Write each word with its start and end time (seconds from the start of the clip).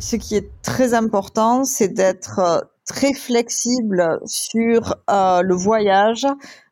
Ce 0.00 0.14
qui 0.14 0.36
est 0.36 0.48
très 0.62 0.94
important, 0.94 1.64
c'est 1.64 1.88
d'être 1.88 2.38
euh, 2.38 2.60
très 2.86 3.14
flexible 3.14 4.20
sur 4.26 4.94
euh, 5.10 5.42
le 5.42 5.54
voyage, 5.56 6.24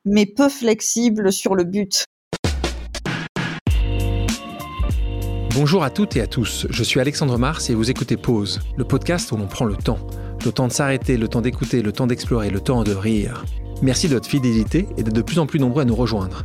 mais 0.05 0.27
peu 0.27 0.49
flexible 0.49 1.33
sur 1.33 1.57
le 1.57 1.65
but. 1.65 2.05
Bonjour 5.55 5.83
à 5.83 5.91
toutes 5.91 6.15
et 6.17 6.21
à 6.21 6.29
tous, 6.29 6.69
je 6.71 6.85
suis 6.85 7.01
Alexandre 7.01 7.37
Mars 7.37 7.69
et 7.69 7.75
vous 7.75 7.91
écoutez 7.91 8.17
Pause, 8.17 8.61
le 8.77 8.85
podcast 8.85 9.33
où 9.33 9.37
l'on 9.37 9.49
prend 9.49 9.65
le 9.65 9.77
temps. 9.77 9.99
Le 10.45 10.53
temps 10.53 10.69
de 10.69 10.73
s'arrêter, 10.73 11.17
le 11.17 11.27
temps 11.27 11.41
d'écouter, 11.41 11.83
le 11.83 11.91
temps 11.91 12.07
d'explorer, 12.07 12.51
le 12.51 12.61
temps 12.61 12.85
de 12.85 12.93
rire. 12.93 13.45
Merci 13.83 14.09
de 14.09 14.15
votre 14.15 14.29
fidélité 14.29 14.87
et 14.97 15.03
d'être 15.03 15.15
de 15.15 15.23
plus 15.23 15.41
en 15.41 15.47
plus 15.47 15.59
nombreux 15.59 15.83
à 15.83 15.85
nous 15.85 15.97
rejoindre. 15.97 16.45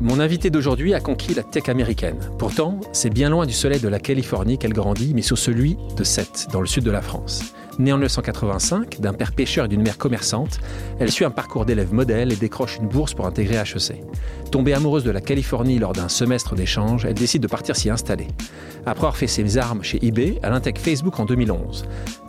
Mon 0.00 0.20
invité 0.20 0.50
d'aujourd'hui 0.50 0.92
a 0.92 1.00
conquis 1.00 1.32
la 1.32 1.42
tech 1.42 1.70
américaine. 1.70 2.18
Pourtant, 2.38 2.80
c'est 2.92 3.08
bien 3.08 3.30
loin 3.30 3.46
du 3.46 3.54
soleil 3.54 3.80
de 3.80 3.88
la 3.88 3.98
Californie 3.98 4.58
qu'elle 4.58 4.74
grandit, 4.74 5.12
mais 5.14 5.22
sur 5.22 5.38
celui 5.38 5.78
de 5.96 6.04
Sète, 6.04 6.48
dans 6.52 6.60
le 6.60 6.66
sud 6.66 6.84
de 6.84 6.90
la 6.90 7.00
France. 7.00 7.54
Née 7.78 7.92
en 7.92 7.96
1985, 7.96 9.00
d'un 9.00 9.14
père 9.14 9.32
pêcheur 9.32 9.64
et 9.64 9.68
d'une 9.68 9.80
mère 9.80 9.96
commerçante, 9.96 10.60
elle 10.98 11.10
suit 11.10 11.24
un 11.24 11.30
parcours 11.30 11.64
d'élève 11.64 11.94
modèle 11.94 12.30
et 12.30 12.36
décroche 12.36 12.76
une 12.76 12.88
bourse 12.88 13.14
pour 13.14 13.26
intégrer 13.26 13.56
HEC. 13.56 14.02
Tombée 14.50 14.74
amoureuse 14.74 15.04
de 15.04 15.10
la 15.10 15.22
Californie 15.22 15.78
lors 15.78 15.94
d'un 15.94 16.08
semestre 16.08 16.54
d'échange, 16.54 17.06
elle 17.06 17.14
décide 17.14 17.42
de 17.42 17.48
partir 17.48 17.74
s'y 17.74 17.88
installer. 17.88 18.28
Après 18.84 19.00
avoir 19.00 19.16
fait 19.16 19.26
ses 19.26 19.56
armes 19.56 19.82
chez 19.82 20.04
eBay, 20.06 20.38
elle 20.42 20.52
intègre 20.52 20.80
Facebook 20.80 21.18
en 21.20 21.24
2011. 21.24 21.86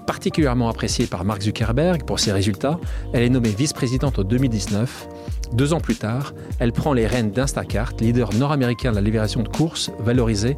Particulièrement 0.08 0.70
appréciée 0.70 1.06
par 1.06 1.24
Mark 1.24 1.44
Zuckerberg 1.44 2.04
pour 2.04 2.20
ses 2.20 2.32
résultats, 2.32 2.80
elle 3.14 3.24
est 3.24 3.30
nommée 3.30 3.50
vice-présidente 3.50 4.18
en 4.18 4.24
2019 4.24 5.08
deux 5.54 5.74
ans 5.74 5.80
plus 5.80 5.96
tard, 5.96 6.34
elle 6.60 6.74
prend 6.74 6.94
les 6.94 7.08
rênes 7.08 7.32
d'Instacart, 7.32 7.94
leader 8.00 8.34
nord-américain 8.34 8.92
de 8.92 8.96
la 8.96 9.02
libération 9.02 9.44
de 9.44 9.48
courses, 9.48 9.92
valorisé 10.00 10.58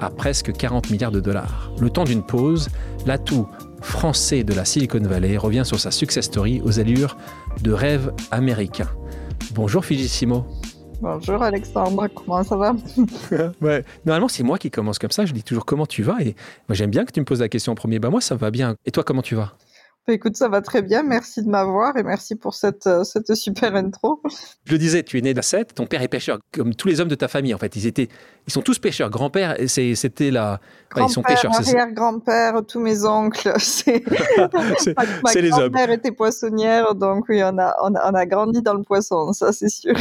à 0.00 0.10
presque 0.10 0.52
40 0.52 0.90
milliards 0.90 1.12
de 1.12 1.20
dollars. 1.20 1.70
Le 1.80 1.90
temps 1.90 2.04
d'une 2.04 2.22
pause, 2.22 2.68
l'atout 3.06 3.46
français 3.80 4.42
de 4.44 4.54
la 4.54 4.64
Silicon 4.64 5.00
Valley 5.00 5.36
revient 5.36 5.64
sur 5.64 5.78
sa 5.78 5.90
success 5.90 6.26
story 6.26 6.60
aux 6.64 6.80
allures 6.80 7.16
de 7.62 7.72
rêve 7.72 8.12
américain. 8.30 8.88
Bonjour 9.54 9.84
Fijissimo. 9.84 10.46
Bonjour 11.02 11.42
Alexandre, 11.42 12.06
comment 12.14 12.44
ça 12.44 12.56
va? 12.56 12.76
Ouais. 13.60 13.84
Normalement, 14.06 14.28
c'est 14.28 14.44
moi 14.44 14.56
qui 14.56 14.70
commence 14.70 15.00
comme 15.00 15.10
ça. 15.10 15.26
Je 15.26 15.32
dis 15.32 15.42
toujours 15.42 15.66
comment 15.66 15.84
tu 15.84 16.04
vas? 16.04 16.20
Et 16.20 16.36
moi, 16.68 16.76
j'aime 16.76 16.90
bien 16.90 17.04
que 17.04 17.10
tu 17.10 17.18
me 17.18 17.24
poses 17.24 17.40
la 17.40 17.48
question 17.48 17.72
en 17.72 17.74
premier. 17.74 17.98
Bah, 17.98 18.08
moi, 18.08 18.20
ça 18.20 18.36
va 18.36 18.52
bien. 18.52 18.76
Et 18.86 18.92
toi, 18.92 19.02
comment 19.02 19.22
tu 19.22 19.34
vas? 19.34 19.52
Écoute, 20.08 20.36
ça 20.36 20.48
va 20.48 20.60
très 20.60 20.82
bien. 20.82 21.02
Merci 21.02 21.42
de 21.42 21.48
m'avoir 21.48 21.96
et 21.96 22.02
merci 22.02 22.34
pour 22.34 22.54
cette, 22.54 22.86
euh, 22.86 23.04
cette 23.04 23.34
super 23.34 23.74
intro. 23.76 24.20
Je 24.64 24.72
le 24.72 24.78
disais, 24.78 25.02
tu 25.02 25.18
es 25.18 25.20
né 25.20 25.34
de 25.34 25.40
7, 25.40 25.74
ton 25.74 25.86
père 25.86 26.02
est 26.02 26.08
pêcheur, 26.08 26.38
comme 26.52 26.74
tous 26.74 26.88
les 26.88 27.00
hommes 27.00 27.08
de 27.08 27.14
ta 27.14 27.28
famille 27.28 27.54
en 27.54 27.58
fait. 27.58 27.76
Ils 27.76 27.86
étaient, 27.86 28.08
ils 28.46 28.52
sont 28.52 28.62
tous 28.62 28.78
pêcheurs. 28.78 29.10
Grand-père, 29.10 29.56
c'était 29.66 30.30
la, 30.30 30.60
ils 30.96 31.08
sont 31.08 31.22
pêcheurs. 31.22 31.52
Arrière-grand-père, 31.54 32.62
tous 32.66 32.80
mes 32.80 33.04
oncles, 33.04 33.52
c'est 33.58 34.02
les 35.36 35.52
hommes. 35.52 35.60
Ma 35.60 35.68
grand-mère 35.68 35.90
était 35.90 36.12
poissonnière, 36.12 36.94
donc 36.94 37.26
oui, 37.28 37.42
on 37.44 37.58
a, 37.58 37.76
on 37.82 37.94
a, 37.94 38.26
grandi 38.26 38.62
dans 38.62 38.74
le 38.74 38.82
poisson, 38.82 39.32
ça 39.32 39.52
c'est 39.52 39.68
sûr. 39.68 39.94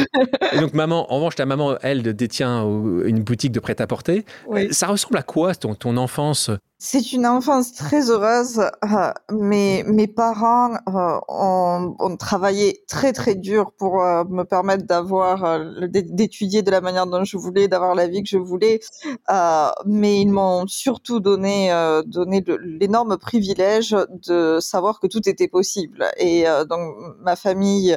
et 0.52 0.60
donc 0.60 0.74
maman, 0.74 1.12
en 1.12 1.18
revanche, 1.18 1.36
ta 1.36 1.46
maman, 1.46 1.78
elle 1.82 2.02
détient 2.02 2.64
une 3.06 3.24
boutique 3.24 3.52
de 3.52 3.60
prêt-à-porter. 3.60 4.26
Ça 4.72 4.88
ressemble 4.88 5.18
à 5.18 5.24
quoi 5.24 5.54
ton, 5.54 5.76
ton 5.76 5.98
enfance 5.98 6.50
c'est 6.84 7.14
une 7.14 7.28
enfance 7.28 7.74
très 7.74 8.10
heureuse. 8.10 8.60
Euh, 8.60 9.14
mes, 9.32 9.84
mes 9.84 10.08
parents 10.08 10.74
euh, 10.88 11.20
ont, 11.30 11.96
ont, 12.00 12.18
travaillé 12.18 12.84
très 12.88 13.14
très 13.14 13.36
dur 13.36 13.72
pour 13.78 14.04
euh, 14.04 14.24
me 14.28 14.42
permettre 14.46 14.88
d'avoir, 14.88 15.60
d'étudier 15.90 16.64
de 16.64 16.72
la 16.72 16.82
manière 16.82 17.06
dont 17.06 17.24
je 17.24 17.38
voulais, 17.38 17.68
d'avoir 17.68 17.94
la 17.94 18.08
vie 18.08 18.24
que 18.24 18.30
je 18.30 18.40
voulais. 18.40 18.80
mais 19.86 20.22
ils 20.22 20.32
m'ont 20.32 20.66
surtout 20.66 21.20
donné, 21.20 21.70
donné 22.08 22.44
l'énorme 22.64 23.16
privilège 23.20 23.96
de 24.28 24.58
savoir 24.60 25.00
que 25.00 25.06
tout 25.06 25.30
était 25.30 25.48
possible. 25.48 26.08
Et 26.18 26.46
donc 26.68 26.96
ma 27.20 27.36
famille, 27.36 27.96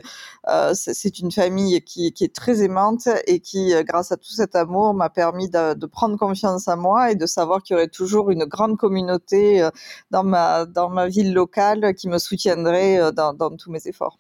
c'est 0.75 1.19
une 1.21 1.33
famille 1.33 1.81
qui, 1.83 2.12
qui, 2.12 2.25
est 2.25 2.34
très 2.34 2.62
aimante 2.62 3.09
et 3.27 3.41
qui, 3.41 3.73
grâce 3.84 4.12
à 4.12 4.19
tout 4.19 4.33
cet 4.33 4.55
amour, 4.55 4.93
m'a 4.93 5.09
permis 5.09 5.49
de, 5.49 5.73
de 5.73 5.87
prendre 5.87 6.19
confiance 6.19 6.69
en 6.69 6.77
moi 6.77 7.12
et 7.12 7.15
de 7.15 7.27
savoir 7.27 7.62
qu'il 7.62 7.75
y 7.75 7.77
aurait 7.78 7.89
toujours 7.89 8.31
une 8.31 8.44
grande 8.44 8.74
communauté 8.77 9.62
euh, 9.62 9.71
dans 10.11 10.25
ma, 10.25 10.65
dans 10.67 10.89
ma 10.89 11.09
ville 11.09 11.33
locale 11.33 11.95
qui 11.95 12.09
me 12.09 12.19
soutiendrait 12.19 13.01
euh, 13.01 13.12
dans, 13.12 13.57
tous 13.57 13.71
mes 13.71 13.87
efforts. 13.87 14.19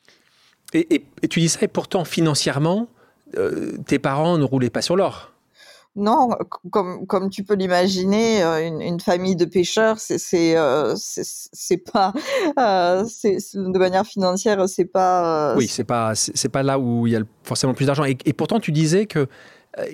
Et, 0.72 1.04
tu 1.30 1.40
dis 1.40 1.48
ça, 1.48 1.60
et 1.62 1.68
pourtant 1.68 2.04
financièrement, 2.04 2.88
euh, 3.36 3.76
tes 3.86 3.98
parents 3.98 4.38
ne 4.38 4.44
roulaient 4.44 4.70
pas 4.70 4.82
sur 4.82 4.96
l'or 4.96 5.30
non, 5.96 6.30
comme, 6.72 7.06
comme 7.06 7.30
tu 7.30 7.44
peux 7.44 7.54
l'imaginer, 7.54 8.42
une, 8.42 8.98
famille 8.98 9.36
de 9.36 9.44
pêcheurs, 9.44 10.00
c'est 10.00 10.18
c'est 10.18 10.56
pas 11.86 12.12
c'est 13.06 13.38
de 13.54 13.78
manière 13.78 14.04
financière, 14.04 14.68
c'est 14.68 14.86
pas. 14.86 15.54
oui, 15.56 15.68
c'est 15.68 15.84
pas 15.84 16.16
c'est 16.16 16.48
pas 16.48 16.64
là 16.64 16.80
où 16.80 17.06
il 17.06 17.12
y 17.12 17.16
a 17.16 17.20
forcément 17.44 17.74
plus 17.74 17.86
d'argent. 17.86 18.02
Et, 18.02 18.18
et, 18.24 18.32
pourtant, 18.32 18.58
tu 18.58 18.72
disais 18.72 19.06
que 19.06 19.28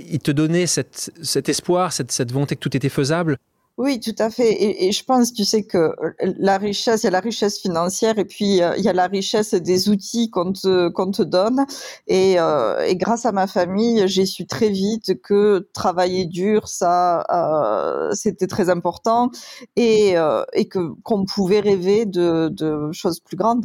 il 0.08 0.20
te 0.20 0.30
donnait 0.30 0.66
cette, 0.66 1.10
cet 1.22 1.48
espoir, 1.48 1.92
cette, 1.92 2.12
cette 2.12 2.32
volonté 2.32 2.56
que 2.56 2.60
tout 2.60 2.76
était 2.76 2.88
faisable 2.88 3.38
oui, 3.80 3.98
tout 3.98 4.14
à 4.18 4.28
fait. 4.28 4.84
Et, 4.84 4.92
je 4.92 5.02
pense, 5.02 5.32
tu 5.32 5.42
sais, 5.46 5.62
que 5.62 5.78
euh, 5.78 6.12
la 6.38 6.58
richesse, 6.58 7.02
il 7.02 7.06
y 7.06 7.08
a 7.08 7.12
la 7.12 7.20
richesse 7.20 7.58
financière 7.58 8.18
et 8.18 8.26
puis 8.26 8.60
euh, 8.60 8.76
il 8.76 8.84
y 8.84 8.90
a 8.90 8.92
la 8.92 9.06
richesse 9.06 9.54
des 9.54 9.88
outils 9.88 10.28
qu'on 10.28 10.52
te, 10.52 11.22
donne. 11.22 11.64
Et, 12.06 12.38
euh, 12.38 12.84
et, 12.84 12.94
grâce 12.96 13.24
à 13.24 13.32
ma 13.32 13.46
famille, 13.46 14.06
j'ai 14.06 14.26
su 14.26 14.46
très 14.46 14.68
vite 14.68 15.22
que 15.22 15.66
travailler 15.72 16.26
dur, 16.26 16.68
ça, 16.68 17.24
c'était 18.12 18.46
très 18.46 18.68
important 18.68 19.30
et, 19.76 20.14
et 20.52 20.68
que 20.68 20.92
qu'on 21.02 21.24
pouvait 21.24 21.60
rêver 21.60 22.04
de, 22.04 22.50
de 22.50 22.92
choses 22.92 23.20
plus 23.20 23.38
grandes. 23.38 23.64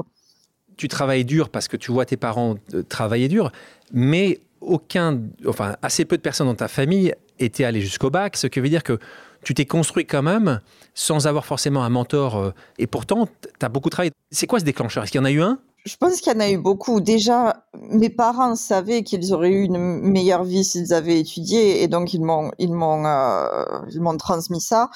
Tu 0.78 0.88
travailles 0.88 1.26
dur 1.26 1.50
parce 1.50 1.68
que 1.68 1.76
tu 1.76 1.92
vois 1.92 2.06
tes 2.06 2.16
parents 2.16 2.56
travailler 2.88 3.28
dur, 3.28 3.52
mais 3.92 4.40
aucun, 4.62 5.20
enfin, 5.46 5.76
assez 5.82 6.06
peu 6.06 6.16
de 6.16 6.22
personnes 6.22 6.48
dans 6.48 6.56
ta 6.56 6.70
famille 6.70 7.14
étaient 7.38 7.66
allées 7.66 7.82
jusqu'au 7.82 8.10
bac, 8.10 8.38
ce 8.38 8.48
qui 8.48 8.62
veut 8.62 8.70
dire 8.70 8.84
que 8.84 8.98
tu 9.46 9.54
t'es 9.54 9.66
construit 9.66 10.06
quand 10.06 10.24
même 10.24 10.60
sans 10.96 11.28
avoir 11.28 11.46
forcément 11.46 11.86
un 11.86 11.90
mentor. 11.90 12.36
Euh, 12.36 12.52
et 12.78 12.88
pourtant, 12.88 13.30
tu 13.42 13.66
as 13.66 13.70
beaucoup 13.70 13.90
travaillé. 13.90 14.12
C'est 14.32 14.48
quoi 14.48 14.60
ce 14.60 14.66
déclencheur? 14.66 15.04
Est-ce 15.04 15.12
qu'il 15.12 15.22
y 15.22 15.22
en 15.22 15.26
a 15.26 15.32
eu 15.32 15.42
un? 15.42 15.60
Je 15.86 15.96
pense 15.98 16.20
qu'il 16.20 16.34
y 16.34 16.36
en 16.36 16.40
a 16.40 16.50
eu 16.50 16.58
beaucoup. 16.58 17.00
Déjà, 17.00 17.64
mes 17.92 18.10
parents 18.10 18.56
savaient 18.56 19.04
qu'ils 19.04 19.32
auraient 19.34 19.52
eu 19.52 19.66
une 19.66 19.78
meilleure 19.78 20.44
vie 20.44 20.64
s'ils 20.64 20.94
avaient 20.94 21.20
étudié, 21.20 21.84
et 21.84 21.88
donc 21.88 22.12
ils 22.16 22.24
m'ont 22.24 22.50
ils 22.58 22.74
m'ont 22.74 23.06
euh, 23.06 23.66
ils 23.92 24.02
m'ont 24.02 24.18
transmis 24.18 24.62
ça. 24.62 24.90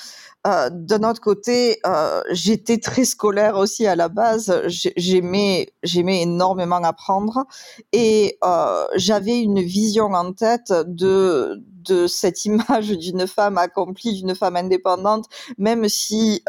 Euh, 0.47 0.69
D'un 0.71 1.03
autre 1.09 1.19
côté, 1.19 1.79
euh, 1.85 2.21
j'étais 2.31 2.77
très 2.77 3.03
scolaire 3.03 3.57
aussi 3.57 3.85
à 3.85 3.95
la 3.95 4.07
base. 4.07 4.61
J'aimais 4.67 5.73
j'aimais 5.83 6.21
énormément 6.21 6.77
apprendre, 6.77 7.45
et 7.91 8.37
euh, 8.43 8.85
j'avais 8.95 9.39
une 9.41 9.61
vision 9.61 10.05
en 10.05 10.31
tête 10.31 10.71
de 10.71 11.61
cette 12.07 12.45
image 12.45 12.89
d'une 12.89 13.27
femme 13.27 13.57
accomplie, 13.57 14.21
d'une 14.21 14.33
femme 14.33 14.55
indépendante, 14.55 15.25
même 15.57 15.89
si 15.89 16.41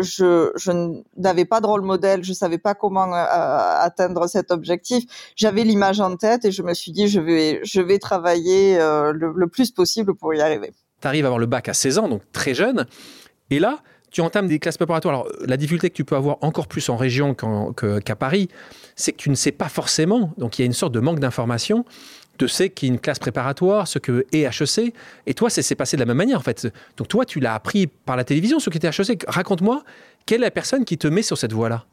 je, 0.00 1.00
n'avais 1.16 1.44
pas 1.44 1.60
de 1.60 1.66
rôle 1.66 1.82
modèle, 1.82 2.22
je 2.22 2.32
savais 2.32 2.58
pas 2.58 2.74
comment 2.74 3.12
atteindre 3.12 4.28
cet 4.28 4.52
objectif. 4.52 5.32
J'avais 5.34 5.64
l'image 5.64 6.00
en 6.00 6.16
tête 6.16 6.44
et 6.44 6.52
je 6.52 6.62
me 6.62 6.74
suis 6.74 6.92
dit 6.92 7.08
je 7.08 7.20
vais 7.20 7.60
je 7.64 7.80
vais 7.80 7.98
travailler 7.98 8.78
le, 8.78 9.32
le, 9.34 9.46
plus 9.48 9.72
possible 9.72 10.14
pour 10.14 10.32
y 10.32 10.40
arriver. 10.40 10.72
Tu 11.00 11.08
arrives 11.08 11.24
à 11.24 11.28
avoir 11.28 11.40
le 11.40 11.46
bac 11.46 11.68
à 11.68 11.74
16 11.74 11.98
ans, 11.98 12.08
donc 12.08 12.22
très 12.32 12.54
jeune, 12.54 12.86
et 13.52 13.60
là 13.60 13.82
tu 14.10 14.20
entames 14.20 14.46
des 14.46 14.58
classes 14.58 14.76
préparatoires. 14.76 15.14
Alors, 15.14 15.28
la 15.46 15.56
difficulté 15.56 15.88
que 15.88 15.94
tu 15.94 16.04
peux 16.04 16.16
avoir 16.16 16.36
encore 16.42 16.66
plus 16.66 16.86
en 16.90 16.98
région 16.98 17.34
qu'à 17.34 18.14
Paris, 18.14 18.48
c'est 18.94 19.12
que 19.12 19.16
tu 19.16 19.30
ne 19.30 19.34
sais 19.34 19.52
pas 19.52 19.70
forcément. 19.70 20.34
Donc, 20.36 20.58
il 20.58 20.62
y 20.62 20.64
a 20.64 20.66
une 20.66 20.74
sorte 20.74 20.92
de 20.92 21.00
manque 21.00 21.18
d'information 21.18 21.86
de 22.38 22.46
ce 22.46 22.64
qu'est 22.64 22.88
une 22.88 22.98
classe 22.98 23.18
préparatoire, 23.18 23.88
ce 23.88 23.98
que 23.98 24.26
est 24.32 24.42
HEC. 24.42 24.92
Et 25.24 25.32
toi, 25.32 25.48
c'est 25.48 25.74
passé 25.74 25.96
de 25.96 26.02
la 26.02 26.04
même 26.04 26.18
manière, 26.18 26.38
en 26.38 26.42
fait. 26.42 26.68
Donc, 26.98 27.08
toi, 27.08 27.24
tu 27.24 27.40
l'as 27.40 27.54
appris 27.54 27.86
par 27.86 28.16
la 28.18 28.24
télévision, 28.24 28.58
ce 28.58 28.68
qu'était 28.68 28.88
HEC. 28.88 29.24
Raconte-moi, 29.26 29.82
quelle 30.26 30.42
est 30.42 30.44
la 30.44 30.50
personne 30.50 30.84
qui 30.84 30.98
te 30.98 31.08
met 31.08 31.22
sur 31.22 31.38
cette 31.38 31.54
voie-là? 31.54 31.86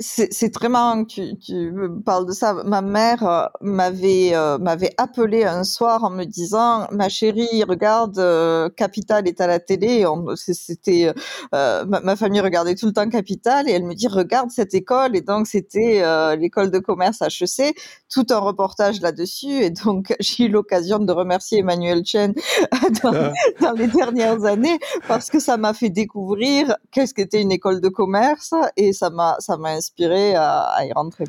C'est 0.00 0.50
très 0.50 0.70
marrant 0.70 1.04
que 1.04 1.10
tu, 1.10 1.38
tu, 1.38 1.74
parles 2.04 2.26
de 2.26 2.32
ça. 2.32 2.54
Ma 2.64 2.80
mère 2.80 3.22
euh, 3.22 3.44
m'avait 3.60 4.30
euh, 4.34 4.56
m'avait 4.56 4.94
appelé 4.96 5.44
un 5.44 5.62
soir 5.62 6.04
en 6.04 6.10
me 6.10 6.24
disant 6.24 6.86
"Ma 6.90 7.10
chérie, 7.10 7.62
regarde, 7.64 8.18
euh, 8.18 8.70
Capital 8.70 9.28
est 9.28 9.42
à 9.42 9.46
la 9.46 9.58
télé." 9.60 10.06
C'était 10.36 11.12
ma, 11.52 12.16
famille 12.16 12.40
regardait 12.40 12.74
tout 12.74 12.86
le 12.86 12.92
temps 12.92 13.08
Capital 13.10 13.68
et 13.68 13.72
elle 13.72 13.84
me 13.84 13.94
dit 13.94 14.08
"Regarde 14.08 14.50
cette 14.50 14.72
école." 14.72 15.16
Et 15.16 15.20
donc 15.20 15.46
c'était 15.46 16.02
l'école 16.36 16.70
de 16.70 16.78
commerce 16.78 17.20
HEC, 17.20 17.76
tout 18.08 18.26
un 18.30 18.38
reportage 18.38 19.02
là-dessus. 19.02 19.62
Et 19.62 19.70
donc 19.70 20.14
j'ai 20.20 20.44
eu 20.44 20.48
l'occasion 20.48 20.98
de 20.98 21.12
remercier 21.12 21.58
Emmanuel 21.58 22.04
Chen 22.06 22.32
dans, 23.02 23.12
ah. 23.12 23.32
dans, 23.60 23.72
les 23.72 23.86
dernières 23.88 24.44
années 24.46 24.78
parce 25.08 25.28
que 25.28 25.40
ça 25.40 25.58
m'a 25.58 25.74
fait 25.74 25.90
découvrir 25.90 26.74
qu'est-ce 26.90 27.12
qu'était 27.12 27.42
une 27.42 27.52
école 27.52 27.82
de 27.82 27.88
commerce 27.88 28.54
et 28.76 28.94
ça 28.94 29.10
m'a 29.10 29.36
ça 29.40 29.58
m'a 29.58 29.70
inspiré 29.70 29.89
à, 29.98 30.84
y 30.84 30.92
rentrer. 30.92 31.24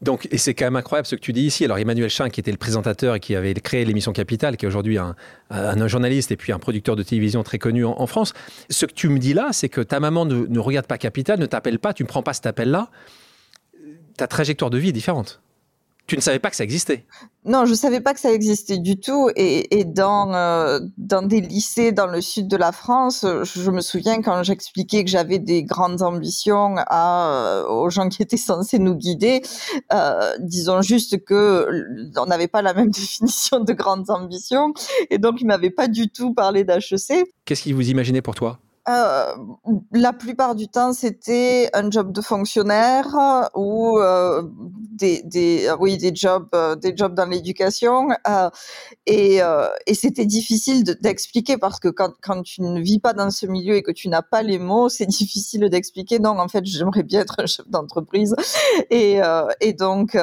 Donc, 0.00 0.28
et 0.30 0.38
c'est 0.38 0.54
quand 0.54 0.66
même 0.66 0.76
incroyable 0.76 1.06
ce 1.06 1.16
que 1.16 1.20
tu 1.20 1.32
dis 1.32 1.42
ici. 1.42 1.64
Alors, 1.64 1.78
Emmanuel 1.78 2.08
Chin, 2.08 2.28
qui 2.30 2.38
était 2.38 2.52
le 2.52 2.56
présentateur 2.56 3.16
et 3.16 3.20
qui 3.20 3.34
avait 3.34 3.52
créé 3.54 3.84
l'émission 3.84 4.12
Capital, 4.12 4.56
qui 4.56 4.64
est 4.64 4.68
aujourd'hui 4.68 4.96
un, 4.96 5.16
un, 5.50 5.88
journaliste 5.88 6.30
et 6.30 6.36
puis 6.36 6.52
un 6.52 6.60
producteur 6.60 6.94
de 6.94 7.02
télévision 7.02 7.42
très 7.42 7.58
connu 7.58 7.84
en, 7.84 8.06
France. 8.06 8.32
Ce 8.70 8.86
que 8.86 8.92
tu 8.92 9.08
me 9.08 9.18
dis 9.18 9.34
là, 9.34 9.48
c'est 9.52 9.68
que 9.68 9.80
ta 9.80 9.98
maman 9.98 10.24
ne, 10.24 10.46
ne 10.46 10.58
regarde 10.60 10.86
pas 10.86 10.98
Capital, 10.98 11.40
ne 11.40 11.46
t'appelle 11.46 11.80
pas, 11.80 11.94
tu 11.94 12.04
ne 12.04 12.08
prends 12.08 12.22
pas 12.22 12.32
cet 12.32 12.46
appel-là. 12.46 12.90
Ta 14.16 14.28
trajectoire 14.28 14.70
de 14.70 14.78
vie 14.78 14.90
est 14.90 14.92
différente 14.92 15.40
tu 16.08 16.16
ne 16.16 16.22
savais 16.22 16.38
pas 16.38 16.48
que 16.48 16.56
ça 16.56 16.64
existait 16.64 17.04
Non, 17.44 17.66
je 17.66 17.72
ne 17.72 17.76
savais 17.76 18.00
pas 18.00 18.14
que 18.14 18.20
ça 18.20 18.32
existait 18.32 18.78
du 18.78 18.98
tout. 18.98 19.28
Et, 19.36 19.84
dans, 19.84 20.32
euh, 20.34 20.80
dans 20.96 21.20
des 21.20 21.42
lycées 21.42 21.92
dans 21.92 22.06
le 22.06 22.22
sud 22.22 22.48
de 22.48 22.56
la 22.56 22.72
France, 22.72 23.26
je 23.42 23.70
me 23.70 23.82
souviens 23.82 24.22
quand 24.22 24.42
j'expliquais 24.42 25.04
que 25.04 25.10
j'avais 25.10 25.38
des 25.38 25.64
grandes 25.64 26.00
ambitions 26.00 26.76
à, 26.78 27.30
euh, 27.30 27.68
aux 27.68 27.90
gens 27.90 28.08
qui 28.08 28.22
étaient 28.22 28.38
censés 28.38 28.78
nous 28.78 28.94
guider, 28.94 29.42
euh, 29.92 30.32
disons 30.40 30.80
juste 30.80 31.22
que 31.24 31.68
on 32.16 32.24
n'avait 32.24 32.48
pas 32.48 32.62
la 32.62 32.72
même 32.72 32.90
définition 33.02 33.60
de 33.60 33.74
grandes 33.74 34.08
ambitions. 34.08 34.72
Et 35.10 35.18
donc, 35.18 35.42
ils 35.42 35.44
ne 35.44 35.48
m'avaient 35.48 35.68
pas 35.68 35.88
du 35.88 36.08
tout 36.08 36.32
parlé 36.32 36.64
d'HEC. 36.64 37.26
Qu'est-ce 37.44 37.62
qu'ils 37.62 37.74
vous 37.74 37.90
imaginaient 37.90 38.22
pour 38.22 38.34
toi? 38.34 38.58
Euh, 38.88 39.34
la 39.92 40.12
plupart 40.12 40.54
du 40.54 40.68
temps, 40.68 40.92
c'était 40.92 41.68
un 41.74 41.90
job 41.90 42.12
de 42.12 42.20
fonctionnaire 42.20 43.06
ou 43.54 43.98
euh, 43.98 44.42
des, 44.98 45.22
des, 45.22 45.70
oui, 45.78 45.98
des 45.98 46.14
jobs, 46.14 46.48
euh, 46.54 46.74
des 46.74 46.96
jobs 46.96 47.14
dans 47.14 47.26
l'éducation. 47.26 48.08
Euh, 48.26 48.50
et, 49.06 49.42
euh, 49.42 49.68
et 49.86 49.94
c'était 49.94 50.24
difficile 50.26 50.84
d'expliquer 50.84 51.58
parce 51.58 51.80
que 51.80 51.88
quand, 51.88 52.12
quand 52.22 52.42
tu 52.42 52.62
ne 52.62 52.80
vis 52.80 52.98
pas 52.98 53.12
dans 53.12 53.30
ce 53.30 53.46
milieu 53.46 53.76
et 53.76 53.82
que 53.82 53.92
tu 53.92 54.08
n'as 54.08 54.22
pas 54.22 54.42
les 54.42 54.58
mots, 54.58 54.88
c'est 54.88 55.06
difficile 55.18 55.68
d'expliquer. 55.68 56.18
Non, 56.18 56.38
en 56.38 56.48
fait, 56.48 56.64
j'aimerais 56.64 57.02
bien 57.02 57.20
être 57.20 57.36
un 57.38 57.46
chef 57.46 57.68
d'entreprise. 57.68 58.34
Et, 58.90 59.20
et 59.60 59.72
donc, 59.72 60.16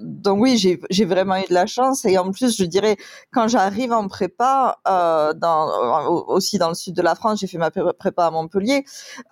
donc 0.00 0.40
oui, 0.40 0.56
j'ai 0.58 1.04
vraiment 1.04 1.36
eu 1.36 1.46
de 1.48 1.54
la 1.54 1.66
chance. 1.66 2.04
Et 2.04 2.18
en 2.18 2.30
plus, 2.30 2.56
je 2.56 2.64
dirais, 2.64 2.96
quand 3.32 3.48
j'arrive 3.48 3.92
en 3.92 4.06
prépa, 4.08 4.78
dans, 4.84 6.24
aussi 6.28 6.58
dans 6.58 6.68
le 6.68 6.74
sud 6.74 6.94
de 6.94 7.02
la 7.02 7.14
France, 7.14 7.40
j'ai 7.40 7.46
fait 7.46 7.58
ma 7.58 7.70
prépa 7.70 8.11
pas 8.12 8.26
à 8.26 8.30
Montpellier, 8.30 8.84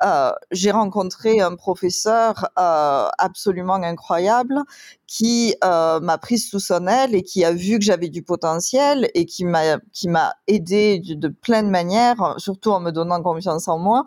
euh, 0.02 0.32
j'ai 0.50 0.70
rencontré 0.70 1.40
un 1.40 1.54
professeur 1.54 2.48
euh, 2.58 3.08
absolument 3.18 3.74
incroyable 3.74 4.60
qui 5.06 5.56
euh, 5.64 5.98
m'a 6.00 6.18
prise 6.18 6.48
sous 6.48 6.60
son 6.60 6.86
aile 6.86 7.14
et 7.14 7.22
qui 7.22 7.44
a 7.44 7.52
vu 7.52 7.78
que 7.78 7.84
j'avais 7.84 8.08
du 8.08 8.22
potentiel 8.22 9.10
et 9.14 9.26
qui 9.26 9.44
m'a 9.44 9.78
qui 9.92 10.08
m'a 10.08 10.34
aidé 10.46 11.00
de, 11.00 11.28
plein 11.28 11.64
de 11.64 11.68
manières, 11.68 12.34
surtout 12.38 12.70
en 12.70 12.80
me 12.80 12.92
donnant 12.92 13.20
confiance 13.20 13.66
en 13.66 13.78
moi. 13.78 14.06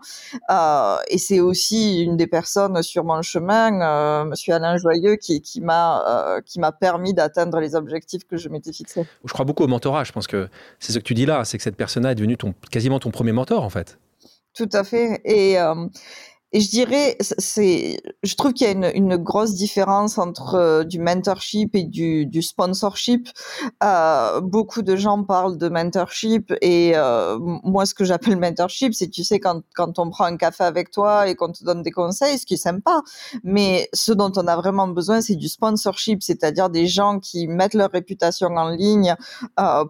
et 1.09 1.17
c'est 1.17 1.41
aussi 1.41 2.01
une 2.03 2.15
des 2.15 2.27
personnes 2.27 2.81
sur 2.83 3.03
mon 3.03 3.21
chemin, 3.21 4.23
Monsieur 4.25 4.53
Alain 4.53 4.77
Joyeux, 4.77 5.17
qui, 5.17 5.41
qui 5.41 5.59
m'a 5.59 6.41
qui 6.45 6.59
m'a 6.59 6.71
permis 6.71 7.13
d'atteindre 7.13 7.59
les 7.59 7.75
objectifs 7.75 8.25
que 8.25 8.37
je 8.37 8.47
m'étais 8.49 8.71
fixés. 8.71 9.05
Je 9.25 9.33
crois 9.33 9.45
beaucoup 9.45 9.63
au 9.63 9.67
mentorat. 9.67 10.05
Je 10.05 10.11
pense 10.13 10.27
que 10.27 10.47
c'est 10.79 10.93
ce 10.93 10.99
que 10.99 11.03
tu 11.03 11.13
dis 11.13 11.25
là, 11.25 11.43
c'est 11.45 11.57
que 11.57 11.63
cette 11.63 11.77
personne-là 11.77 12.11
est 12.11 12.15
devenue 12.15 12.37
ton, 12.37 12.53
quasiment 12.71 12.99
ton 12.99 13.11
premier 13.11 13.31
mentor 13.31 13.63
en 13.63 13.69
fait. 13.69 13.99
Tout 14.55 14.69
à 14.73 14.83
fait. 14.83 15.19
Et, 15.25 15.57
et 16.55 16.59
je 16.59 16.69
dirais, 16.69 17.17
c'est, 17.19 17.99
je 18.21 18.35
trouve 18.35 18.53
qu'il 18.53 18.67
y 18.67 18.69
a 18.69 18.95
une, 18.95 19.17
grosse 19.17 19.55
différence 19.55 20.19
entre 20.19 20.53
euh, 20.53 20.83
du 20.83 20.99
mentorship 20.99 21.75
et 21.75 21.83
du, 21.83 22.41
sponsorship. 22.43 23.27
Euh, 23.83 24.39
beaucoup 24.39 24.83
de 24.83 24.95
gens 24.95 25.23
parlent 25.23 25.57
de 25.57 25.67
mentorship 25.67 26.53
et 26.61 26.91
euh, 26.95 27.39
moi, 27.39 27.87
ce 27.87 27.95
que 27.95 28.05
j'appelle 28.05 28.37
mentorship, 28.37 28.93
c'est, 28.93 29.09
tu 29.09 29.23
sais, 29.23 29.39
quand, 29.39 29.63
quand 29.73 29.97
on 29.97 30.11
prend 30.11 30.25
un 30.25 30.37
café 30.37 30.63
avec 30.63 30.91
toi 30.91 31.27
et 31.27 31.33
qu'on 31.33 31.51
te 31.51 31.63
donne 31.63 31.81
des 31.81 31.89
conseils, 31.89 32.37
ce 32.37 32.45
qui 32.45 32.53
est 32.53 32.57
sympa. 32.57 33.01
Mais 33.43 33.89
ce 33.91 34.11
dont 34.11 34.31
on 34.35 34.45
a 34.45 34.55
vraiment 34.55 34.87
besoin, 34.87 35.21
c'est 35.21 35.35
du 35.35 35.49
sponsorship, 35.49 36.21
c'est-à-dire 36.21 36.69
des 36.69 36.85
gens 36.85 37.19
qui 37.19 37.47
mettent 37.47 37.73
leur 37.73 37.89
réputation 37.89 38.49
en 38.55 38.69
ligne 38.69 39.15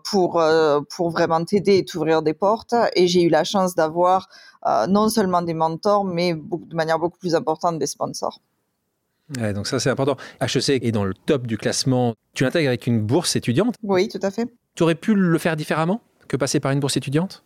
pour, 0.06 0.42
pour 0.90 1.10
vraiment 1.10 1.44
t'aider 1.44 1.80
et 1.80 1.86
t'ouvrir 1.86 2.22
des 2.22 2.34
portes. 2.34 2.76
Et 2.96 3.08
j'ai 3.08 3.24
eu 3.24 3.30
la 3.30 3.44
chance 3.44 3.76
d'avoir 3.76 4.30
non 4.88 5.10
seulement 5.10 5.42
des 5.42 5.54
mentors, 5.54 6.06
mais 6.06 6.34
de 6.58 6.76
manière 6.76 7.00
beaucoup 7.00 7.18
plus 7.18 7.36
importante 7.36 7.80
des 7.80 7.88
sponsors. 7.88 8.42
donc 9.30 9.68
ça 9.68 9.80
c'est 9.80 9.90
important. 9.90 10.18
HEC 10.42 10.84
est 10.84 10.92
dans 10.92 11.06
le 11.06 11.14
top 11.14 11.48
du 11.48 11.58
classement. 11.58 12.16
Tu 12.34 12.44
l'intègres 12.44 12.70
avec 12.70 12.88
une 12.88 13.02
bourse 13.02 13.36
étudiante? 13.36 13.76
Oui, 13.84 14.08
tout 14.08 14.20
à 14.22 14.32
fait. 14.32 14.48
Tu 14.76 14.84
aurais 14.84 14.96
pu 14.96 15.14
le 15.14 15.38
faire 15.38 15.56
différemment 15.56 16.02
que 16.28 16.38
passer 16.38 16.60
par 16.60 16.72
une 16.72 16.80
bourse 16.80 16.98
étudiante? 16.98 17.44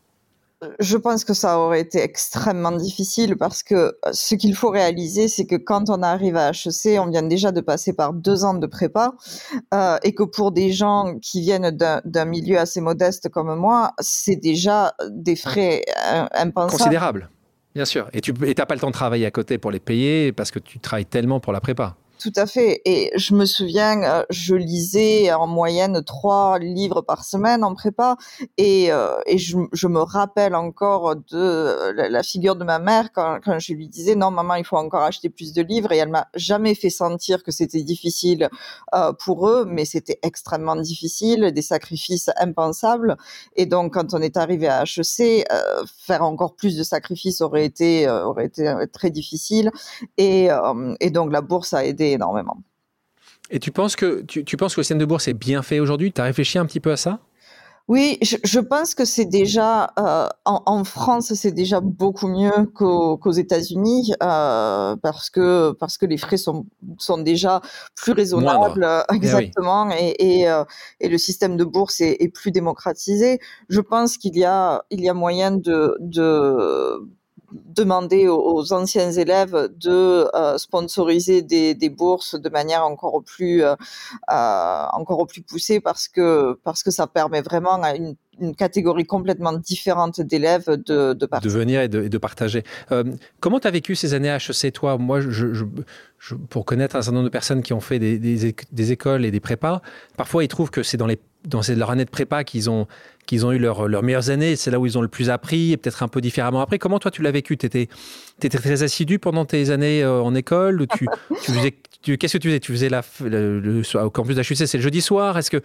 Je 0.80 0.98
pense 0.98 1.24
que 1.24 1.36
ça 1.36 1.59
aurait 1.59 1.81
été 1.81 2.01
extrêmement 2.01 2.71
difficile 2.71 3.38
parce 3.38 3.62
que 3.62 3.95
ce 4.12 4.33
qu'il 4.33 4.56
faut 4.56 4.71
réaliser, 4.71 5.27
c'est 5.27 5.45
que 5.45 5.56
quand 5.56 5.92
on 5.92 6.01
arrive 6.01 6.36
à 6.36 6.50
HEC, 6.50 7.00
on 7.00 7.07
vient 7.12 7.21
déjà 7.21 7.51
de 7.51 7.62
passer 7.62 7.94
par 7.94 8.12
deux 8.12 8.44
ans 8.44 8.56
de 8.56 8.65
prépa 8.65 9.13
euh, 9.75 9.98
et 10.01 10.15
que 10.15 10.24
pour 10.24 10.51
des 10.51 10.71
gens 10.71 11.13
qui 11.21 11.42
viennent 11.42 11.69
d'un 11.69 12.25
milieu 12.25 12.57
assez 12.57 12.81
modeste 12.81 13.30
comme 13.30 13.56
moi, 13.56 13.94
c'est 14.00 14.36
déjà 14.36 14.95
des 15.09 15.36
frais 15.36 15.83
euh, 16.12 16.25
impensables. 16.33 16.71
Considérables, 16.80 17.30
bien 17.77 17.85
sûr. 17.85 18.09
Et 18.12 18.21
tu 18.21 18.33
n'as 18.33 18.65
pas 18.65 18.74
le 18.74 18.79
temps 18.79 18.88
de 18.88 18.94
travailler 18.94 19.27
à 19.27 19.31
côté 19.31 19.59
pour 19.59 19.69
les 19.69 19.79
payer 19.79 20.31
parce 20.31 20.50
que 20.50 20.57
tu 20.57 20.79
travailles 20.79 21.06
tellement 21.06 21.39
pour 21.39 21.53
la 21.53 21.62
prépa. 21.62 21.95
Tout 22.19 22.33
à 22.35 22.47
fait. 22.47 22.81
Et 22.85 23.11
je 23.15 23.35
me 23.35 23.45
souviens, 23.45 24.01
euh, 24.01 24.23
je 24.31 24.56
lisais 24.56 25.31
en 25.31 25.45
moyenne 25.45 26.01
trois 26.03 26.57
livres 26.57 27.01
par 27.01 27.23
semaine 27.23 27.63
en 27.63 27.75
prépa, 27.75 28.18
et, 28.57 28.92
euh, 28.92 29.13
je, 29.35 29.87
me 29.87 29.99
rappelle 29.99 30.56
encore 30.56 31.15
de 31.15 31.92
la, 31.92 32.23
figure 32.23 32.56
de 32.56 32.63
ma 32.63 32.80
mère 32.80 33.11
quand, 33.13 33.39
je 33.59 33.73
lui 33.73 33.87
disais 33.87 34.15
non 34.15 34.31
maman 34.31 34.56
il 34.56 34.65
faut 34.65 34.77
encore 34.77 35.03
acheter 35.03 35.30
plus 35.30 35.53
de 35.53 35.61
livres, 35.61 35.92
et 35.92 35.97
elle 35.97 36.09
m'a 36.09 36.27
jamais 36.33 36.73
fait 36.73 36.89
sentir 36.89 37.44
que 37.44 37.51
c'était 37.51 37.83
difficile 37.83 38.49
euh, 38.95 39.13
pour 39.13 39.47
eux, 39.47 39.65
mais 39.68 39.85
c'était 39.85 40.19
extrêmement 40.23 40.75
difficile, 40.75 41.51
des 41.51 41.61
sacrifices 41.61 42.31
impensables. 42.37 43.15
Et 43.56 43.68
donc 43.68 43.94
quand 43.94 44.15
on 44.15 44.21
est 44.21 44.37
arrivé 44.37 44.68
à 44.68 44.83
HEC, 44.83 45.45
faire 45.97 46.23
encore 46.23 46.56
plus 46.56 46.77
de 46.77 46.83
sacrifices 46.83 47.42
aurait 47.42 47.65
été 47.65 48.07
très 48.92 49.11
difficile, 49.11 49.71
et 50.18 50.49
donc 51.11 51.31
la 51.31 51.42
bourse 51.42 51.73
a 51.73 51.85
aidé 51.85 52.06
énormément. 52.11 52.57
Et 53.49 53.59
tu 53.59 53.71
penses 53.71 53.95
que 53.95 54.21
tu, 54.23 54.44
tu 54.44 54.57
penses 54.57 54.76
que 54.76 54.81
le 54.81 54.83
système 54.83 54.97
de 54.97 55.06
bourse 55.06 55.28
est 55.28 55.33
bien 55.33 55.61
fait 55.61 55.80
aujourd'hui? 55.80 56.11
Tu 56.11 56.21
as 56.21 56.26
réfléchi 56.26 56.57
un 56.57 56.66
petit 56.66 56.80
peu 56.80 56.92
à 56.92 56.97
ça? 56.97 57.19
Oui, 57.87 58.18
je, 58.21 58.59
pense 58.59 58.95
que 58.95 59.06
c'est 59.06 59.23
déjà 59.23 59.94
euh, 59.97 60.28
en, 60.44 60.83
France, 60.83 61.33
c'est 61.35 61.54
déjà 61.54 61.80
beaucoup 61.80 62.28
mieux 62.28 62.66
qu'aux 62.73 63.31
États-Unis 63.31 64.14
euh, 64.21 64.97
parce 64.97 65.30
que 65.30 65.71
parce 65.71 65.97
que 65.97 66.06
les 66.06 66.18
frais 66.18 66.35
sont 66.35 66.66
sont 66.97 67.18
déjà 67.18 67.61
plus 67.95 68.11
raisonnables, 68.11 68.85
eh 69.09 69.16
exactement, 69.16 69.90
et, 69.92 70.16
et, 70.19 70.49
euh, 70.49 70.66
et, 70.99 71.07
le 71.07 71.18
système 71.18 71.56
de 71.56 71.64
bourse 71.64 72.02
est, 72.02 72.18
est 72.19 72.28
plus 72.28 72.52
démocratisé. 72.52 73.40
Je 73.69 73.80
pense 73.80 74.18
qu'il 74.18 74.37
y 74.37 74.44
a 74.44 74.83
il 74.90 74.99
y 74.99 75.07
a 75.07 75.14
moyen 75.14 75.52
de 75.52 75.95
de 76.02 77.07
demander 77.51 78.27
aux, 78.27 78.73
anciens 78.73 79.11
élèves 79.11 79.69
de 79.80 80.27
euh, 80.35 80.57
sponsoriser 80.57 81.42
des, 81.42 81.89
bourses 81.89 82.35
de 82.35 82.49
manière 82.49 82.83
encore 82.83 83.23
plus 83.23 83.63
euh, 83.63 83.75
euh, 84.31 84.85
encore 84.92 85.25
plus 85.27 85.42
poussée 85.42 85.80
parce 85.80 86.07
que 86.07 86.59
parce 86.63 86.83
que 86.83 86.92
ça 86.92 87.07
permet 87.07 87.42
vraiment 87.42 87.81
à 87.81 87.95
une, 87.95 88.16
catégorie 88.56 89.06
complètement 89.06 89.54
différente 89.54 90.21
d'élèves 90.21 90.69
de, 90.69 91.13
de, 91.13 91.49
venir 91.49 91.81
et 91.81 91.87
de, 91.87 92.07
de 92.07 92.18
partager. 92.19 92.63
Comment 93.39 93.59
tu 93.59 93.68
as 93.68 93.71
vécu 93.71 93.95
ces 93.95 94.13
années 94.13 94.30
HEC, 94.30 94.73
toi? 94.73 94.99
Moi, 94.99 95.21
pour 96.47 96.63
connaître 96.63 96.95
un 96.95 97.01
certain 97.01 97.16
nombre 97.16 97.30
de 97.30 97.31
personnes 97.31 97.63
qui 97.63 97.73
ont 97.73 97.80
fait 97.80 97.97
des 97.97 98.92
écoles 98.92 99.25
et 99.25 99.31
des 99.31 99.39
prépas, 99.39 99.81
parfois 100.18 100.44
ils 100.44 100.49
trouvent 100.49 100.69
que 100.69 100.83
c'est 100.83 100.97
dans, 100.97 101.07
les, 101.07 101.19
dans 101.45 101.61
leur 101.75 101.89
année 101.89 102.06
de 102.06 102.11
prépa 102.11 102.44
qu'ils 102.44 102.69
ont 102.69 102.85
qu'ils 103.27 103.45
ont 103.45 103.51
eu 103.51 103.59
leurs 103.59 104.01
meilleures 104.01 104.31
années, 104.31 104.55
c'est 104.55 104.71
là 104.71 104.79
où 104.79 104.85
ils 104.87 104.97
ont 104.97 105.01
le 105.01 105.07
plus 105.07 105.29
appris, 105.29 105.73
et 105.73 105.77
peut-être 105.77 106.01
un 106.01 106.07
peu 106.07 106.21
différemment 106.21 106.61
après. 106.61 106.79
Comment 106.79 106.97
toi 106.97 107.11
tu 107.11 107.21
l'as 107.21 107.31
vécu? 107.31 107.57
Tu 107.57 107.67
étais, 107.67 107.87
très 108.49 108.81
assidu 108.81 109.19
pendant 109.19 109.45
tes 109.45 109.69
années 109.69 110.01
euh, 110.01 110.21
en 110.21 110.33
école 110.33 110.87
tu, 110.97 112.17
Qu'est-ce 112.17 112.33
que 112.33 112.37
tu 112.37 112.47
faisais? 112.47 112.59
Tu 112.59 112.71
faisais 112.71 112.89
la, 112.89 113.03
le, 113.21 113.59
le, 113.59 113.81
au 113.97 114.09
campus 114.09 114.35
d'HUC, 114.35 114.55
c'est 114.55 114.77
le 114.77 114.83
jeudi 114.83 115.01
soir. 115.01 115.37
Est-ce 115.37 115.51
que 115.51 115.61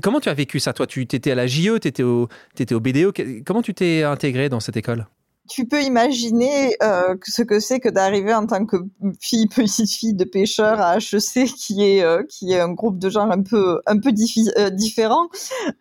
comment 0.00 0.20
tu 0.20 0.28
as 0.28 0.34
vécu 0.34 0.60
ça 0.60 0.72
Toi, 0.72 0.86
tu 0.86 1.02
étais 1.02 1.30
à 1.30 1.34
la 1.34 1.46
JE, 1.46 1.80
tu 1.80 1.88
étais 1.88 2.04
au, 2.04 2.28
étais 2.58 2.74
au 2.74 2.80
BDO. 2.80 3.12
Comment 3.44 3.62
tu 3.62 3.74
t'es 3.74 4.04
intégré 4.04 4.48
dans 4.48 4.60
cette 4.60 4.76
école? 4.76 5.06
Tu 5.48 5.66
peux 5.66 5.82
imaginer 5.82 6.76
euh, 6.82 7.16
ce 7.24 7.42
que 7.42 7.58
c'est 7.58 7.80
que 7.80 7.88
d'arriver 7.88 8.32
en 8.32 8.46
tant 8.46 8.64
que 8.64 8.76
fille 9.20 9.48
petite 9.48 9.90
fille 9.90 10.14
de 10.14 10.24
pêcheur 10.24 10.80
à 10.80 10.98
HEC 10.98 11.46
qui 11.56 11.84
est 11.84 12.02
euh, 12.04 12.22
qui 12.28 12.52
est 12.52 12.60
un 12.60 12.72
groupe 12.72 12.98
de 12.98 13.10
gens 13.10 13.28
un 13.28 13.42
peu 13.42 13.80
un 13.86 13.98
peu 13.98 14.10
euh, 14.10 14.70
différent 14.70 15.28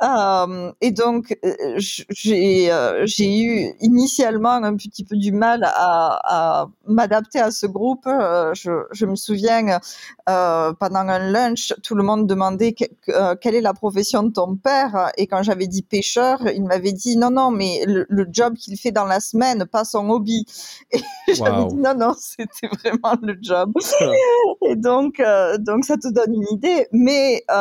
euh, 0.01 0.71
et 0.81 0.91
donc 0.91 1.37
j'ai 1.77 2.71
j'ai 3.03 3.41
eu 3.41 3.73
initialement 3.81 4.63
un 4.63 4.75
petit 4.75 5.03
peu 5.03 5.15
du 5.15 5.31
mal 5.31 5.63
à, 5.63 6.67
m'adapter 6.87 7.39
à 7.39 7.51
ce 7.51 7.65
groupe. 7.67 8.05
Je, 8.05 9.05
me 9.05 9.15
souviens 9.15 9.79
pendant 10.25 10.99
un 10.99 11.31
lunch 11.31 11.73
tout 11.83 11.95
le 11.95 12.03
monde 12.03 12.27
demandait 12.27 12.73
quelle 12.73 13.55
est 13.55 13.61
la 13.61 13.73
profession 13.73 14.23
de 14.23 14.31
ton 14.31 14.55
père. 14.55 15.11
Et 15.17 15.27
quand 15.27 15.43
j'avais 15.43 15.67
dit 15.67 15.83
pêcheur 15.83 16.39
il 16.53 16.63
m'avait 16.63 16.93
dit 16.93 17.17
non 17.17 17.31
non 17.31 17.51
mais 17.51 17.83
le 17.85 18.27
job 18.31 18.55
qu'il 18.55 18.77
fait 18.77 18.91
dans 18.91 19.05
la 19.05 19.19
semaine 19.19 19.50
pas 19.65 19.83
son 19.85 20.09
hobby. 20.09 20.45
Et 20.91 20.99
j'avais 21.33 21.65
dit 21.67 21.75
non, 21.75 21.93
non, 21.95 22.13
c'était 22.17 22.67
vraiment 22.67 23.15
le 23.21 23.37
job. 23.41 23.73
et 24.61 24.75
donc, 24.75 25.19
euh, 25.19 25.57
donc 25.57 25.85
ça 25.85 25.97
te 25.97 26.07
donne 26.11 26.33
une 26.33 26.47
idée. 26.51 26.87
Mais 26.91 27.43
euh, 27.49 27.53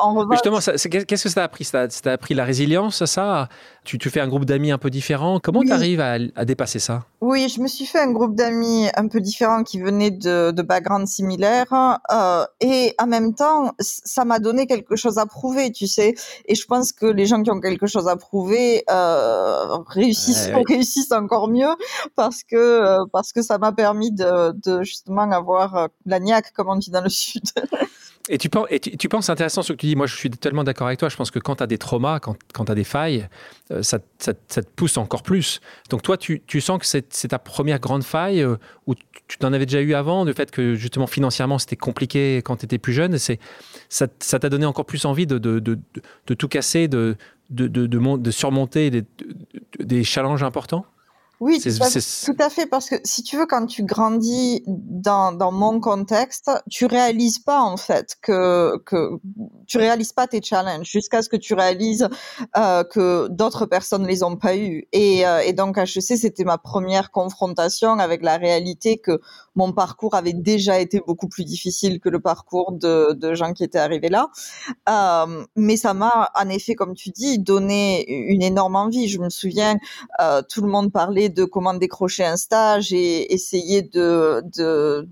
en 0.00 0.14
revanche. 0.14 0.40
Justement, 0.42 0.58
qu'est-ce 0.58 1.22
que 1.22 1.28
ça 1.28 1.34
t'a 1.34 1.44
appris? 1.44 1.64
Ça 1.64 1.88
t'a 1.88 2.12
appris 2.12 2.34
la 2.34 2.44
résilience, 2.44 3.04
ça? 3.04 3.48
Tu, 3.88 3.96
tu 3.96 4.10
fais 4.10 4.20
un 4.20 4.28
groupe 4.28 4.44
d'amis 4.44 4.70
un 4.70 4.76
peu 4.76 4.90
différent. 4.90 5.40
Comment 5.42 5.62
tu 5.62 5.72
arrives 5.72 6.00
à, 6.00 6.18
à, 6.36 6.44
dépasser 6.44 6.78
ça? 6.78 7.04
Oui, 7.22 7.48
je 7.48 7.58
me 7.62 7.66
suis 7.66 7.86
fait 7.86 7.98
un 7.98 8.12
groupe 8.12 8.34
d'amis 8.34 8.86
un 8.94 9.08
peu 9.08 9.18
différent 9.18 9.64
qui 9.64 9.80
venaient 9.80 10.10
de, 10.10 10.50
de 10.50 10.62
backgrounds 10.62 11.10
similaires. 11.10 11.98
Euh, 12.12 12.44
et 12.60 12.94
en 12.98 13.06
même 13.06 13.34
temps, 13.34 13.72
ça 13.80 14.26
m'a 14.26 14.40
donné 14.40 14.66
quelque 14.66 14.94
chose 14.94 15.16
à 15.16 15.24
prouver, 15.24 15.72
tu 15.72 15.86
sais. 15.86 16.14
Et 16.44 16.54
je 16.54 16.66
pense 16.66 16.92
que 16.92 17.06
les 17.06 17.24
gens 17.24 17.42
qui 17.42 17.50
ont 17.50 17.60
quelque 17.60 17.86
chose 17.86 18.08
à 18.08 18.16
prouver 18.16 18.84
euh, 18.90 19.78
réussissent, 19.86 20.50
réussissent 20.68 21.12
encore 21.12 21.48
mieux 21.48 21.74
parce 22.14 22.42
que 22.42 22.56
euh, 22.56 23.06
parce 23.10 23.32
que 23.32 23.40
ça 23.40 23.56
m'a 23.56 23.72
permis 23.72 24.12
de, 24.12 24.52
de, 24.52 24.82
justement 24.82 25.30
avoir 25.30 25.88
la 26.04 26.20
niaque 26.20 26.52
comme 26.52 26.68
on 26.68 26.76
dit 26.76 26.90
dans 26.90 27.00
le 27.00 27.08
sud. 27.08 27.44
Et 28.28 28.36
tu 28.36 28.48
penses, 28.50 28.68
et 28.70 29.30
intéressant 29.30 29.62
ce 29.62 29.72
que 29.72 29.78
tu 29.78 29.86
dis. 29.86 29.96
Moi, 29.96 30.06
je 30.06 30.14
suis 30.14 30.30
tellement 30.30 30.64
d'accord 30.64 30.86
avec 30.86 30.98
toi. 30.98 31.08
Je 31.08 31.16
pense 31.16 31.30
que 31.30 31.38
quand 31.38 31.56
tu 31.56 31.62
as 31.62 31.66
des 31.66 31.78
traumas, 31.78 32.20
quand, 32.20 32.36
quand 32.52 32.66
tu 32.66 32.72
as 32.72 32.74
des 32.74 32.84
failles, 32.84 33.28
euh, 33.70 33.82
ça, 33.82 33.98
te 33.98 34.60
pousse 34.76 34.98
encore 34.98 35.22
plus. 35.22 35.60
Donc, 35.88 36.02
toi, 36.02 36.16
tu, 36.16 36.42
sens 36.60 36.78
que 36.78 36.86
c'est 36.86 37.28
ta 37.28 37.38
première 37.38 37.80
grande 37.80 38.04
faille 38.04 38.44
ou 38.86 38.94
tu 39.28 39.38
t'en 39.38 39.52
avais 39.52 39.66
déjà 39.66 39.80
eu 39.80 39.94
avant, 39.94 40.24
le 40.24 40.32
fait 40.32 40.50
que 40.50 40.74
justement 40.74 41.06
financièrement 41.06 41.58
c'était 41.58 41.76
compliqué 41.76 42.38
quand 42.38 42.56
tu 42.56 42.64
étais 42.64 42.78
plus 42.78 42.94
jeune. 42.94 43.16
Ça 43.18 44.08
t'a 44.08 44.48
donné 44.48 44.66
encore 44.66 44.86
plus 44.86 45.04
envie 45.04 45.26
de, 45.26 45.38
tout 46.26 46.48
casser, 46.48 46.88
de, 46.88 47.16
surmonter 48.30 48.90
des, 48.90 49.04
des 49.78 50.04
challenges 50.04 50.42
importants? 50.42 50.86
Oui, 51.40 51.60
tout 51.60 51.68
à, 51.68 51.88
tout 51.88 52.36
à, 52.40 52.50
fait, 52.50 52.66
parce 52.66 52.88
que 52.88 52.96
si 53.04 53.22
tu 53.22 53.36
veux, 53.36 53.46
quand 53.46 53.66
tu 53.66 53.84
grandis 53.84 54.62
dans, 54.66 55.32
dans 55.32 55.52
mon 55.52 55.78
contexte, 55.78 56.50
tu 56.68 56.86
réalises 56.86 57.38
pas 57.38 57.60
en 57.60 57.76
fait 57.76 58.16
que, 58.22 58.76
que 58.84 59.20
tu 59.66 59.78
réalises 59.78 60.12
pas 60.12 60.26
tes 60.26 60.42
challenges 60.42 60.88
jusqu'à 60.90 61.22
ce 61.22 61.28
que 61.28 61.36
tu 61.36 61.54
réalises 61.54 62.08
euh, 62.56 62.82
que 62.82 63.28
d'autres 63.28 63.66
personnes 63.66 64.06
les 64.06 64.22
ont 64.22 64.36
pas 64.36 64.56
eu. 64.56 64.88
Et, 64.92 65.26
euh, 65.26 65.40
et 65.40 65.52
donc 65.52 65.78
HEC, 65.78 66.18
c'était 66.18 66.44
ma 66.44 66.58
première 66.58 67.10
confrontation 67.12 67.98
avec 67.98 68.22
la 68.22 68.36
réalité 68.36 68.98
que 68.98 69.20
mon 69.54 69.72
parcours 69.72 70.14
avait 70.14 70.32
déjà 70.32 70.78
été 70.78 71.00
beaucoup 71.06 71.28
plus 71.28 71.44
difficile 71.44 72.00
que 72.00 72.08
le 72.08 72.20
parcours 72.20 72.72
de, 72.72 73.12
de 73.12 73.34
gens 73.34 73.52
qui 73.52 73.64
étaient 73.64 73.78
arrivés 73.78 74.08
là. 74.08 74.28
Euh, 74.88 75.44
mais 75.56 75.76
ça 75.76 75.94
m'a, 75.94 76.30
en 76.34 76.48
effet, 76.48 76.74
comme 76.74 76.94
tu 76.94 77.10
dis, 77.10 77.38
donné 77.38 78.08
une 78.08 78.42
énorme 78.42 78.76
envie. 78.76 79.08
Je 79.08 79.18
me 79.18 79.28
souviens, 79.28 79.76
euh, 80.20 80.42
tout 80.48 80.62
le 80.62 80.68
monde 80.68 80.92
parlait 80.92 81.27
de 81.28 81.44
comment 81.44 81.74
décrocher 81.74 82.24
un 82.24 82.36
stage 82.36 82.92
et 82.92 83.32
essayer 83.32 83.82
de, 83.82 84.42
de, 84.56 85.08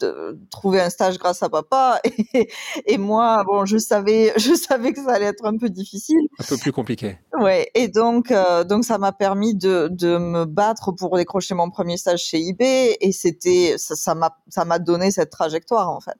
de 0.00 0.38
trouver 0.50 0.80
un 0.80 0.90
stage 0.90 1.18
grâce 1.18 1.42
à 1.42 1.48
papa. 1.48 2.00
Et, 2.34 2.48
et, 2.86 2.98
moi, 2.98 3.44
bon, 3.44 3.64
je 3.64 3.78
savais, 3.78 4.32
je 4.38 4.54
savais 4.54 4.92
que 4.92 5.02
ça 5.02 5.12
allait 5.12 5.26
être 5.26 5.44
un 5.44 5.56
peu 5.56 5.68
difficile. 5.68 6.20
Un 6.38 6.44
peu 6.44 6.56
plus 6.56 6.72
compliqué. 6.72 7.18
Ouais. 7.38 7.70
Et 7.74 7.88
donc, 7.88 8.30
euh, 8.30 8.64
donc 8.64 8.84
ça 8.84 8.98
m'a 8.98 9.12
permis 9.12 9.54
de, 9.54 9.88
de 9.90 10.18
me 10.18 10.44
battre 10.44 10.92
pour 10.92 11.16
décrocher 11.16 11.54
mon 11.54 11.70
premier 11.70 11.96
stage 11.96 12.20
chez 12.20 12.40
eBay. 12.46 12.96
Et 13.00 13.12
c'était, 13.12 13.76
ça 13.78 14.14
m'a, 14.14 14.36
ça 14.48 14.64
m'a 14.64 14.78
donné 14.78 15.10
cette 15.10 15.30
trajectoire, 15.30 15.90
en 15.90 16.00
fait. 16.00 16.18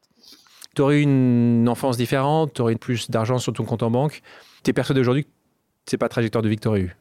Tu 0.74 0.82
aurais 0.82 0.98
eu 0.98 1.02
une 1.02 1.68
enfance 1.68 1.96
différente, 1.96 2.52
tu 2.52 2.60
aurais 2.60 2.74
eu 2.74 2.78
plus 2.78 3.10
d'argent 3.10 3.38
sur 3.38 3.52
ton 3.52 3.64
compte 3.64 3.82
en 3.82 3.90
banque. 3.90 4.20
Tu 4.62 4.70
es 4.70 4.72
persuadé 4.72 5.00
aujourd'hui 5.00 5.24
que 5.24 5.30
c'est 5.86 5.96
pas 5.96 6.06
la 6.06 6.10
trajectoire 6.10 6.42
de 6.42 6.48
Victor 6.48 6.76
eu 6.76 6.96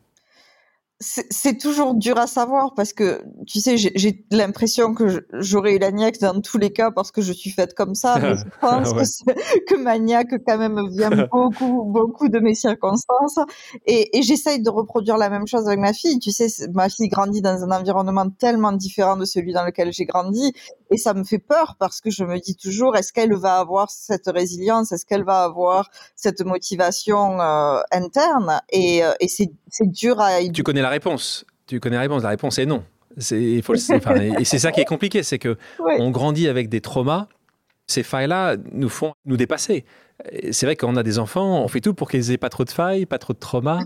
c'est 0.99 1.57
toujours 1.57 1.93
dur 1.93 2.17
à 2.17 2.25
savoir 2.25 2.73
parce 2.73 2.93
que 2.93 3.21
tu 3.45 3.59
sais 3.59 3.75
j'ai 3.75 4.25
l'impression 4.31 4.93
que 4.93 5.27
j'aurais 5.33 5.75
eu 5.75 5.77
la 5.77 5.91
niaque 5.91 6.19
dans 6.19 6.39
tous 6.39 6.57
les 6.57 6.71
cas 6.71 6.89
parce 6.89 7.11
que 7.11 7.21
je 7.21 7.33
suis 7.33 7.49
faite 7.49 7.73
comme 7.73 7.95
ça 7.95 8.17
mais 8.21 8.35
je 8.37 8.43
pense 8.61 8.93
que, 8.93 9.65
que 9.65 9.75
ma 9.75 9.99
niaque 9.99 10.35
quand 10.47 10.57
même 10.57 10.79
vient 10.91 11.09
beaucoup 11.31 11.83
beaucoup 11.83 12.29
de 12.29 12.39
mes 12.39 12.55
circonstances. 12.55 13.39
Et, 13.85 14.17
et 14.17 14.21
j'essaye 14.21 14.61
de 14.61 14.69
reproduire 14.69 15.17
la 15.17 15.29
même 15.29 15.47
chose 15.47 15.67
avec 15.67 15.79
ma 15.79 15.93
fille. 15.93 16.19
Tu 16.19 16.31
sais 16.31 16.47
ma 16.73 16.87
fille 16.89 17.09
grandit 17.09 17.41
dans 17.41 17.63
un 17.63 17.71
environnement 17.71 18.29
tellement 18.29 18.71
différent 18.71 19.17
de 19.17 19.25
celui 19.25 19.53
dans 19.53 19.65
lequel 19.65 19.91
j'ai 19.91 20.05
grandi 20.05 20.53
et 20.91 20.97
ça 20.97 21.13
me 21.13 21.23
fait 21.23 21.39
peur 21.39 21.75
parce 21.79 22.01
que 22.01 22.09
je 22.09 22.23
me 22.23 22.39
dis 22.39 22.55
toujours 22.55 22.95
est-ce 22.95 23.11
qu'elle 23.11 23.33
va 23.33 23.59
avoir 23.59 23.89
cette 23.89 24.27
résilience 24.27 24.91
est-ce 24.91 25.05
qu'elle 25.05 25.23
va 25.23 25.43
avoir 25.43 25.89
cette 26.15 26.41
motivation 26.41 27.39
euh, 27.39 27.79
interne? 27.91 28.61
Et, 28.69 29.03
euh, 29.03 29.13
et 29.19 29.27
c'est 29.27 29.51
dur 29.81 30.19
à 30.19 30.39
tu 30.53 30.63
connais 30.63 30.81
la 30.81 30.89
réponse. 30.89 31.45
Tu 31.67 31.79
connais 31.79 31.95
la 31.95 32.03
réponse. 32.03 32.23
La 32.23 32.29
réponse 32.29 32.57
est 32.59 32.65
non. 32.65 32.83
C'est, 33.17 33.61
faut 33.61 33.75
et 33.75 34.45
c'est 34.45 34.59
ça 34.59 34.71
qui 34.71 34.81
est 34.81 34.85
compliqué, 34.85 35.23
c'est 35.23 35.39
que 35.39 35.57
on 35.99 36.11
grandit 36.11 36.47
avec 36.47 36.69
des 36.69 36.81
traumas. 36.81 37.27
Ces 37.87 38.03
failles-là 38.03 38.57
nous 38.71 38.89
font 38.89 39.13
nous 39.25 39.37
dépasser. 39.37 39.85
C'est 40.51 40.65
vrai 40.65 40.75
qu'on 40.75 40.95
a 40.95 41.03
des 41.03 41.19
enfants, 41.19 41.61
on 41.63 41.67
fait 41.67 41.81
tout 41.81 41.93
pour 41.93 42.09
qu'ils 42.09 42.31
aient 42.31 42.37
pas 42.37 42.49
trop 42.49 42.63
de 42.63 42.69
failles, 42.69 43.05
pas 43.05 43.19
trop 43.19 43.33
de 43.33 43.39
traumas. 43.39 43.81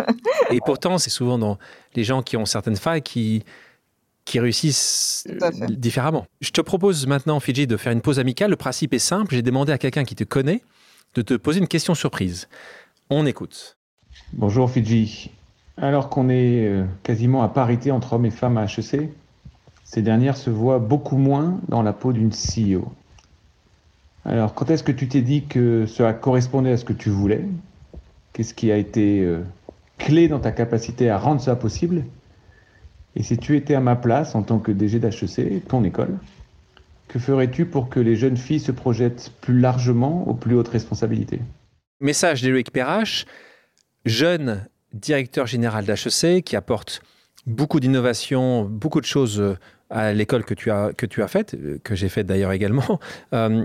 et 0.50 0.58
pourtant, 0.64 0.98
c'est 0.98 1.10
souvent 1.10 1.38
dans 1.38 1.58
les 1.94 2.04
gens 2.04 2.22
qui 2.22 2.36
ont 2.36 2.46
certaines 2.46 2.76
failles 2.76 3.02
qui 3.02 3.44
qui 4.24 4.40
réussissent 4.40 5.26
différemment. 5.68 6.26
Je 6.40 6.50
te 6.50 6.60
propose 6.60 7.06
maintenant, 7.06 7.40
Fidji, 7.40 7.66
de 7.66 7.76
faire 7.76 7.92
une 7.92 8.00
pause 8.00 8.18
amicale. 8.18 8.50
Le 8.50 8.56
principe 8.56 8.94
est 8.94 8.98
simple. 8.98 9.34
J'ai 9.34 9.42
demandé 9.42 9.72
à 9.72 9.78
quelqu'un 9.78 10.04
qui 10.04 10.14
te 10.14 10.24
connaît 10.24 10.62
de 11.14 11.22
te 11.22 11.34
poser 11.34 11.60
une 11.60 11.68
question 11.68 11.94
surprise. 11.94 12.48
On 13.10 13.26
écoute. 13.26 13.76
Bonjour 14.32 14.70
Fidji. 14.70 15.30
Alors 15.76 16.08
qu'on 16.08 16.28
est 16.28 16.66
euh, 16.66 16.84
quasiment 17.02 17.42
à 17.42 17.48
parité 17.48 17.90
entre 17.90 18.14
hommes 18.14 18.26
et 18.26 18.30
femmes 18.30 18.58
à 18.58 18.64
HEC, 18.64 19.10
ces 19.84 20.02
dernières 20.02 20.36
se 20.36 20.50
voient 20.50 20.78
beaucoup 20.78 21.16
moins 21.16 21.60
dans 21.68 21.82
la 21.82 21.92
peau 21.92 22.12
d'une 22.12 22.30
CEO. 22.30 22.90
Alors, 24.24 24.54
quand 24.54 24.70
est-ce 24.70 24.84
que 24.84 24.92
tu 24.92 25.08
t'es 25.08 25.22
dit 25.22 25.44
que 25.44 25.86
cela 25.86 26.12
correspondait 26.12 26.72
à 26.72 26.76
ce 26.76 26.84
que 26.84 26.92
tu 26.92 27.10
voulais? 27.10 27.44
Qu'est-ce 28.32 28.54
qui 28.54 28.70
a 28.70 28.76
été 28.76 29.20
euh, 29.20 29.42
clé 29.98 30.28
dans 30.28 30.38
ta 30.38 30.52
capacité 30.52 31.10
à 31.10 31.18
rendre 31.18 31.40
ça 31.40 31.56
possible? 31.56 32.04
Et 33.16 33.22
si 33.22 33.36
tu 33.36 33.56
étais 33.56 33.74
à 33.74 33.80
ma 33.80 33.96
place 33.96 34.34
en 34.34 34.42
tant 34.42 34.58
que 34.58 34.72
DG 34.72 34.98
d'HEC, 34.98 35.66
ton 35.68 35.84
école, 35.84 36.18
que 37.08 37.18
ferais-tu 37.18 37.66
pour 37.66 37.90
que 37.90 38.00
les 38.00 38.16
jeunes 38.16 38.38
filles 38.38 38.60
se 38.60 38.72
projettent 38.72 39.32
plus 39.40 39.58
largement 39.58 40.26
aux 40.26 40.34
plus 40.34 40.54
hautes 40.54 40.68
responsabilités? 40.68 41.40
Message 42.00 42.42
d'Éric 42.42 42.72
Perrache. 42.72 43.26
Jeune 44.06 44.66
directeur 44.94 45.46
général 45.46 45.84
d'HEC, 45.84 46.42
qui 46.42 46.56
apporte 46.56 47.02
beaucoup 47.46 47.80
d'innovations, 47.80 48.64
beaucoup 48.64 49.00
de 49.00 49.06
choses 49.06 49.40
euh, 49.40 49.56
à 49.90 50.12
l'école 50.12 50.44
que 50.44 50.54
tu 50.54 50.70
as, 50.70 50.92
que 50.96 51.06
tu 51.06 51.22
as 51.22 51.28
faite, 51.28 51.54
euh, 51.54 51.78
que 51.82 51.94
j'ai 51.94 52.08
faite 52.08 52.26
d'ailleurs 52.26 52.52
également. 52.52 52.98
Euh, 53.34 53.64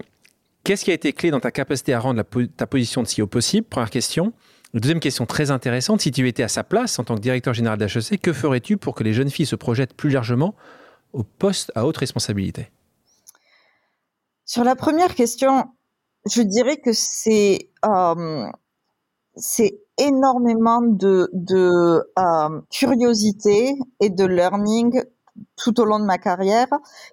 qu'est-ce 0.63 0.85
qui 0.85 0.91
a 0.91 0.93
été 0.93 1.13
clé 1.13 1.31
dans 1.31 1.39
ta 1.39 1.51
capacité 1.51 1.93
à 1.93 1.99
rendre 1.99 2.23
ta 2.55 2.67
position 2.67 3.03
de 3.03 3.07
CEO 3.07 3.27
possible? 3.27 3.67
Première 3.67 3.89
question. 3.89 4.33
Deuxième 4.73 4.99
question 4.99 5.25
très 5.25 5.49
intéressante, 5.49 6.01
si 6.01 6.11
tu 6.11 6.27
étais 6.27 6.43
à 6.43 6.47
sa 6.47 6.63
place 6.63 6.99
en 6.99 7.03
tant 7.03 7.15
que 7.15 7.21
directeur 7.21 7.53
général 7.53 7.77
d'HEC, 7.77 8.21
que 8.21 8.33
ferais-tu 8.33 8.77
pour 8.77 8.95
que 8.95 9.03
les 9.03 9.13
jeunes 9.13 9.29
filles 9.29 9.45
se 9.45 9.55
projettent 9.55 9.93
plus 9.93 10.09
largement 10.09 10.55
au 11.13 11.23
poste 11.23 11.71
à 11.75 11.85
haute 11.85 11.97
responsabilité? 11.97 12.69
Sur 14.45 14.63
la 14.63 14.75
première 14.75 15.15
question, 15.15 15.65
je 16.29 16.41
dirais 16.41 16.77
que 16.77 16.91
c'est 16.93 17.69
c'est 19.39 19.79
énormément 19.97 20.81
de, 20.81 21.29
de 21.31 22.03
euh, 22.17 22.61
curiosité 22.71 23.75
et 23.99 24.09
de 24.09 24.25
learning 24.25 25.01
tout 25.57 25.79
au 25.79 25.85
long 25.85 25.99
de 25.99 26.05
ma 26.05 26.17
carrière 26.17 26.67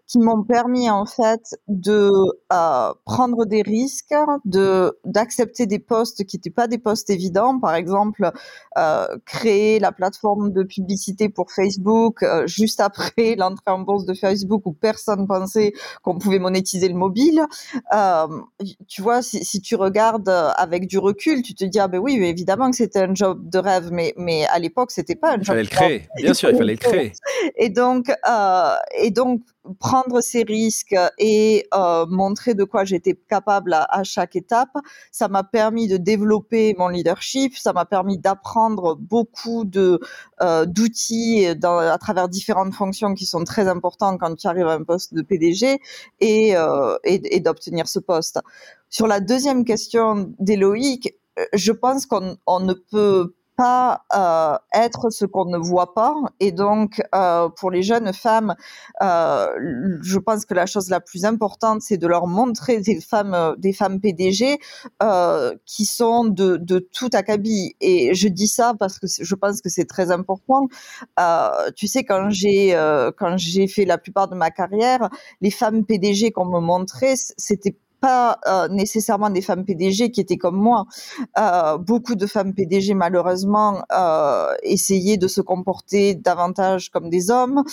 qui 0.06 0.18
m'ont 0.18 0.42
permis 0.42 0.90
en 0.90 1.06
fait 1.06 1.56
de 1.66 2.12
euh, 2.52 2.92
prendre 3.04 3.46
des 3.46 3.62
risques, 3.62 4.14
de 4.44 4.96
d'accepter 5.04 5.66
des 5.66 5.78
postes 5.78 6.24
qui 6.24 6.36
n'étaient 6.36 6.50
pas 6.50 6.68
des 6.68 6.78
postes 6.78 7.10
évidents. 7.10 7.58
Par 7.58 7.74
exemple, 7.74 8.30
euh, 8.78 9.06
créer 9.24 9.78
la 9.80 9.92
plateforme 9.92 10.52
de 10.52 10.62
publicité 10.62 11.28
pour 11.28 11.50
Facebook 11.50 12.22
euh, 12.22 12.46
juste 12.46 12.80
après 12.80 13.34
l'entrée 13.38 13.72
en 13.72 13.80
bourse 13.80 14.04
de 14.04 14.14
Facebook 14.14 14.62
où 14.66 14.72
personne 14.72 15.26
pensait 15.26 15.72
qu'on 16.02 16.18
pouvait 16.18 16.38
monétiser 16.38 16.88
le 16.88 16.94
mobile. 16.94 17.46
Tu 18.86 19.02
vois, 19.02 19.22
si, 19.22 19.44
si, 19.44 19.60
tu 19.60 19.76
regardes 19.76 20.28
avec 20.28 20.86
du 20.86 20.98
recul, 20.98 21.42
tu 21.42 21.54
te 21.54 21.64
dis 21.64 21.78
ah 21.78 21.88
ben 21.88 21.98
oui, 21.98 22.16
évidemment 22.22 22.70
que 22.70 22.76
c'était 22.76 23.00
un 23.00 23.14
job 23.14 23.48
de 23.48 23.58
rêve, 23.58 23.88
mais 23.90 24.12
mais 24.16 24.46
à 24.46 24.58
l'époque 24.58 24.90
c'était 24.90 25.14
pas 25.14 25.32
un 25.32 25.36
job. 25.36 25.42
Il 25.42 25.46
fallait 25.46 25.62
le 25.62 25.68
créer, 25.68 26.08
bien 26.16 26.34
sûr, 26.34 26.50
il 26.50 26.56
fallait 26.56 26.72
le 26.74 26.78
créer. 26.78 27.12
Et 27.56 27.70
donc 27.70 28.10
euh, 28.10 28.33
et 28.98 29.10
donc 29.10 29.42
prendre 29.78 30.20
ces 30.20 30.42
risques 30.42 30.96
et 31.18 31.66
euh, 31.74 32.04
montrer 32.06 32.54
de 32.54 32.64
quoi 32.64 32.84
j'étais 32.84 33.14
capable 33.14 33.72
à, 33.74 34.04
chaque 34.04 34.36
étape, 34.36 34.76
ça 35.10 35.28
m'a 35.28 35.42
permis 35.42 35.88
de 35.88 35.96
développer 35.96 36.74
mon 36.78 36.88
leadership, 36.88 37.56
ça 37.56 37.72
m'a 37.72 37.84
permis 37.84 38.18
d'apprendre 38.18 38.96
beaucoup 38.96 39.64
de 39.64 40.00
euh, 40.42 40.66
d'outils 40.66 41.46
à 41.46 41.98
travers 41.98 42.28
différentes 42.28 42.74
fonctions 42.74 43.14
qui 43.14 43.24
sont 43.26 43.44
très 43.44 43.68
importantes 43.68 44.20
quand 44.20 44.34
tu 44.34 44.46
arrives 44.46 44.66
à 44.66 44.74
un 44.74 44.84
poste 44.84 45.14
de 45.14 45.22
PDG 45.22 45.80
et, 46.20 46.56
euh, 46.56 46.96
d'obtenir 47.40 47.88
ce 47.88 47.98
poste. 47.98 48.40
Sur 48.90 49.06
la 49.06 49.20
deuxième 49.20 49.64
question 49.64 50.32
d'Éloïc, 50.38 51.14
je 51.52 51.72
pense 51.72 52.06
qu'on 52.06 52.36
on 52.46 52.60
ne 52.60 52.74
peut 52.74 53.34
pas 53.56 54.04
euh, 54.14 54.56
être 54.74 55.10
ce 55.10 55.24
qu'on 55.24 55.46
ne 55.46 55.58
voit 55.58 55.94
pas. 55.94 56.14
Et 56.40 56.52
donc, 56.52 57.02
euh, 57.14 57.48
pour 57.48 57.70
les 57.70 57.82
jeunes 57.82 58.12
femmes, 58.12 58.54
euh, 59.02 59.46
je 60.02 60.18
pense 60.18 60.44
que 60.44 60.54
la 60.54 60.66
chose 60.66 60.90
la 60.90 61.00
plus 61.00 61.24
importante, 61.24 61.82
c'est 61.82 61.96
de 61.96 62.06
leur 62.06 62.26
montrer 62.26 62.80
des 62.80 63.00
femmes, 63.00 63.54
des 63.58 63.72
femmes 63.72 64.00
PDG 64.00 64.58
euh, 65.02 65.54
qui 65.66 65.84
sont 65.84 66.24
de, 66.24 66.56
de 66.56 66.78
tout 66.78 67.10
acabit. 67.12 67.76
Et 67.80 68.14
je 68.14 68.28
dis 68.28 68.48
ça 68.48 68.74
parce 68.78 68.98
que 68.98 69.06
je 69.08 69.34
pense 69.34 69.60
que 69.60 69.68
c'est 69.68 69.86
très 69.86 70.10
important. 70.10 70.68
Euh, 71.20 71.70
tu 71.76 71.86
sais, 71.86 72.04
quand 72.04 72.30
j'ai 72.30 72.74
euh, 72.74 73.10
quand 73.16 73.36
j'ai 73.36 73.66
fait 73.68 73.84
la 73.84 73.98
plupart 73.98 74.28
de 74.28 74.34
ma 74.34 74.50
carrière, 74.50 75.08
les 75.40 75.50
femmes 75.50 75.84
PDG 75.84 76.32
qu'on 76.32 76.46
me 76.46 76.60
montrait, 76.60 77.14
c'était 77.16 77.76
pas 78.04 78.38
euh, 78.46 78.68
nécessairement 78.68 79.30
des 79.30 79.40
femmes 79.40 79.64
PDG 79.64 80.10
qui 80.10 80.20
étaient 80.20 80.36
comme 80.36 80.56
moi. 80.56 80.84
Euh, 81.38 81.78
beaucoup 81.78 82.16
de 82.16 82.26
femmes 82.26 82.52
PDG 82.52 82.92
malheureusement 82.92 83.82
euh, 83.92 84.52
essayaient 84.62 85.16
de 85.16 85.26
se 85.26 85.40
comporter 85.40 86.14
davantage 86.14 86.90
comme 86.90 87.08
des 87.08 87.30
hommes 87.30 87.64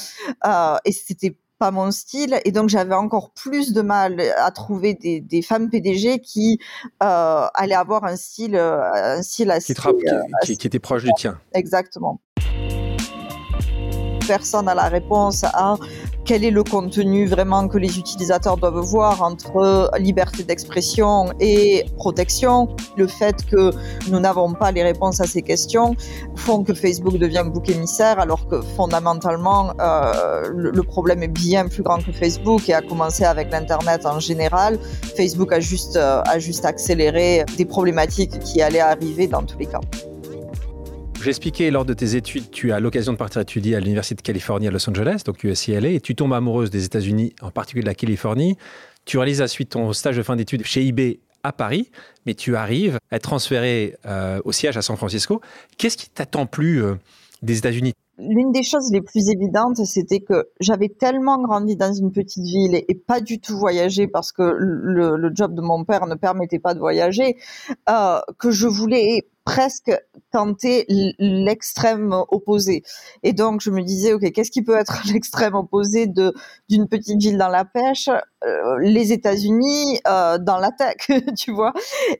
et 0.86 0.92
c'était 0.94 1.36
pas 1.60 1.72
mon 1.72 1.92
style 1.92 2.40
et 2.46 2.54
donc 2.54 2.70
j'avais 2.70 2.96
encore 2.96 3.32
plus 3.32 3.74
de 3.74 3.82
mal 3.82 4.22
à 4.38 4.52
trouver 4.52 4.94
des, 4.94 5.20
des 5.20 5.42
femmes 5.42 5.70
PDG 5.70 6.20
qui 6.20 6.60
euh, 7.04 7.46
allaient 7.54 7.76
avoir 7.76 8.06
un 8.06 8.16
style 8.16 8.56
un 8.56 9.22
style 9.22 9.52
assez, 9.52 9.74
qui, 9.74 9.82
qui, 10.46 10.58
qui 10.58 10.68
était 10.68 10.80
proche 10.80 11.04
du 11.04 11.12
tien. 11.18 11.40
Exactement 11.54 12.22
personne 14.28 14.66
n'a 14.66 14.76
la 14.76 14.88
réponse 14.88 15.44
à 15.44 15.76
quel 16.26 16.44
est 16.44 16.52
le 16.52 16.64
contenu 16.64 17.26
vraiment 17.26 17.68
que 17.68 17.78
les 17.78 17.98
utilisateurs 17.98 18.58
doivent 18.58 18.80
voir 18.80 19.22
entre 19.22 19.90
liberté 19.98 20.44
d'expression 20.44 21.32
et 21.40 21.86
protection? 21.98 22.70
Le 22.98 23.08
fait 23.08 23.46
que 23.46 23.72
nous 24.10 24.20
n'avons 24.20 24.54
pas 24.54 24.72
les 24.72 24.84
réponses 24.84 25.20
à 25.20 25.26
ces 25.26 25.42
questions 25.42 25.96
font 26.36 26.64
que 26.64 26.74
Facebook 26.74 27.18
devient 27.18 27.46
bouc 27.46 27.70
émissaire 27.70 28.20
alors 28.20 28.48
que 28.48 28.62
fondamentalement 28.62 29.74
euh, 29.80 30.44
le, 30.54 30.84
problème 30.84 31.24
est 31.24 31.28
bien 31.28 31.68
plus 31.68 31.84
grand 31.84 32.04
que 32.04 32.12
Facebook 32.12 32.68
et 32.70 32.74
a 32.74 32.82
commencé 32.82 33.24
avec 33.24 33.52
l'Internet 33.52 34.06
en 34.06 34.20
général. 34.20 34.80
Facebook 35.16 35.52
a 35.54 35.60
juste, 35.60 35.96
euh, 35.96 36.22
a 36.26 36.40
juste 36.40 36.66
accéléré 36.66 37.46
des 37.58 37.66
problématiques 37.66 38.40
qui 38.40 38.62
allaient 38.62 38.80
arriver 38.80 39.28
dans 39.28 39.44
tous 39.44 39.58
les 39.58 39.68
cas. 39.68 39.80
J'ai 41.24 41.30
expliqué 41.30 41.70
lors 41.70 41.86
de 41.86 41.94
tes 41.94 42.16
études, 42.16 42.50
tu 42.50 42.72
as 42.72 42.80
l'occasion 42.80 43.12
de 43.12 43.18
partir 43.18 43.42
étudier 43.42 43.76
à 43.76 43.80
l'Université 43.80 44.16
de 44.16 44.22
Californie 44.22 44.68
à 44.68 44.72
Los 44.72 44.90
Angeles, 44.90 45.22
donc 45.24 45.44
USCLA, 45.44 45.90
et 45.90 46.00
tu 46.00 46.16
tombes 46.16 46.34
amoureuse 46.34 46.72
des 46.72 46.84
États-Unis, 46.84 47.36
en 47.44 47.52
particulier 47.52 47.84
de 47.84 47.88
la 47.88 47.94
Californie. 47.94 48.58
Tu 49.06 49.20
réalises 49.20 49.42
à 49.44 49.48
suite 49.48 49.70
ton 49.70 49.94
stage 49.94 50.18
de 50.18 50.24
fin 50.24 50.36
d'études 50.36 50.64
chez 50.66 50.84
eBay 50.84 51.20
à 51.44 51.54
Paris, 51.54 51.92
mais 52.26 52.34
tu 52.34 52.56
arrives 52.56 52.98
à 53.12 53.18
être 53.18 53.24
transféré 53.24 53.96
euh, 54.08 54.42
au 54.46 54.52
siège 54.52 54.78
à 54.78 54.82
San 54.82 54.98
Francisco. 54.98 55.42
Qu'est-ce 55.78 55.96
qui 55.96 56.10
t'attend 56.10 56.48
plus 56.48 56.84
euh, 56.84 56.96
des 57.44 57.60
États-Unis? 57.60 57.94
L'une 58.18 58.52
des 58.52 58.64
choses 58.64 58.92
les 58.92 59.02
plus 59.02 59.30
évidentes, 59.30 59.78
c'était 59.86 60.22
que 60.22 60.50
j'avais 60.60 60.90
tellement 60.90 61.40
grandi 61.40 61.76
dans 61.76 61.94
une 61.94 62.12
petite 62.12 62.44
ville 62.44 62.76
et, 62.76 62.96
pas 62.96 63.22
du 63.22 63.40
tout 63.40 63.58
voyagé 63.58 64.08
parce 64.08 64.32
que 64.32 64.42
le, 64.58 65.18
le, 65.18 65.32
job 65.36 65.54
de 65.54 65.62
mon 65.62 65.86
père 65.86 66.08
ne 66.08 66.16
permettait 66.16 66.60
pas 66.60 66.74
de 66.74 66.80
voyager, 66.80 67.38
euh, 67.90 68.20
que 68.40 68.50
je 68.50 68.68
voulais 68.68 69.28
presque 69.52 69.92
tenter 70.32 70.86
l'extrême 71.20 72.16
opposé. 72.30 72.84
Et 73.22 73.34
donc, 73.34 73.60
je 73.60 73.70
me 73.70 73.82
disais, 73.82 74.14
OK, 74.14 74.32
qu'est-ce 74.32 74.50
qui 74.50 74.62
peut 74.62 74.78
être 74.78 75.02
l'extrême 75.14 75.56
opposé 75.56 76.08
de 76.08 76.34
d'une 76.70 76.88
petite 76.88 77.20
ville 77.22 77.38
dans 77.38 77.50
la 77.50 77.66
pêche 77.66 78.08
euh, 78.08 78.78
Les 78.80 79.12
États-Unis 79.12 80.00
euh, 80.08 80.38
dans 80.38 80.58
la 80.58 80.72
tech, 80.72 81.12
tu 81.38 81.52
vois 81.52 81.74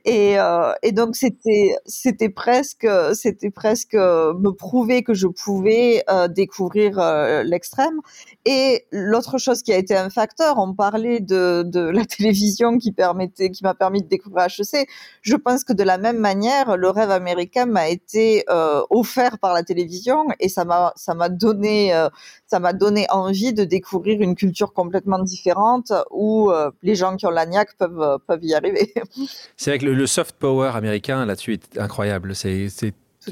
et, 0.04 0.38
euh, 0.38 0.72
et 0.82 0.92
donc, 0.92 1.16
c'était 1.16 1.74
c'était 1.86 2.28
presque 2.28 2.86
c'était 3.14 3.50
presque 3.50 3.94
me 3.94 4.50
prouver 4.50 5.02
que 5.02 5.14
je 5.14 5.26
pouvais 5.26 6.04
euh, 6.10 6.28
découvrir 6.28 7.00
l'extrême. 7.44 7.98
Et 8.44 8.86
l'autre 8.90 9.38
chose 9.38 9.62
qui 9.62 9.72
a 9.72 9.78
été 9.78 9.96
un 9.96 10.10
facteur, 10.10 10.58
on 10.58 10.74
parlait 10.74 11.20
de, 11.20 11.62
de 11.64 11.80
la 11.98 12.04
télévision 12.04 12.76
qui 12.76 12.92
permettait, 12.92 13.50
qui 13.50 13.64
m'a 13.64 13.74
permis 13.74 14.02
de 14.02 14.08
découvrir 14.08 14.48
HEC. 14.48 14.86
Je 15.22 15.36
pense 15.36 15.64
que 15.64 15.72
de 15.72 15.82
la 15.82 15.96
même 15.96 16.18
manière, 16.18 16.76
le 16.76 16.90
rêve 16.90 17.10
américain 17.22 17.66
m'a 17.66 17.88
été 17.88 18.44
euh, 18.50 18.82
offert 18.90 19.38
par 19.38 19.54
la 19.54 19.62
télévision 19.62 20.26
et 20.40 20.48
ça 20.48 20.64
m'a 20.64 20.92
ça 20.96 21.14
m'a 21.14 21.28
donné 21.28 21.94
euh, 21.94 22.08
ça 22.46 22.58
m'a 22.60 22.72
donné 22.72 23.06
envie 23.10 23.52
de 23.52 23.64
découvrir 23.64 24.20
une 24.20 24.34
culture 24.34 24.72
complètement 24.72 25.20
différente 25.20 25.92
où 26.10 26.50
euh, 26.50 26.70
les 26.82 26.94
gens 26.94 27.16
qui 27.16 27.26
ont 27.26 27.30
l'agnac 27.30 27.76
peuvent 27.78 28.18
peuvent 28.26 28.44
y 28.44 28.54
arriver. 28.54 28.92
C'est 29.56 29.70
vrai 29.70 29.78
que 29.78 29.86
le, 29.86 29.94
le 29.94 30.06
soft 30.06 30.36
power 30.36 30.72
américain 30.74 31.24
là-dessus 31.24 31.54
est 31.54 31.78
incroyable. 31.78 32.34
C'est 32.34 32.68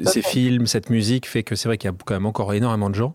ces 0.04 0.22
films, 0.22 0.66
cette 0.66 0.88
musique 0.88 1.26
fait 1.26 1.42
que 1.42 1.56
c'est 1.56 1.68
vrai 1.68 1.76
qu'il 1.76 1.90
y 1.90 1.92
a 1.92 1.96
quand 2.04 2.14
même 2.14 2.26
encore 2.26 2.54
énormément 2.54 2.90
de 2.90 2.94
gens 2.94 3.14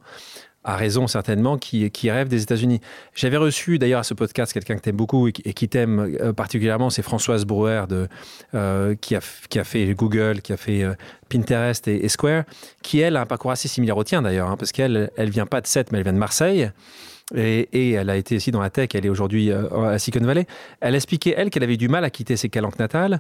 a 0.66 0.76
raison 0.76 1.08
certainement, 1.08 1.58
qui, 1.58 1.90
qui 1.92 2.12
rêve 2.12 2.28
des 2.28 2.42
États-Unis. 2.42 2.82
J'avais 3.14 3.38
reçu 3.38 3.78
d'ailleurs 3.78 4.00
à 4.00 4.04
ce 4.04 4.14
podcast 4.14 4.52
quelqu'un 4.52 4.76
que 4.76 4.82
tu 4.82 4.90
aimes 4.90 4.96
beaucoup 4.96 5.28
et 5.28 5.32
qui 5.32 5.70
t'aime 5.70 6.18
euh, 6.20 6.34
particulièrement, 6.34 6.90
c'est 6.90 7.04
Françoise 7.04 7.46
Brouwer 7.46 7.84
de, 7.88 8.08
euh, 8.56 8.96
qui, 8.96 9.16
a, 9.16 9.22
qui 9.50 9.60
a 9.60 9.64
fait 9.64 9.94
Google, 9.94 10.42
qui 10.42 10.52
a 10.52 10.58
fait 10.58 10.84
euh, 10.84 10.96
Pinterest 11.30 11.88
et, 11.88 12.10
Square, 12.10 12.44
qui 12.82 13.00
elle 13.00 13.16
a 13.16 13.22
un 13.22 13.26
parcours 13.26 13.52
assez 13.52 13.68
similaire 13.68 13.96
au 13.96 14.04
tien 14.04 14.24
d'ailleurs, 14.24 14.50
hein, 14.50 14.58
parce 14.58 14.72
qu'elle 14.72 15.12
elle 15.16 15.30
vient 15.30 15.46
pas 15.46 15.62
de 15.62 15.68
Sète, 15.68 15.92
mais 15.92 16.00
elle 16.00 16.04
vient 16.04 16.14
de 16.14 16.18
Marseille. 16.18 16.72
Et, 17.36 17.92
elle 17.92 18.10
a 18.12 18.18
été 18.18 18.36
aussi 18.36 18.52
dans 18.52 18.62
la 18.62 18.70
tech, 18.70 18.90
elle 18.94 19.06
est 19.06 19.10
aujourd'hui 19.10 19.52
à 19.52 19.98
Silicon 19.98 20.24
Valley. 20.24 20.46
Elle 20.80 20.94
expliquait, 20.94 21.34
elle, 21.36 21.50
qu'elle 21.50 21.64
avait 21.64 21.76
du 21.76 21.90
mal 21.90 22.04
à 22.06 22.12
quitter 22.12 22.38
ses 22.38 22.50
calanques 22.50 22.78
natales. 22.78 23.20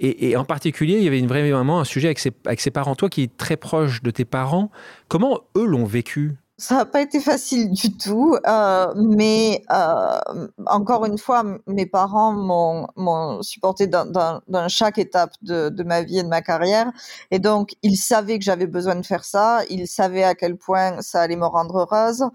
Et, 0.00 0.36
en 0.36 0.44
particulier, 0.44 0.96
il 0.96 1.04
y 1.04 1.06
avait 1.06 1.18
une, 1.18 1.28
vraiment 1.28 1.78
un 1.78 1.84
sujet 1.84 2.08
avec 2.08 2.18
ses, 2.18 2.32
avec 2.46 2.60
ses 2.60 2.70
parents. 2.70 2.96
Toi 2.96 3.08
qui 3.08 3.24
es 3.24 3.28
très 3.28 3.56
proche 3.56 4.02
de 4.02 4.10
tes 4.10 4.24
parents, 4.24 4.70
comment 5.06 5.42
eux 5.54 5.66
l'ont 5.66 5.84
vécu? 5.84 6.32
Ça 6.62 6.76
n'a 6.76 6.84
pas 6.84 7.02
été 7.02 7.18
facile 7.18 7.72
du 7.72 7.96
tout, 7.96 8.36
euh, 8.46 8.86
mais 8.94 9.64
euh, 9.72 10.46
encore 10.66 11.04
une 11.04 11.18
fois, 11.18 11.42
mes 11.66 11.86
parents 11.86 12.32
m'ont 12.32 13.42
supporté 13.42 13.88
dans, 13.88 14.40
chaque 14.68 14.98
étape 14.98 15.32
de, 15.42 15.82
ma 15.82 16.02
vie 16.02 16.20
et 16.20 16.22
de 16.22 16.28
ma 16.28 16.40
carrière, 16.40 16.92
et 17.32 17.40
donc 17.40 17.74
ils 17.82 17.96
savaient 17.96 18.38
que 18.38 18.44
j'avais 18.44 18.68
besoin 18.68 18.94
de 18.94 19.04
faire 19.04 19.24
ça, 19.24 19.62
ils 19.70 19.88
savaient 19.88 20.22
à 20.22 20.36
quel 20.36 20.56
point 20.56 21.00
ça 21.00 21.22
allait 21.22 21.34
me 21.34 21.46
rendre 21.46 21.78
heureuse, 21.78 22.26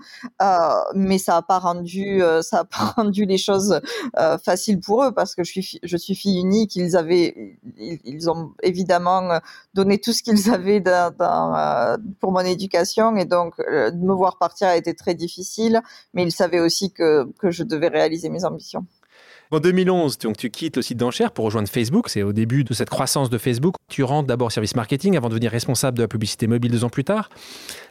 euh, 0.41 0.83
mais 0.93 1.19
ça 1.19 1.35
n'a 1.35 1.41
pas 1.41 1.59
rendu 1.59 2.21
pas 2.51 2.93
rendu 2.97 3.23
les 3.25 3.37
choses 3.37 3.79
faciles 4.43 4.81
pour 4.81 5.05
eux 5.05 5.13
parce 5.13 5.35
que 5.35 5.45
je 5.45 5.51
suis 5.51 5.79
je 5.81 5.97
suis 5.97 6.15
fille 6.15 6.39
unique, 6.41 6.75
ils 6.75 6.97
avaient 6.97 7.57
ils, 7.77 8.29
ont 8.29 8.51
évidemment 8.61 9.39
donné 9.73 9.99
tout 9.99 10.11
ce 10.11 10.21
qu'ils 10.21 10.49
avaient 10.53 10.83
pour 12.19 12.33
mon 12.33 12.41
éducation, 12.41 13.15
et 13.15 13.23
donc 13.23 13.53
voir 14.17 14.37
partir 14.37 14.67
a 14.67 14.75
été 14.75 14.93
très 14.93 15.15
difficile, 15.15 15.81
mais 16.13 16.23
il 16.23 16.31
savait 16.31 16.59
aussi 16.59 16.91
que, 16.91 17.31
que 17.39 17.51
je 17.51 17.63
devais 17.63 17.87
réaliser 17.87 18.29
mes 18.29 18.43
ambitions. 18.45 18.85
En 19.49 19.61
2011, 19.61 20.17
donc, 20.17 20.35
tu 20.35 20.49
quittes 20.49 20.75
le 20.75 20.81
site 20.81 20.97
d'enchères 20.97 21.31
pour 21.31 21.45
rejoindre 21.45 21.69
Facebook. 21.69 22.09
C'est 22.09 22.21
au 22.21 22.33
début 22.33 22.65
de 22.65 22.73
cette 22.73 22.89
croissance 22.89 23.29
de 23.29 23.37
Facebook. 23.37 23.75
Tu 23.89 24.03
rentres 24.03 24.27
d'abord 24.27 24.51
service 24.51 24.75
marketing 24.75 25.15
avant 25.15 25.29
de 25.29 25.33
devenir 25.33 25.51
responsable 25.51 25.97
de 25.97 26.03
la 26.03 26.09
publicité 26.09 26.47
mobile 26.47 26.71
deux 26.71 26.83
ans 26.83 26.89
plus 26.89 27.05
tard. 27.05 27.29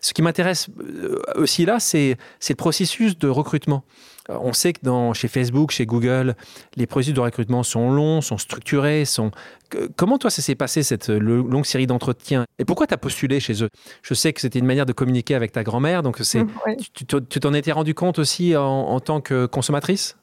Ce 0.03 0.13
qui 0.13 0.21
m'intéresse 0.21 0.69
euh, 0.79 1.19
aussi 1.35 1.65
là, 1.65 1.81
c'est 1.81 2.19
le 2.47 2.55
processus 2.57 3.17
de 3.19 3.29
recrutement. 3.29 3.85
On 4.29 4.53
sait 4.53 4.73
que 4.73 4.81
dans, 4.83 5.15
chez 5.15 5.29
Facebook, 5.29 5.71
chez 5.71 5.87
Google, 5.87 6.35
les 6.75 6.87
processus 6.87 7.15
de 7.15 7.21
recrutement 7.21 7.63
sont 7.63 7.91
longs, 7.91 8.21
sont 8.21 8.39
structurés. 8.39 9.05
Sont... 9.05 9.31
Comment 9.97 10.19
toi, 10.19 10.31
ça 10.31 10.43
s'est 10.43 10.55
passé, 10.55 10.83
cette 10.83 11.09
longue 11.09 11.67
série 11.67 11.87
d'entretiens? 11.87 12.45
Et 12.59 12.65
pourquoi 12.65 12.87
tu 12.87 12.95
as 12.95 12.99
postulé 12.99 13.41
chez 13.41 13.63
eux? 13.63 13.69
Je 14.03 14.15
sais 14.15 14.33
que 14.33 14.41
c'était 14.41 14.59
une 14.59 14.67
manière 14.67 14.87
de 14.87 14.93
communiquer 14.93 15.35
avec 15.35 15.53
ta 15.53 15.63
grand-mère, 15.63 16.03
donc 16.03 16.19
c'est, 16.23 16.45
mmh, 16.45 16.77
tu 17.29 17.41
t'en 17.41 17.55
étais 17.55 17.73
rendu 17.73 17.95
compte 17.95 18.19
aussi 18.19 18.57
en 18.57 18.99
tant 19.01 19.21
que 19.21 19.47
consommatrice? 19.47 20.17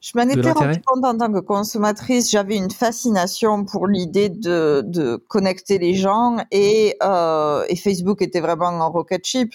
Je 0.00 0.10
m'en 0.16 0.24
étais 0.24 0.50
rendu 0.50 0.80
compte 0.84 1.04
en 1.04 1.16
tant 1.16 1.32
que 1.32 1.38
consommatrice, 1.38 2.28
j'avais 2.28 2.56
une 2.56 2.72
fascination 2.72 3.64
pour 3.64 3.86
l'idée 3.86 4.30
de, 4.30 4.82
de 4.84 5.14
connecter 5.28 5.78
les 5.78 5.94
gens 5.94 6.38
et, 6.50 6.96
euh, 7.04 7.64
et 7.68 7.76
Facebook 7.76 8.20
était 8.20 8.40
vraiment 8.40 8.66
un 8.66 8.86
rocket 8.86 9.24
ship. 9.24 9.52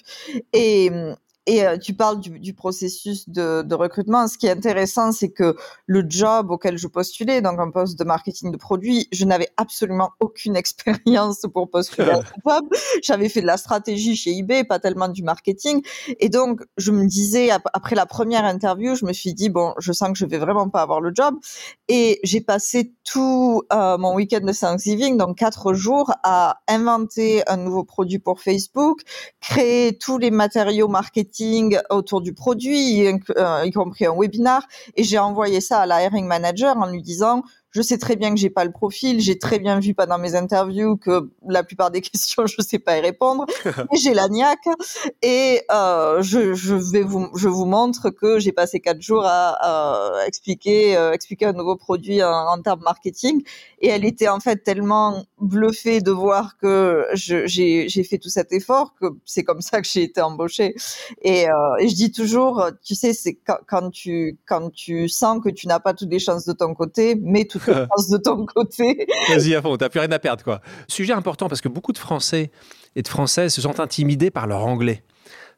Et, 0.53 0.89
et 1.47 1.65
euh, 1.65 1.77
tu 1.77 1.93
parles 1.93 2.19
du, 2.19 2.39
du 2.39 2.53
processus 2.53 3.29
de, 3.29 3.61
de, 3.61 3.73
recrutement. 3.73 4.27
Ce 4.27 4.37
qui 4.37 4.47
est 4.47 4.51
intéressant, 4.51 5.13
c'est 5.13 5.29
que 5.29 5.55
le 5.85 6.05
job 6.07 6.51
auquel 6.51 6.77
je 6.77 6.87
postulais, 6.87 7.41
donc 7.41 7.57
un 7.59 7.71
poste 7.71 7.97
de 7.97 8.03
marketing 8.03 8.51
de 8.51 8.57
produits, 8.57 9.07
je 9.13 9.23
n'avais 9.23 9.47
absolument 9.55 10.11
aucune 10.19 10.55
expérience 10.57 11.45
pour 11.53 11.69
postuler 11.69 12.11
à 12.11 12.21
ce 12.21 12.33
job. 12.45 12.67
J'avais 13.01 13.29
fait 13.29 13.41
de 13.41 13.47
la 13.47 13.55
stratégie 13.55 14.17
chez 14.17 14.37
eBay, 14.37 14.65
pas 14.65 14.79
tellement 14.79 15.07
du 15.07 15.23
marketing. 15.23 15.81
Et 16.19 16.27
donc, 16.27 16.61
je 16.75 16.91
me 16.91 17.05
disais, 17.07 17.49
après 17.73 17.95
la 17.95 18.05
première 18.05 18.43
interview, 18.43 18.95
je 18.95 19.05
me 19.05 19.13
suis 19.13 19.33
dit, 19.33 19.49
bon, 19.49 19.73
je 19.79 19.93
sens 19.93 20.09
que 20.09 20.17
je 20.17 20.25
vais 20.25 20.39
vraiment 20.39 20.67
pas 20.67 20.81
avoir 20.81 20.99
le 20.99 21.11
job. 21.15 21.35
Et 21.87 22.19
j'ai 22.23 22.41
passé 22.41 22.93
tout 23.05 23.63
euh, 23.71 23.97
mon 23.97 24.15
week-end 24.15 24.41
de 24.45 24.51
Thanksgiving, 24.51 25.15
donc 25.15 25.37
quatre 25.37 25.73
jours, 25.73 26.11
à 26.23 26.59
inventer 26.67 27.47
un 27.47 27.55
nouveau 27.55 27.85
produit 27.85 28.19
pour 28.19 28.41
Facebook, 28.41 28.99
créer 29.39 29.97
tous 29.97 30.17
les 30.17 30.29
matériaux 30.29 30.89
marketing 30.89 31.36
autour 31.89 32.21
du 32.21 32.33
produit, 32.33 33.07
euh, 33.37 33.65
y 33.65 33.71
compris 33.71 34.05
un 34.05 34.15
webinar. 34.15 34.67
Et 34.95 35.03
j'ai 35.03 35.19
envoyé 35.19 35.61
ça 35.61 35.81
à 35.81 35.85
la 35.85 36.03
hiring 36.03 36.25
manager 36.25 36.77
en 36.77 36.87
lui 36.87 37.01
disant, 37.01 37.43
je 37.77 37.83
sais 37.83 37.99
très 37.99 38.15
bien 38.15 38.31
que 38.31 38.37
j'ai 38.37 38.49
pas 38.49 38.65
le 38.65 38.71
profil. 38.71 39.19
J'ai 39.21 39.37
très 39.37 39.59
bien 39.59 39.79
vu 39.79 39.93
pendant 39.93 40.17
mes 40.17 40.33
interviews 40.33 40.97
que 40.97 41.29
la 41.47 41.63
plupart 41.63 41.91
des 41.91 42.01
questions, 42.09 42.47
je 42.47 42.59
sais 42.59 42.79
pas 42.79 42.97
y 42.97 43.01
répondre. 43.01 43.45
j'ai 43.93 44.15
la 44.15 44.27
niaque 44.29 44.67
et 45.21 45.61
euh, 45.71 46.23
je, 46.23 46.55
je, 46.55 46.73
vais 46.73 47.03
vous, 47.03 47.29
je 47.35 47.47
vous 47.47 47.65
montre 47.65 48.09
que 48.09 48.39
j'ai 48.39 48.51
passé 48.51 48.79
quatre 48.79 49.01
jours 49.01 49.25
à, 49.25 50.23
expliquer, 50.25 50.97
euh, 50.97 51.11
expliquer 51.11 51.45
un 51.45 51.53
nouveau 51.53 51.75
produit 51.75 52.23
en, 52.23 52.47
en, 52.47 52.59
termes 52.63 52.81
marketing. 52.81 53.43
Et 53.79 53.89
elle 53.89 54.05
était 54.05 54.27
en 54.27 54.39
fait 54.39 54.63
tellement 54.63 55.25
bluffée 55.39 56.01
de 56.01 56.09
voir 56.09 56.57
que 56.57 57.05
j'ai 57.13 58.03
fait 58.09 58.17
tout 58.17 58.29
cet 58.29 58.53
effort 58.53 58.95
que 58.99 59.05
c'est 59.23 59.43
comme 59.43 59.61
ça 59.61 59.81
que 59.81 59.87
j'ai 59.87 60.01
été 60.01 60.19
embauchée. 60.19 60.73
Et, 61.21 61.47
euh, 61.47 61.53
et, 61.79 61.89
je 61.89 61.95
dis 61.95 62.11
toujours, 62.11 62.71
tu 62.83 62.95
sais, 62.95 63.13
c'est 63.13 63.35
quand, 63.35 63.59
quand, 63.67 63.91
tu 63.91 64.39
quand 64.47 64.71
tu 64.71 65.07
sens 65.09 65.39
que 65.43 65.49
tu 65.49 65.67
n'as 65.67 65.79
pas 65.79 65.93
toutes 65.93 66.09
les 66.09 66.17
chances 66.17 66.45
de 66.45 66.53
ton 66.53 66.73
côté, 66.73 67.13
mets 67.13 67.45
toutes 67.45 67.66
de 68.11 68.17
ton 68.17 68.45
côté. 68.45 69.07
Vas-y 69.29 69.55
à 69.55 69.61
fond, 69.61 69.77
t'as 69.77 69.89
plus 69.89 69.99
rien 69.99 70.11
à 70.11 70.19
perdre 70.19 70.43
quoi. 70.43 70.61
Sujet 70.87 71.13
important 71.13 71.47
parce 71.49 71.61
que 71.61 71.69
beaucoup 71.69 71.93
de 71.93 71.97
Français 71.97 72.51
et 72.95 73.01
de 73.01 73.07
Françaises 73.07 73.53
se 73.53 73.61
sentent 73.61 73.79
intimidés 73.79 74.31
par 74.31 74.47
leur 74.47 74.65
anglais. 74.65 75.03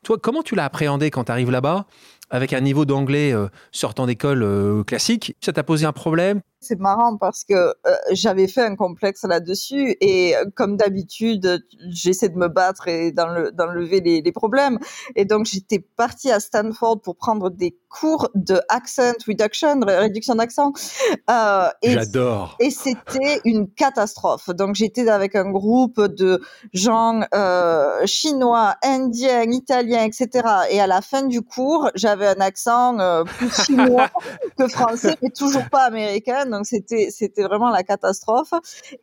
Toi, 0.04 0.17
comment 0.22 0.43
tu 0.43 0.56
l'as 0.56 0.65
appréhendé 0.65 1.12
quand 1.12 1.26
tu 1.26 1.32
arrives 1.32 1.52
là-bas? 1.52 1.86
Avec 2.30 2.54
un 2.54 2.62
niveau 2.62 2.86
d'anglais 2.86 3.34
euh, 3.34 3.48
sortant 3.72 4.06
d'école 4.06 4.44
euh, 4.44 4.84
classique 4.84 5.36
Ça 5.42 5.54
t'a 5.54 5.63
posé 5.63 5.86
un 5.86 5.94
problème? 5.94 6.42
C'est 6.62 6.80
marrant 6.80 7.15
parce 7.15 7.46
que 7.46 7.54
euh, 7.54 7.74
j'avais 8.12 8.48
fait 8.48 8.63
un 8.63 8.76
complexe 8.76 9.24
là-dessus 9.24 9.96
et 10.02 10.36
comme 10.56 10.76
d'habitude, 10.76 11.65
j'essaie 11.89 12.28
de 12.28 12.38
me 12.38 12.50
battre 12.50 12.89
et 12.89 13.13
d'enlever 13.13 14.02
les, 14.02 14.22
les 14.22 14.32
problèmes. 14.34 14.78
Et 15.15 15.24
donc 15.24 15.46
j'étais 15.46 15.80
partie 15.80 16.32
à 16.32 16.42
Stanford 16.42 17.02
pour 17.02 17.15
prendre 17.15 17.50
des 17.50 17.78
cours 17.89 18.30
de 18.36 18.62
accent 18.70 19.13
reduction, 19.28 19.80
réduction 19.82 20.36
d'accent. 20.36 20.72
Euh, 21.30 21.70
J'adore. 21.84 22.56
Et 22.60 22.70
c'était 22.70 23.42
une 23.46 23.70
catastrophe. 23.70 24.50
Donc 24.50 24.76
j'étais 24.76 25.10
avec 25.10 25.36
un 25.36 25.50
groupe 25.50 26.00
de 26.00 26.42
gens 26.74 27.22
euh, 27.34 28.06
chinois, 28.06 28.76
indiens, 28.84 29.44
italiens, 29.44 30.04
etc. 30.04 30.48
Et 30.72 30.80
à 30.80 30.88
la 30.88 31.02
fin 31.02 31.24
du 31.24 31.42
cours, 31.42 31.89
j'avais 31.96 32.18
un 32.27 32.41
accent 32.41 32.99
euh, 32.99 33.23
plus 33.23 33.51
chinois 33.63 34.10
que 34.58 34.67
français, 34.67 35.15
mais 35.21 35.29
toujours 35.29 35.67
pas 35.69 35.84
américain 35.84 36.45
donc 36.45 36.65
c'était 36.65 37.10
c'était 37.12 37.43
vraiment 37.43 37.69
la 37.69 37.84
catastrophe. 37.84 38.53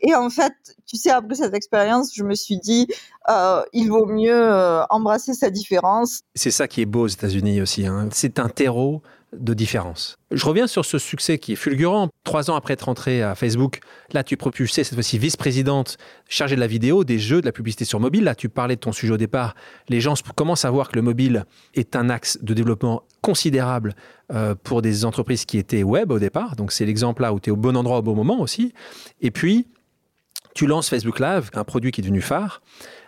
Et 0.00 0.14
en 0.14 0.30
fait, 0.30 0.54
tu 0.86 0.96
sais, 0.96 1.10
après 1.10 1.34
cette 1.34 1.54
expérience, 1.54 2.12
je 2.14 2.24
me 2.24 2.34
suis 2.34 2.58
dit, 2.58 2.86
euh, 3.28 3.62
il 3.72 3.88
vaut 3.88 4.06
mieux 4.06 4.32
euh, 4.32 4.84
embrasser 4.90 5.34
sa 5.34 5.50
différence. 5.50 6.20
C'est 6.34 6.50
ça 6.50 6.68
qui 6.68 6.82
est 6.82 6.86
beau 6.86 7.02
aux 7.02 7.08
États-Unis 7.08 7.60
aussi. 7.60 7.86
Hein. 7.86 8.08
C'est 8.12 8.38
un 8.38 8.48
terreau 8.48 9.02
de 9.38 9.54
différence. 9.54 10.18
Je 10.30 10.44
reviens 10.44 10.66
sur 10.66 10.84
ce 10.84 10.98
succès 10.98 11.38
qui 11.38 11.52
est 11.52 11.56
fulgurant. 11.56 12.08
Trois 12.24 12.50
ans 12.50 12.56
après 12.56 12.74
être 12.74 12.82
rentrée 12.82 13.22
à 13.22 13.34
Facebook, 13.34 13.80
là 14.12 14.24
tu 14.24 14.36
propulsais 14.36 14.84
cette 14.84 14.94
fois-ci 14.94 15.18
vice-présidente 15.18 15.98
chargée 16.28 16.56
de 16.56 16.60
la 16.60 16.66
vidéo, 16.66 17.04
des 17.04 17.18
jeux, 17.18 17.40
de 17.40 17.46
la 17.46 17.52
publicité 17.52 17.84
sur 17.84 18.00
mobile. 18.00 18.24
Là 18.24 18.34
tu 18.34 18.48
parlais 18.48 18.76
de 18.76 18.80
ton 18.80 18.92
sujet 18.92 19.12
au 19.12 19.16
départ. 19.16 19.54
Les 19.88 20.00
gens 20.00 20.14
commencent 20.34 20.64
à 20.64 20.70
voir 20.70 20.88
que 20.88 20.96
le 20.96 21.02
mobile 21.02 21.44
est 21.74 21.96
un 21.96 22.10
axe 22.10 22.38
de 22.42 22.54
développement 22.54 23.02
considérable 23.22 23.94
euh, 24.32 24.54
pour 24.54 24.82
des 24.82 25.04
entreprises 25.04 25.44
qui 25.44 25.58
étaient 25.58 25.82
web 25.82 26.10
au 26.10 26.18
départ. 26.18 26.56
Donc 26.56 26.72
c'est 26.72 26.86
l'exemple 26.86 27.22
là 27.22 27.32
où 27.32 27.40
tu 27.40 27.50
es 27.50 27.52
au 27.52 27.56
bon 27.56 27.76
endroit 27.76 27.98
au 27.98 28.02
bon 28.02 28.14
moment 28.14 28.40
aussi. 28.40 28.72
Et 29.20 29.30
puis 29.30 29.66
tu 30.54 30.66
lances 30.66 30.88
Facebook 30.88 31.20
Live, 31.20 31.50
un 31.54 31.64
produit 31.64 31.92
qui 31.92 32.00
est 32.00 32.04
devenu 32.04 32.22
phare. 32.22 32.62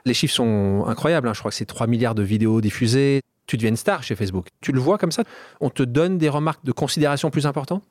Les 0.04 0.14
chiffres 0.14 0.34
sont 0.34 0.84
incroyables. 0.86 1.28
Hein. 1.28 1.32
Je 1.34 1.38
crois 1.38 1.50
que 1.50 1.56
c'est 1.56 1.64
3 1.64 1.86
milliards 1.86 2.14
de 2.14 2.22
vidéos 2.22 2.60
diffusées 2.60 3.22
tu 3.48 3.56
deviens 3.56 3.70
une 3.70 3.76
star 3.76 4.04
chez 4.04 4.14
Facebook. 4.14 4.46
Tu 4.60 4.70
le 4.70 4.78
vois 4.78 4.98
comme 4.98 5.10
ça? 5.10 5.24
On 5.60 5.70
te 5.70 5.82
donne 5.82 6.18
des 6.18 6.28
remarques 6.28 6.64
de 6.64 6.72
considération 6.72 7.30
plus 7.30 7.46
importantes? 7.46 7.82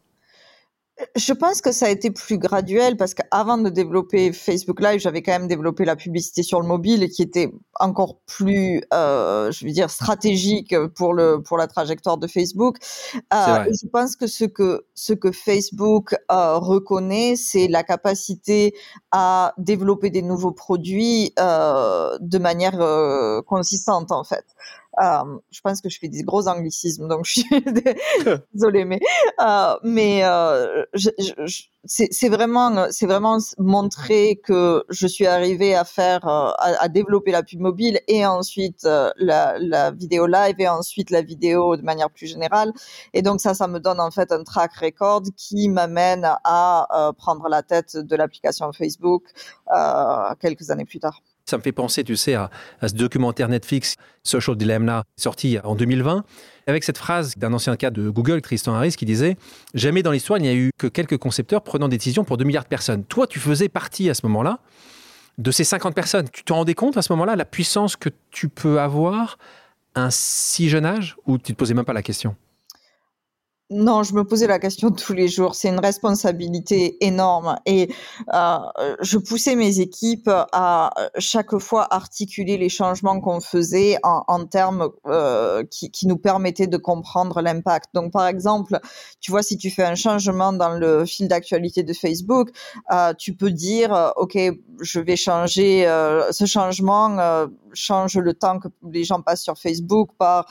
Je 1.15 1.31
pense 1.31 1.61
que 1.61 1.71
ça 1.71 1.85
a 1.85 1.89
été 1.89 2.09
plus 2.09 2.39
graduel 2.39 2.97
parce 2.97 3.13
qu'avant 3.13 3.59
de 3.59 3.69
développer 3.69 4.33
Facebook 4.33 4.81
Live, 4.81 4.99
j'avais 4.99 5.21
quand 5.21 5.31
même 5.31 5.47
développé 5.47 5.85
la 5.85 5.95
publicité 5.95 6.41
sur 6.41 6.59
le 6.59 6.67
mobile 6.67 7.03
et 7.03 7.09
qui 7.09 7.21
était 7.21 7.51
encore 7.79 8.17
plus, 8.25 8.81
euh, 8.95 9.51
je 9.51 9.65
veux 9.65 9.71
dire, 9.71 9.91
stratégique 9.91 10.75
pour 10.95 11.13
le 11.13 11.43
pour 11.43 11.59
la 11.59 11.67
trajectoire 11.67 12.17
de 12.17 12.25
Facebook. 12.25 12.77
Euh, 13.13 13.65
je 13.65 13.87
pense 13.87 14.15
que 14.15 14.25
ce 14.25 14.45
que 14.45 14.87
ce 14.95 15.13
que 15.13 15.31
Facebook 15.31 16.15
euh, 16.31 16.57
reconnaît, 16.57 17.35
c'est 17.35 17.67
la 17.67 17.83
capacité 17.83 18.73
à 19.11 19.53
développer 19.59 20.09
des 20.09 20.23
nouveaux 20.23 20.51
produits 20.51 21.31
de 21.37 22.37
manière 22.39 23.43
consistante 23.45 24.11
en 24.11 24.23
fait. 24.23 24.45
Euh, 24.99 25.37
je 25.51 25.61
pense 25.61 25.81
que 25.81 25.89
je 25.89 25.99
fais 25.99 26.07
des 26.07 26.23
gros 26.23 26.47
anglicismes, 26.47 27.07
donc 27.07 27.25
je 27.25 27.41
suis 27.41 27.49
désolée, 28.53 28.85
mais 28.85 28.99
euh, 29.39 29.75
mais 29.83 30.23
euh, 30.23 30.85
c'est 31.85 32.29
vraiment 32.29 32.87
c'est 32.89 33.05
vraiment 33.05 33.37
montrer 33.59 34.41
que 34.43 34.83
je 34.89 35.05
suis 35.05 35.27
arrivée 35.27 35.75
à 35.75 35.83
faire 35.83 36.25
à, 36.25 36.55
à, 36.79 36.87
développer 36.87 37.31
la 37.31 37.43
pub 37.43 37.59
mobile 37.59 37.99
et 38.07 38.25
ensuite 38.25 38.83
la, 38.83 39.57
la, 39.59 39.91
vidéo 39.91 40.25
live 40.25 40.55
et 40.59 40.67
ensuite 40.67 41.11
la 41.11 41.21
vidéo 41.21 41.77
de 41.77 41.83
manière 41.83 42.09
plus 42.09 42.27
générale. 42.27 42.73
Et 43.13 43.21
donc 43.21 43.39
ça, 43.39 43.53
ça 43.53 43.67
me 43.67 43.79
donne 43.79 43.99
en 43.99 44.11
fait 44.11 44.31
un 44.31 44.43
track 44.43 44.73
record 44.77 45.23
qui 45.35 45.69
m'amène 45.69 46.27
à 46.43 47.13
prendre 47.17 47.47
la 47.49 47.61
tête 47.61 47.97
de 47.97 48.15
l'application 48.15 48.71
Facebook 48.73 49.23
quelques 50.39 50.71
années 50.71 50.85
plus 50.85 50.99
tard. 50.99 51.21
Ça 51.49 51.57
me 51.57 51.61
fait 51.61 51.71
penser, 51.71 52.03
tu 52.03 52.17
sais, 52.17 52.33
à, 52.33 52.49
ce 52.81 52.93
documentaire 52.93 53.47
Netflix, 53.47 53.95
Social 54.23 54.57
Dilemma, 54.57 55.03
sorti 55.17 55.57
en 55.63 55.75
2020, 55.75 56.25
avec 56.67 56.83
cette 56.83 56.97
phrase 56.97 57.35
d'un 57.37 57.53
ancien 57.53 57.75
cas 57.77 57.89
de 57.89 58.09
Google, 58.09 58.41
Tristan 58.41 58.75
Harris, 58.75 58.95
qui 58.97 59.05
disait 59.05 59.37
Jamais 59.73 60.03
dans 60.03 60.11
l'histoire, 60.11 60.39
il 60.39 60.43
n'y 60.43 60.49
a 60.49 60.55
eu 60.55 60.71
que 60.77 60.87
quelques 60.87 61.17
concepteurs 61.17 61.61
prenant 61.63 61.87
des 61.87 61.97
décisions 61.97 62.25
pour 62.25 62.35
2 62.35 62.43
milliards 62.43 62.65
de 62.65 62.69
personnes. 62.69 63.05
Toi, 63.05 63.27
tu 63.27 63.39
faisais 63.39 63.69
partie 63.69 64.09
à 64.09 64.13
ce 64.13 64.25
moment-là 64.25 64.59
de 65.37 65.51
ces 65.51 65.63
50 65.63 65.95
personnes. 65.95 66.27
Tu 66.29 66.43
te 66.43 66.51
rendais 66.51 66.73
compte 66.73 66.97
à 66.97 67.01
ce 67.01 67.13
moment-là 67.13 67.35
la 67.35 67.45
puissance 67.45 67.95
que 67.95 68.09
tu 68.31 68.49
peux 68.49 68.81
avoir 68.81 69.37
à 69.95 70.03
un 70.03 70.09
si 70.11 70.67
jeune 70.67 70.85
âge? 70.85 71.15
Ou 71.25 71.37
tu 71.37 71.51
ne 71.51 71.55
te 71.55 71.59
posais 71.59 71.73
même 71.73 71.85
pas 71.85 71.93
la 71.93 72.03
question? 72.03 72.35
Non, 73.69 74.03
je 74.03 74.13
me 74.13 74.23
posais 74.23 74.47
la 74.47 74.59
question 74.59 74.91
tous 74.91 75.11
les 75.11 75.27
jours. 75.27 75.53
C'est 75.53 75.67
une 75.67 75.79
responsabilité 75.79 77.03
énorme 77.05 77.57
et 77.65 77.93
euh, 78.33 78.59
je 79.01 79.17
poussais 79.17 79.55
mes 79.55 79.81
équipes 79.81 80.29
à 80.53 80.93
chaque 81.17 81.57
fois 81.57 81.85
articuler 81.93 82.57
les 82.57 82.69
changements 82.69 83.19
qu'on 83.19 83.41
faisait 83.41 83.97
en, 84.03 84.23
en 84.29 84.45
termes 84.45 84.89
euh, 85.05 85.65
qui, 85.69 85.91
qui, 85.91 86.07
nous 86.07 86.17
permettaient 86.17 86.67
de 86.67 86.77
comprendre 86.77 87.41
l'impact. 87.41 87.89
Donc, 87.93 88.13
par 88.13 88.27
exemple, 88.27 88.79
tu 89.19 89.31
vois, 89.31 89.43
si 89.43 89.57
tu 89.57 89.69
fais 89.69 89.83
un 89.83 89.95
changement 89.95 90.53
dans 90.53 90.71
le 90.71 91.05
fil 91.05 91.27
d'actualité 91.27 91.83
de 91.83 91.91
Facebook, 91.91 92.51
euh, 92.93 93.13
tu 93.15 93.33
peux 93.33 93.51
dire, 93.51 94.13
ok, 94.15 94.37
je 94.79 94.99
vais 95.01 95.17
changer 95.17 95.85
euh, 95.87 96.31
ce 96.31 96.45
changement, 96.45 97.19
euh, 97.19 97.47
change 97.73 98.17
le 98.17 98.33
temps 98.33 98.59
que 98.59 98.69
les 98.89 99.03
gens 99.03 99.21
passent 99.21 99.43
sur 99.43 99.57
Facebook 99.57 100.11
par 100.17 100.45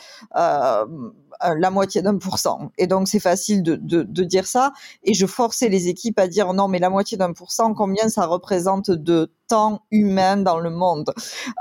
la 1.40 1.70
moitié 1.70 2.02
d'un 2.02 2.18
pour 2.18 2.38
cent. 2.38 2.70
Et 2.78 2.86
donc 2.86 3.08
c'est 3.08 3.20
facile 3.20 3.62
de, 3.62 3.76
de, 3.76 4.02
de, 4.02 4.24
dire 4.24 4.46
ça. 4.46 4.72
Et 5.02 5.14
je 5.14 5.26
forçais 5.26 5.68
les 5.68 5.88
équipes 5.88 6.18
à 6.18 6.28
dire 6.28 6.52
non, 6.54 6.68
mais 6.68 6.78
la 6.78 6.90
moitié 6.90 7.16
d'un 7.16 7.32
pour 7.32 7.52
cent, 7.52 7.74
combien 7.74 8.08
ça 8.08 8.26
représente 8.26 8.90
de 8.90 9.30
temps 9.48 9.82
humain 9.90 10.36
dans 10.36 10.58
le 10.58 10.70
monde. 10.70 11.12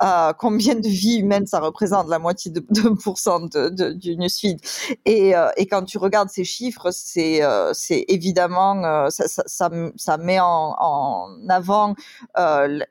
Euh, 0.03 0.33
combien 0.33 0.75
de 0.75 0.87
vies 0.87 1.17
humaines 1.17 1.47
ça 1.47 1.59
représente? 1.59 2.07
La 2.09 2.19
moitié 2.19 2.51
de, 2.51 2.59
de 2.69 2.89
pourcent 2.89 3.41
de, 3.41 3.69
de, 3.69 3.91
du 3.91 4.17
newsfeed. 4.17 4.59
Et, 5.05 5.35
euh, 5.35 5.49
et 5.57 5.65
quand 5.67 5.83
tu 5.83 5.97
regardes 5.97 6.29
ces 6.29 6.43
chiffres, 6.43 6.91
c'est 6.91 7.43
euh, 7.43 7.71
c'est 7.73 8.05
évidemment 8.07 9.09
ça, 9.09 9.69
ça, 9.95 10.17
met 10.17 10.39
en, 10.39 10.75
en 10.77 11.49
avant 11.49 11.95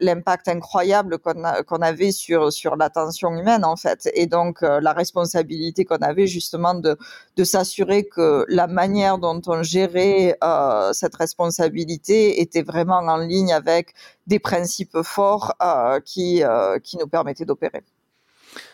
l'impact 0.00 0.48
incroyable 0.48 1.18
qu'on 1.18 1.42
qu'on 1.66 1.82
avait 1.82 2.12
sur 2.12 2.52
sur 2.52 2.76
l'attention 2.76 3.30
humaine 3.30 3.64
en 3.64 3.76
fait. 3.76 4.08
Et 4.14 4.26
donc 4.26 4.60
la 4.62 4.92
responsabilité 4.92 5.84
qu'on 5.84 5.96
avait 5.96 6.26
justement 6.26 6.74
de 6.74 6.96
de 7.36 7.44
s'assurer 7.44 8.04
que 8.04 8.44
la 8.48 8.66
manière 8.66 9.18
dont 9.18 9.40
on 9.46 9.62
gérait 9.62 10.38
cette 10.92 11.14
responsabilité 11.16 12.40
était 12.40 12.62
vraiment 12.62 12.98
en 12.98 13.18
ligne 13.18 13.52
avec 13.52 13.94
des 14.26 14.38
principes 14.38 14.83
forts 15.02 15.54
euh, 15.62 16.00
qui, 16.00 16.42
euh, 16.42 16.78
qui 16.78 16.96
nous 16.96 17.06
permettaient 17.06 17.44
d'opérer. 17.44 17.82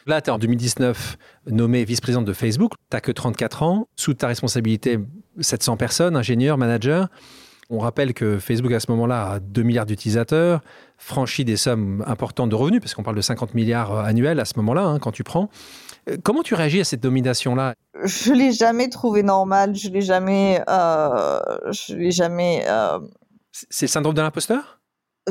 Là, 0.06 0.20
tu 0.20 0.30
es 0.30 0.32
en 0.32 0.38
2019 0.38 1.16
nommé 1.46 1.84
vice-présidente 1.84 2.24
de 2.24 2.32
Facebook. 2.32 2.72
Tu 2.90 2.96
n'as 2.96 3.00
que 3.00 3.12
34 3.12 3.62
ans. 3.62 3.88
Sous 3.96 4.14
ta 4.14 4.26
responsabilité, 4.26 4.98
700 5.40 5.76
personnes, 5.76 6.16
ingénieurs, 6.16 6.58
managers. 6.58 7.04
On 7.72 7.78
rappelle 7.78 8.14
que 8.14 8.38
Facebook, 8.38 8.72
à 8.72 8.80
ce 8.80 8.90
moment-là, 8.90 9.32
a 9.32 9.38
2 9.38 9.62
milliards 9.62 9.86
d'utilisateurs, 9.86 10.60
franchit 10.98 11.44
des 11.44 11.56
sommes 11.56 12.02
importantes 12.04 12.50
de 12.50 12.56
revenus, 12.56 12.80
parce 12.80 12.94
qu'on 12.94 13.04
parle 13.04 13.16
de 13.16 13.20
50 13.20 13.54
milliards 13.54 13.92
euh, 13.92 14.02
annuels 14.02 14.40
à 14.40 14.44
ce 14.44 14.54
moment-là, 14.56 14.82
hein, 14.82 14.98
quand 14.98 15.12
tu 15.12 15.22
prends. 15.22 15.48
Comment 16.24 16.42
tu 16.42 16.54
réagis 16.54 16.80
à 16.80 16.84
cette 16.84 17.00
domination-là? 17.00 17.74
Je 18.02 18.32
l'ai 18.32 18.52
jamais 18.52 18.88
trouvé 18.88 19.22
normal. 19.22 19.76
Je 19.76 19.88
l'ai 19.90 20.00
jamais. 20.00 20.62
Euh, 20.68 21.40
je 21.70 21.94
l'ai 21.94 22.10
jamais. 22.10 22.64
Euh... 22.66 22.98
C'est 23.52 23.86
le 23.86 23.90
syndrome 23.90 24.14
de 24.14 24.22
l'imposteur? 24.22 24.79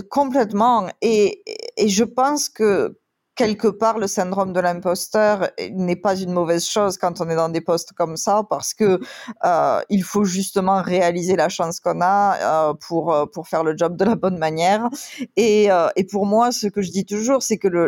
Complètement. 0.10 0.88
Et, 1.02 1.44
et 1.78 1.90
je 1.90 2.04
pense 2.04 2.48
que 2.50 3.00
quelque 3.40 3.70
part, 3.70 4.00
le 4.00 4.08
syndrome 4.08 4.52
de 4.52 4.60
l'imposteur 4.60 5.48
n'est 5.72 5.96
pas 5.96 6.18
une 6.18 6.34
mauvaise 6.34 6.66
chose 6.66 6.98
quand 6.98 7.22
on 7.22 7.30
est 7.30 7.38
dans 7.38 7.48
des 7.48 7.62
postes 7.62 7.94
comme 7.94 8.18
ça, 8.18 8.44
parce 8.50 8.74
que 8.74 9.00
euh, 9.46 9.80
il 9.90 10.04
faut 10.04 10.26
justement 10.26 10.82
réaliser 10.82 11.38
la 11.38 11.48
chance 11.48 11.80
qu'on 11.80 12.02
a 12.02 12.70
euh, 12.70 12.74
pour 12.74 13.14
euh, 13.14 13.26
pour 13.28 13.48
faire 13.48 13.64
le 13.64 13.78
job 13.78 13.96
de 13.96 14.04
la 14.04 14.16
bonne 14.16 14.38
manière. 14.38 14.90
Et, 15.38 15.70
et 15.96 16.04
pour 16.04 16.26
moi, 16.26 16.52
ce 16.52 16.68
que 16.68 16.82
je 16.82 16.92
dis 16.92 17.06
toujours, 17.06 17.42
c'est 17.42 17.58
que 17.58 17.70
le, 17.70 17.88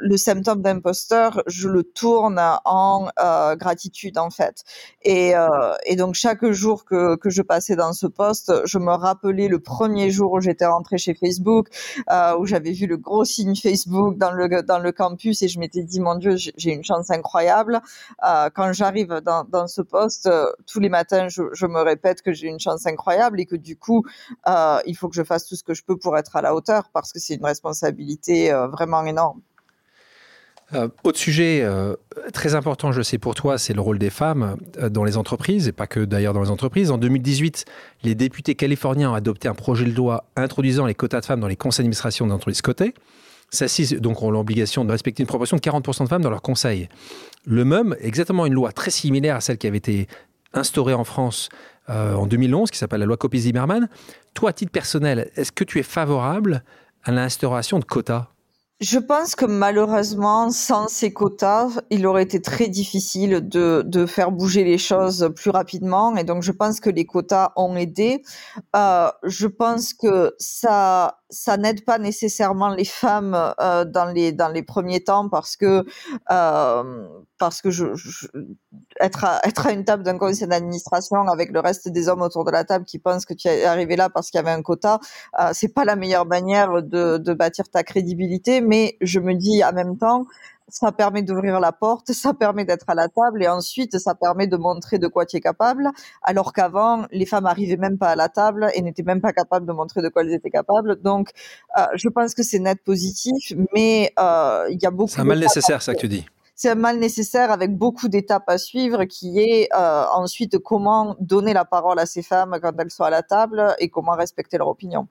le, 0.00 0.16
symptôme 0.16 0.62
d'imposteur, 0.62 1.42
je 1.46 1.68
le 1.68 1.82
tourne 1.82 2.40
en 2.64 3.08
gratitude 3.56 4.16
en 4.16 4.30
fait. 4.30 4.62
Et, 5.02 5.34
et 5.84 5.96
donc 5.96 6.14
chaque 6.14 6.50
jour 6.50 6.86
que 6.86 7.16
que 7.16 7.28
je 7.28 7.42
passais 7.42 7.76
dans 7.76 7.92
ce 7.92 8.06
poste, 8.06 8.52
je 8.64 8.78
me 8.78 8.92
rappelais 8.92 9.48
le 9.48 9.60
premier 9.60 10.10
jour 10.10 10.32
où 10.32 10.40
j'étais 10.40 10.66
rentrée 10.66 10.98
chez 10.98 11.14
Facebook, 11.14 11.68
où 12.38 12.46
j'avais 12.46 12.72
vu 12.72 12.86
le 12.86 12.96
gros 12.96 13.24
signe 13.24 13.54
Facebook 13.54 14.16
dans 14.16 14.32
le 14.32 14.48
le 14.78 14.92
campus 14.92 15.42
et 15.42 15.48
je 15.48 15.58
m'étais 15.58 15.82
dit 15.82 16.00
mon 16.00 16.14
Dieu 16.16 16.36
j'ai 16.36 16.72
une 16.72 16.84
chance 16.84 17.10
incroyable. 17.10 17.80
Euh, 18.26 18.50
quand 18.54 18.72
j'arrive 18.72 19.20
dans, 19.24 19.66
ce 19.66 19.82
poste, 19.82 20.26
euh, 20.26 20.46
tous 20.66 20.80
les 20.80 20.88
matins 20.88 21.28
je, 21.28 21.66
me 21.66 21.80
répète 21.80 22.22
que 22.22 22.32
j'ai 22.32 22.48
une 22.48 22.60
chance 22.60 22.86
incroyable 22.86 23.40
et 23.40 23.46
que 23.46 23.56
du 23.56 23.76
coup 23.76 24.04
euh, 24.48 24.78
il 24.86 24.96
faut 24.96 25.08
que 25.08 25.16
je 25.16 25.22
fasse 25.22 25.46
tout 25.46 25.56
ce 25.56 25.62
que 25.62 25.74
je 25.74 25.84
peux 25.84 25.96
pour 25.96 26.16
être 26.16 26.36
à 26.36 26.42
la 26.42 26.54
hauteur 26.54 26.90
parce 26.92 27.12
que 27.12 27.18
c'est 27.18 27.34
une 27.34 27.44
responsabilité 27.44 28.52
vraiment 28.72 29.04
énorme. 29.04 29.40
Autre 31.02 31.18
sujet 31.18 31.66
très 32.34 32.54
important, 32.54 32.92
je 32.92 33.00
sais 33.00 33.16
pour 33.16 33.34
toi, 33.34 33.56
c'est 33.56 33.72
le 33.72 33.80
rôle 33.80 33.98
des 33.98 34.10
femmes 34.10 34.58
dans 34.90 35.02
les 35.02 35.16
entreprises, 35.16 35.66
et 35.66 35.72
pas 35.72 35.86
que 35.86 36.00
d'ailleurs 36.00 36.34
dans 36.34 36.42
les 36.42 36.50
entreprises. 36.50 36.90
En 36.90 36.98
2018, 36.98 37.64
les 38.02 38.14
députés 38.14 38.54
californiens 38.54 39.12
ont 39.12 39.14
adopté 39.14 39.48
un 39.48 39.54
projet 39.54 39.86
de 39.86 39.94
loi 39.94 40.24
introduisant 40.36 40.84
les 40.84 40.94
quotas 40.94 41.20
de 41.20 41.24
femmes 41.24 41.40
dans 41.40 41.48
les 41.48 41.56
conseils 41.56 41.84
d'administration 41.84 42.26
d'entreprises 42.26 42.60
cotées. 42.60 42.92
Celles-ci 43.50 43.96
donc 44.00 44.22
ont 44.22 44.30
l'obligation 44.30 44.84
de 44.84 44.90
respecter 44.90 45.22
une 45.22 45.26
proportion 45.26 45.56
de 45.56 45.62
40% 45.62 46.04
de 46.04 46.08
femmes 46.08 46.22
dans 46.22 46.30
leur 46.30 46.42
conseil. 46.42 46.88
Le 47.46 47.64
MEUM, 47.64 47.96
exactement 48.00 48.44
une 48.46 48.52
loi 48.52 48.72
très 48.72 48.90
similaire 48.90 49.36
à 49.36 49.40
celle 49.40 49.58
qui 49.58 49.66
avait 49.66 49.78
été 49.78 50.06
instaurée 50.52 50.94
en 50.94 51.04
France 51.04 51.48
euh, 51.88 52.14
en 52.14 52.26
2011, 52.26 52.70
qui 52.70 52.78
s'appelle 52.78 53.00
la 53.00 53.06
loi 53.06 53.16
Copé-Zimmermann. 53.16 53.88
Toi, 54.34 54.50
à 54.50 54.52
titre 54.52 54.72
personnel, 54.72 55.30
est-ce 55.36 55.52
que 55.52 55.64
tu 55.64 55.78
es 55.78 55.82
favorable 55.82 56.62
à 57.04 57.12
l'instauration 57.12 57.78
de 57.78 57.84
quotas? 57.84 58.28
Je 58.80 59.00
pense 59.00 59.34
que 59.34 59.44
malheureusement, 59.44 60.50
sans 60.50 60.86
ces 60.86 61.12
quotas, 61.12 61.80
il 61.90 62.06
aurait 62.06 62.22
été 62.22 62.40
très 62.40 62.68
difficile 62.68 63.40
de, 63.48 63.82
de 63.84 64.06
faire 64.06 64.30
bouger 64.30 64.62
les 64.62 64.78
choses 64.78 65.32
plus 65.34 65.50
rapidement. 65.50 66.14
Et 66.16 66.22
donc, 66.22 66.44
je 66.44 66.52
pense 66.52 66.78
que 66.78 66.88
les 66.88 67.04
quotas 67.04 67.52
ont 67.56 67.74
aidé. 67.74 68.22
Euh, 68.76 69.10
je 69.24 69.48
pense 69.48 69.94
que 69.94 70.32
ça 70.38 71.18
ça 71.30 71.56
n'aide 71.56 71.84
pas 71.84 71.98
nécessairement 71.98 72.68
les 72.70 72.84
femmes 72.84 73.36
euh, 73.60 73.84
dans 73.84 74.06
les 74.06 74.32
dans 74.32 74.48
les 74.48 74.62
premiers 74.62 75.02
temps 75.04 75.28
parce 75.28 75.56
que 75.56 75.84
euh, 76.30 77.08
parce 77.38 77.60
que 77.60 77.70
je, 77.70 77.94
je, 77.94 78.28
être 79.00 79.24
à, 79.24 79.40
être 79.44 79.66
à 79.66 79.72
une 79.72 79.84
table 79.84 80.02
d'un 80.02 80.18
conseil 80.18 80.48
d'administration 80.48 81.22
avec 81.28 81.50
le 81.52 81.60
reste 81.60 81.88
des 81.88 82.08
hommes 82.08 82.22
autour 82.22 82.44
de 82.44 82.50
la 82.50 82.64
table 82.64 82.84
qui 82.84 82.98
pensent 82.98 83.26
que 83.26 83.34
tu 83.34 83.48
es 83.48 83.64
arrivé 83.64 83.96
là 83.96 84.08
parce 84.08 84.30
qu'il 84.30 84.38
y 84.38 84.40
avait 84.40 84.50
un 84.50 84.62
quota 84.62 85.00
euh, 85.38 85.50
c'est 85.52 85.74
pas 85.74 85.84
la 85.84 85.96
meilleure 85.96 86.26
manière 86.26 86.82
de, 86.82 87.18
de 87.18 87.34
bâtir 87.34 87.68
ta 87.68 87.82
crédibilité. 87.82 88.60
Mais 88.60 88.96
je 89.00 89.20
me 89.20 89.34
dis 89.34 89.62
en 89.64 89.72
même 89.72 89.98
temps 89.98 90.26
ça 90.68 90.92
permet 90.92 91.22
d'ouvrir 91.22 91.60
la 91.60 91.72
porte, 91.72 92.12
ça 92.12 92.34
permet 92.34 92.64
d'être 92.64 92.88
à 92.88 92.94
la 92.94 93.08
table 93.08 93.42
et 93.42 93.48
ensuite 93.48 93.98
ça 93.98 94.14
permet 94.14 94.46
de 94.46 94.56
montrer 94.56 94.98
de 94.98 95.08
quoi 95.08 95.26
tu 95.26 95.36
es 95.36 95.40
capable. 95.40 95.90
Alors 96.22 96.52
qu'avant, 96.52 97.06
les 97.10 97.26
femmes 97.26 97.46
arrivaient 97.46 97.76
même 97.76 97.98
pas 97.98 98.08
à 98.08 98.16
la 98.16 98.28
table 98.28 98.70
et 98.74 98.82
n'étaient 98.82 99.02
même 99.02 99.20
pas 99.20 99.32
capables 99.32 99.66
de 99.66 99.72
montrer 99.72 100.02
de 100.02 100.08
quoi 100.08 100.22
elles 100.22 100.32
étaient 100.32 100.50
capables. 100.50 101.00
Donc, 101.02 101.30
euh, 101.78 101.82
je 101.94 102.08
pense 102.08 102.34
que 102.34 102.42
c'est 102.42 102.58
net 102.58 102.82
positif, 102.84 103.52
mais 103.74 104.12
euh, 104.18 104.66
il 104.70 104.82
y 104.82 104.86
a 104.86 104.90
beaucoup. 104.90 105.10
C'est 105.10 105.20
un 105.20 105.24
mal 105.24 105.38
nécessaire, 105.38 105.82
ça 105.82 105.94
que 105.94 106.00
tu 106.00 106.08
dis. 106.08 106.26
C'est 106.54 106.70
un 106.70 106.74
mal 106.74 106.98
nécessaire 106.98 107.52
avec 107.52 107.76
beaucoup 107.76 108.08
d'étapes 108.08 108.48
à 108.48 108.58
suivre, 108.58 109.04
qui 109.04 109.38
est 109.38 109.68
euh, 109.76 110.04
ensuite 110.12 110.58
comment 110.58 111.14
donner 111.20 111.52
la 111.52 111.64
parole 111.64 112.00
à 112.00 112.06
ces 112.06 112.22
femmes 112.22 112.58
quand 112.60 112.72
elles 112.80 112.90
sont 112.90 113.04
à 113.04 113.10
la 113.10 113.22
table 113.22 113.76
et 113.78 113.88
comment 113.88 114.16
respecter 114.16 114.58
leur 114.58 114.66
opinion. 114.66 115.06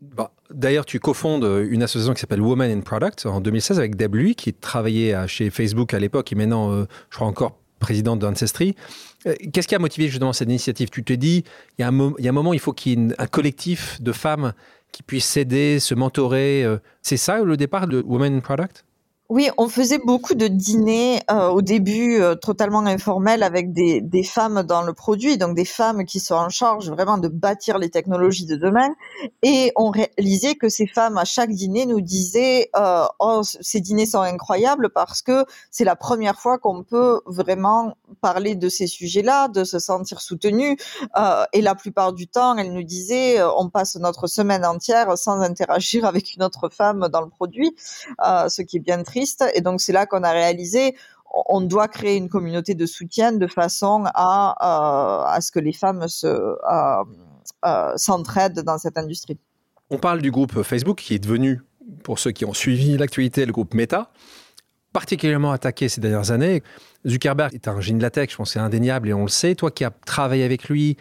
Bah, 0.00 0.32
D'ailleurs, 0.50 0.86
tu 0.86 1.00
cofondes 1.00 1.44
une 1.68 1.82
association 1.82 2.14
qui 2.14 2.20
s'appelle 2.20 2.40
Women 2.40 2.78
in 2.78 2.80
Product 2.80 3.26
en 3.26 3.40
2016 3.40 3.78
avec 3.78 3.96
Deb 3.96 4.14
Lui, 4.14 4.34
qui 4.34 4.54
travaillait 4.54 5.26
chez 5.26 5.50
Facebook 5.50 5.92
à 5.92 5.98
l'époque 5.98 6.32
et 6.32 6.34
maintenant, 6.34 6.72
euh, 6.72 6.86
je 7.10 7.16
crois 7.16 7.26
encore 7.26 7.58
présidente 7.78 8.18
d'Ancestry. 8.18 8.74
Euh, 9.26 9.34
Qu'est-ce 9.52 9.68
qui 9.68 9.74
a 9.74 9.78
motivé 9.78 10.08
justement 10.08 10.32
cette 10.32 10.48
initiative? 10.48 10.90
Tu 10.90 11.04
te 11.04 11.12
dis, 11.12 11.44
il 11.78 11.82
y, 11.82 11.84
a 11.84 11.88
un, 11.88 12.32
moment, 12.32 12.52
il 12.52 12.60
faut 12.60 12.72
qu'il 12.72 12.98
y 12.98 13.10
ait 13.10 13.14
un 13.18 13.26
collectif 13.26 14.00
de 14.00 14.12
femmes 14.12 14.52
qui 14.92 15.02
puissent 15.02 15.26
s'aider, 15.26 15.80
se 15.80 15.94
mentorer. 15.94 16.64
Euh, 16.64 16.78
C'est 17.02 17.16
ça 17.16 17.42
le 17.42 17.56
départ 17.56 17.86
de 17.86 18.02
Women 18.06 18.36
in 18.36 18.40
Product? 18.40 18.84
Oui, 19.30 19.50
on 19.58 19.68
faisait 19.68 19.98
beaucoup 19.98 20.34
de 20.34 20.48
dîners 20.48 21.20
euh, 21.30 21.48
au 21.48 21.60
début 21.60 22.18
euh, 22.18 22.34
totalement 22.34 22.78
informels 22.86 23.42
avec 23.42 23.74
des, 23.74 24.00
des, 24.00 24.22
femmes 24.24 24.62
dans 24.62 24.80
le 24.80 24.94
produit, 24.94 25.36
donc 25.36 25.54
des 25.54 25.66
femmes 25.66 26.06
qui 26.06 26.18
sont 26.18 26.34
en 26.34 26.48
charge 26.48 26.88
vraiment 26.90 27.18
de 27.18 27.28
bâtir 27.28 27.76
les 27.76 27.90
technologies 27.90 28.46
de 28.46 28.56
demain. 28.56 28.88
Et 29.42 29.70
on 29.76 29.90
réalisait 29.90 30.54
que 30.54 30.70
ces 30.70 30.86
femmes 30.86 31.18
à 31.18 31.26
chaque 31.26 31.50
dîner 31.50 31.84
nous 31.84 32.00
disaient 32.00 32.70
euh, 32.74 33.04
"Oh, 33.18 33.42
ces 33.42 33.80
dîners 33.80 34.06
sont 34.06 34.22
incroyables 34.22 34.88
parce 34.88 35.20
que 35.20 35.44
c'est 35.70 35.84
la 35.84 35.94
première 35.94 36.40
fois 36.40 36.56
qu'on 36.56 36.82
peut 36.82 37.20
vraiment 37.26 37.98
parler 38.22 38.54
de 38.54 38.70
ces 38.70 38.86
sujets-là, 38.86 39.48
de 39.48 39.64
se 39.64 39.78
sentir 39.78 40.22
soutenu." 40.22 40.78
Euh, 41.18 41.44
et 41.52 41.60
la 41.60 41.74
plupart 41.74 42.14
du 42.14 42.28
temps, 42.28 42.56
elles 42.56 42.72
nous 42.72 42.82
disaient 42.82 43.40
euh, 43.40 43.50
"On 43.58 43.68
passe 43.68 43.96
notre 43.96 44.26
semaine 44.26 44.64
entière 44.64 45.18
sans 45.18 45.42
interagir 45.42 46.06
avec 46.06 46.34
une 46.34 46.42
autre 46.42 46.70
femme 46.70 47.08
dans 47.12 47.20
le 47.20 47.28
produit", 47.28 47.76
euh, 48.26 48.48
ce 48.48 48.62
qui 48.62 48.78
est 48.78 48.80
bien 48.80 49.02
triste 49.02 49.17
et 49.54 49.60
donc 49.60 49.80
c'est 49.80 49.92
là 49.92 50.06
qu'on 50.06 50.22
a 50.22 50.32
réalisé 50.32 50.94
on 51.30 51.60
doit 51.60 51.88
créer 51.88 52.16
une 52.16 52.28
communauté 52.28 52.74
de 52.74 52.86
soutien 52.86 53.32
de 53.32 53.46
façon 53.46 54.04
à, 54.14 54.54
euh, 54.60 55.24
à 55.26 55.40
ce 55.40 55.52
que 55.52 55.58
les 55.58 55.72
femmes 55.72 56.08
se, 56.08 56.26
euh, 56.26 57.04
euh, 57.64 57.92
s'entraident 57.96 58.60
dans 58.60 58.78
cette 58.78 58.98
industrie. 58.98 59.38
On 59.90 59.98
parle 59.98 60.20
du 60.20 60.30
groupe 60.30 60.62
Facebook 60.62 60.98
qui 60.98 61.14
est 61.14 61.18
devenu, 61.18 61.62
pour 62.02 62.18
ceux 62.18 62.30
qui 62.30 62.44
ont 62.44 62.54
suivi 62.54 62.96
l'actualité, 62.96 63.46
le 63.46 63.52
groupe 63.52 63.74
Meta, 63.74 64.10
particulièrement 64.92 65.52
attaqué 65.52 65.88
ces 65.88 66.00
dernières 66.00 66.30
années. 66.30 66.62
Zuckerberg 67.06 67.54
est 67.54 67.68
un 67.68 67.80
génie 67.80 67.98
de 67.98 68.02
la 68.02 68.10
tech, 68.10 68.30
je 68.30 68.36
pense 68.36 68.52
c'est 68.52 68.58
indéniable 68.58 69.08
et 69.08 69.14
on 69.14 69.22
le 69.22 69.28
sait. 69.28 69.54
Toi 69.54 69.70
qui 69.70 69.84
as 69.84 69.90
travaillé 69.90 70.44
avec 70.44 70.68
lui 70.68 70.96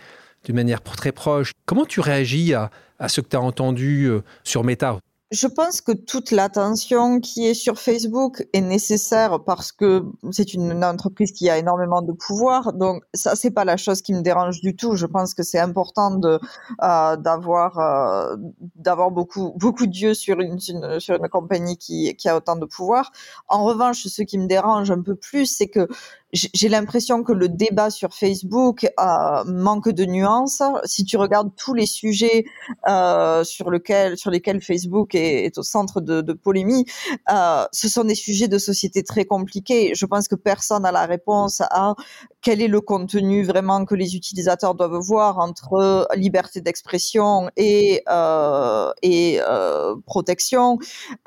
d'une 0.45 0.56
manière 0.56 0.82
très 0.82 1.12
proche, 1.12 1.51
comment 1.65 1.86
tu 1.86 1.99
réagis 1.99 2.53
à, 2.53 2.69
à 2.99 3.10
ce 3.10 3.21
que 3.21 3.27
tu 3.27 3.36
as 3.36 3.41
entendu 3.41 4.10
sur 4.43 4.63
Meta? 4.63 4.99
Je 5.32 5.48
pense 5.48 5.82
que 5.82 5.92
toute 5.92 6.32
l'attention 6.32 7.20
qui 7.20 7.48
est 7.48 7.54
sur 7.54 7.78
Facebook 7.80 8.48
est 8.54 8.62
nécessaire 8.62 9.44
parce 9.44 9.74
que 9.74 10.06
c'est 10.32 10.54
une 10.54 10.86
entreprise 10.86 11.34
qui 11.34 11.50
a 11.50 11.58
énormément 11.58 12.02
de 12.02 12.13
pouvoir. 12.13 12.72
Donc 12.72 13.04
ça, 13.13 13.36
c'est 13.36 13.52
pas 13.52 13.66
la 13.66 13.76
chose 13.76 14.02
qui 14.02 14.13
me 14.13 14.22
dérange 14.22 14.62
du 14.62 14.76
tout. 14.76 14.96
Je 14.96 15.06
pense 15.06 15.34
que 15.34 15.44
c'est 15.44 15.60
important 15.60 16.12
de 16.12 16.40
euh, 16.82 17.18
d'avoir 17.18 17.78
euh, 17.80 18.38
d'avoir 18.76 19.12
beaucoup 19.12 19.54
beaucoup 19.58 19.86
d'yeux 19.86 20.13
sur 20.13 20.40
une, 20.40 20.60
une, 20.70 21.00
sur 21.02 21.16
une 21.16 21.28
compagnie 21.28 21.78
qui 21.78 22.16
qui 22.16 22.30
a 22.30 22.38
autant 22.38 22.56
de 22.56 22.66
pouvoir. 22.66 23.12
En 23.50 23.66
revanche, 23.66 24.08
ce 24.08 24.22
qui 24.22 24.38
me 24.38 24.48
dérange 24.48 24.92
un 24.92 25.02
peu 25.02 25.16
plus, 25.16 25.46
c'est 25.46 25.68
que 25.68 25.88
j'ai 26.34 26.68
l'impression 26.68 27.24
que 27.24 27.32
le 27.32 27.48
débat 27.48 27.90
sur 27.90 28.13
Facebook 28.13 28.86
euh, 29.00 29.44
manque 29.46 29.90
de 29.90 30.06
nuances. 30.06 30.62
Si 30.84 31.06
tu 31.06 31.16
regardes 31.16 31.52
tous 31.56 31.74
les 31.74 31.86
sujets 31.86 32.44
euh, 32.88 33.46
sur, 33.46 33.70
lequel, 33.70 34.18
sur 34.18 34.30
lesquels 34.30 34.62
Facebook 34.62 35.16
est, 35.16 35.58
au 35.58 35.63
centre 35.63 36.02
de, 36.02 36.22
de 36.22 36.34
polémie, 36.34 36.86
euh, 37.32 37.66
ce 37.72 37.88
sont 37.88 38.04
des 38.04 38.16
sujets 38.16 38.50
de 38.50 38.58
société 38.58 39.04
très 39.04 39.24
compliqués. 39.24 39.94
Je 39.96 40.06
pense 40.06 40.28
que 40.28 40.36
personne 40.36 40.84
n'a 40.84 40.92
la 40.92 41.06
réponse 41.06 41.62
à 41.62 41.96
quel 42.42 42.62
est 42.62 42.68
le 42.68 42.82
contenu 42.82 43.44
vraiment 43.44 43.86
que 43.86 43.96
les 43.96 44.16
utilisateurs 44.16 44.76
doivent 44.76 45.00
voir 45.00 45.40
entre 45.40 46.08
liberté 46.16 46.62
d'expression 46.62 47.50
et, 47.58 48.04
euh, 48.10 48.92
et 49.02 49.40
euh, 49.42 49.96
protection. 50.06 50.78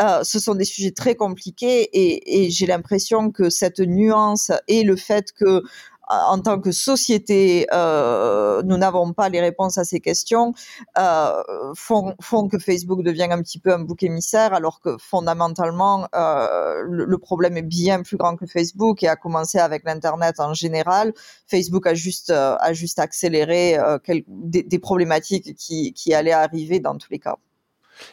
Euh, 0.00 0.22
ce 0.24 0.38
sont 0.38 0.54
des 0.54 0.64
sujets 0.64 0.92
très 0.92 1.14
compliqués 1.14 1.82
et, 1.92 2.44
et 2.44 2.50
j'ai 2.50 2.66
l'impression 2.66 3.30
que 3.30 3.50
cette 3.50 3.80
nuance 3.80 4.50
et 4.68 4.82
le 4.82 4.96
fait 5.00 5.32
que 5.32 5.64
en 6.10 6.40
tant 6.40 6.60
que 6.60 6.72
société, 6.72 7.66
euh, 7.72 8.62
nous 8.64 8.76
n'avons 8.76 9.12
pas 9.12 9.28
les 9.28 9.40
réponses 9.40 9.78
à 9.78 9.84
ces 9.84 10.00
questions, 10.00 10.52
euh, 10.98 11.42
font, 11.76 12.14
que 12.48 12.58
Facebook 12.58 13.02
devient 13.02 13.28
un 13.30 13.40
petit 13.42 13.58
peu 13.60 13.72
un 13.72 13.78
bouc 13.78 14.02
émissaire, 14.02 14.52
alors 14.52 14.80
que 14.80 14.96
fondamentalement, 14.98 16.08
euh, 16.14 16.82
le, 16.84 17.18
problème 17.18 17.56
est 17.56 17.62
bien 17.62 18.02
plus 18.02 18.16
grand 18.16 18.36
que 18.36 18.46
Facebook 18.46 19.02
et 19.02 19.08
a 19.08 19.16
commencé 19.16 19.58
avec 19.58 19.84
l'Internet 19.84 20.40
en 20.40 20.52
général. 20.54 21.12
Facebook 21.46 21.86
a 21.86 21.94
juste, 21.94 22.30
euh, 22.30 22.56
a 22.58 22.72
juste 22.72 22.98
accéléré 22.98 23.78
euh, 23.78 23.98
des, 24.26 24.62
des, 24.62 24.78
problématiques 24.78 25.54
qui, 25.54 25.92
qui 25.92 26.14
allaient 26.14 26.32
arriver 26.32 26.80
dans 26.80 26.96
tous 26.96 27.10
les 27.10 27.18
cas. 27.18 27.36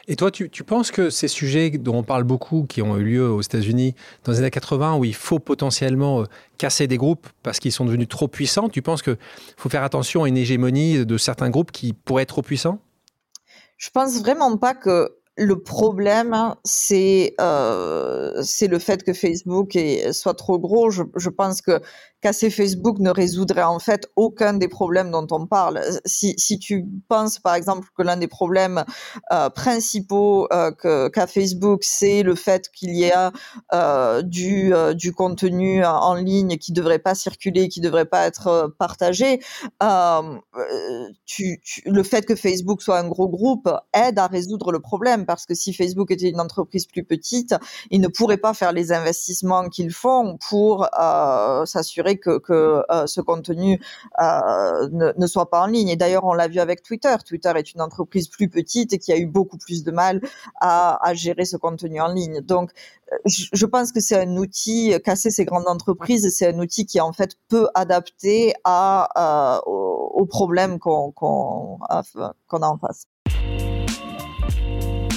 Et 0.08 0.16
toi, 0.16 0.32
tu, 0.32 0.50
penses 0.64 0.92
que 0.92 1.10
ces 1.10 1.28
sujets 1.28 1.70
dont 1.72 1.98
on 1.98 2.04
parle 2.04 2.24
beaucoup, 2.24 2.66
qui 2.68 2.82
ont 2.82 2.98
eu 2.98 3.04
lieu 3.04 3.30
aux 3.30 3.42
États-Unis 3.42 3.96
dans 4.24 4.32
les 4.32 4.40
années 4.40 4.52
80, 4.52 4.98
où 4.98 5.06
il 5.06 5.16
faut 5.16 5.40
potentiellement 5.40 6.22
euh, 6.22 6.26
casser 6.58 6.88
des 6.88 6.98
groupes 6.98 7.28
parce 7.44 7.60
qu'ils 7.60 7.72
sont 7.72 7.86
devenus 7.86 8.08
trop 8.08 8.28
puissants, 8.28 8.70
tu 8.70 8.82
penses 8.82 9.02
qu'il 9.02 9.18
faut 9.58 9.70
faire 9.70 9.84
attention 9.84 10.24
à 10.24 10.28
une 10.28 10.38
hégémonie 10.38 11.06
de 11.06 11.18
certains 11.18 11.50
groupes 11.50 11.72
qui 11.72 11.94
pourraient 11.94 12.24
être 12.24 12.30
trop 12.30 12.42
puissants? 12.42 12.80
Je 13.78 13.90
pense 13.92 14.20
vraiment 14.20 14.58
pas 14.58 14.74
que 14.74 15.18
le 15.38 15.60
problème, 15.60 16.56
c'est 16.64 17.36
euh, 17.40 18.42
le 18.62 18.80
fait 18.80 19.04
que 19.04 19.14
Facebook 19.14 19.78
soit 20.12 20.34
trop 20.34 20.58
gros. 20.58 20.90
Je 20.90 21.30
pense 21.30 21.62
que 21.62 21.80
casser 22.22 22.50
Facebook 22.50 23.00
ne 23.00 23.12
résoudrait 23.12 23.64
en 23.64 23.80
fait 23.80 24.10
aucun 24.16 24.54
des 24.54 24.68
problèmes 24.68 25.12
dont 25.12 25.28
on 25.32 25.46
parle. 25.46 25.82
Si, 26.06 26.34
si 26.38 26.58
tu 26.58 26.86
penses 27.08 27.40
par 27.40 27.56
exemple 27.56 27.88
que 27.96 28.02
l'un 28.02 28.18
des 28.18 28.28
problèmes 28.28 28.84
euh, 29.32 29.50
principaux 29.50 30.48
euh, 30.52 30.72
qu'a 30.72 31.10
qu 31.10 31.32
Facebook, 31.32 31.84
c'est 31.84 32.24
le 32.24 32.36
fait 32.36 32.70
qu'il 32.72 32.96
y 32.96 33.12
a 33.12 33.32
euh, 33.74 34.22
du, 34.24 34.74
du 34.96 35.14
contenu 35.14 35.86
en 35.86 36.16
ligne 36.16 36.58
qui 36.58 36.72
devrait 36.72 37.00
pas 37.00 37.14
circuler, 37.14 37.70
qui 37.70 37.82
devrait 37.82 38.06
pas 38.06 38.26
être 38.26 38.74
partagé, 38.80 39.40
le 39.82 40.42
fait 42.04 42.26
que 42.26 42.36
Facebook 42.36 42.82
soit 42.82 42.98
un 42.98 43.08
gros 43.08 43.30
groupe 43.30 43.70
aide 43.94 44.18
à 44.18 44.28
résoudre 44.28 44.72
le 44.72 44.80
problème 44.80 45.26
parce 45.26 45.46
que 45.46 45.54
si 45.54 45.74
Facebook 45.74 46.10
était 46.12 46.30
une 46.30 46.40
entreprise 46.40 46.88
plus 46.88 47.04
petite, 47.04 47.54
ils 47.92 48.02
ne 48.02 48.08
pourraient 48.08 48.38
pas 48.38 48.54
faire 48.54 48.72
les 48.72 48.92
investissements 48.92 49.70
qu'ils 49.70 49.92
font 49.92 50.38
pour 50.50 50.88
s'assurer 51.66 52.07
que, 52.16 52.40
que 52.40 52.84
euh, 52.90 53.06
ce 53.06 53.22
contenu 53.22 53.80
euh, 54.22 54.90
ne, 54.92 55.28
soit 55.28 55.50
pas 55.50 55.62
en 55.62 55.68
ligne. 55.68 55.90
Et 55.90 55.96
d'ailleurs, 55.96 56.24
on 56.24 56.34
l'a 56.34 56.48
vu 56.48 56.60
avec 56.60 56.82
Twitter. 56.82 57.16
Twitter 57.26 57.52
est 57.56 57.74
une 57.74 57.82
entreprise 57.82 58.28
plus 58.30 58.50
petite 58.50 58.94
et 58.94 58.98
qui 58.98 59.12
a 59.12 59.18
eu 59.18 59.26
beaucoup 59.26 59.58
plus 59.58 59.84
de 59.84 59.92
mal 59.92 60.22
à, 60.62 60.98
à 61.06 61.14
gérer 61.14 61.46
ce 61.46 61.58
contenu 61.58 62.00
en 62.00 62.08
ligne. 62.08 62.42
Donc, 62.42 62.72
euh, 63.12 63.18
je 63.26 63.66
pense 63.66 63.92
que 63.92 64.00
c'est 64.00 64.20
un 64.20 64.38
outil, 64.38 64.94
casser 65.04 65.30
ces 65.30 65.46
grandes 65.46 65.68
entreprises, 65.68 66.34
c'est 66.34 66.48
un 66.48 66.60
outil 66.60 66.86
qui 66.86 66.98
est 66.98 67.02
en 67.02 67.14
fait 67.14 67.36
peu 67.50 67.68
adapté 67.76 68.54
à, 68.64 69.62
aux, 69.66 70.26
problèmes 70.26 70.80
qu'on 70.80 71.12
qu 71.12 71.26
qu 72.50 72.56
a 72.56 72.70
en 72.70 72.78
face 72.78 73.06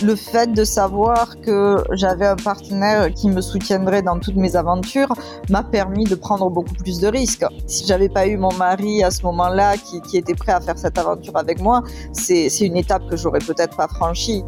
le 0.03 0.17
fait 0.17 0.53
de 0.53 0.65
savoir 0.65 1.41
que 1.41 1.77
j'avais 1.93 2.27
un 2.27 2.37
partenaire 2.37 3.13
qui 3.13 3.29
me 3.29 3.41
soutiendrait 3.41 4.03
dans 4.03 4.19
toutes 4.19 4.37
mes 4.37 4.57
aventures 4.57 5.13
m'a 5.49 5.63
permis 5.63 6.05
de 6.05 6.15
prendre 6.15 6.51
beaucoup 6.51 6.75
plus 6.75 7.01
de 7.01 7.09
risques. 7.09 7.45
Si 7.67 7.87
j'avais 7.87 8.09
pas 8.09 8.27
eu 8.27 8.37
mon 8.37 8.53
mari 8.55 9.03
à 9.03 9.11
ce 9.11 9.23
moment-là 9.23 9.77
qui, 9.77 10.17
était 10.17 10.35
prêt 10.35 10.53
à 10.53 10.61
faire 10.61 10.79
cette 10.79 10.99
aventure 10.99 11.37
avec 11.37 11.61
moi, 11.61 11.83
c'est 12.13 12.49
une 12.61 12.77
étape 12.77 13.09
que 13.09 13.17
j'aurais 13.17 13.39
peut-être 13.39 13.77
pas 13.77 13.89
franchie. 13.89 14.43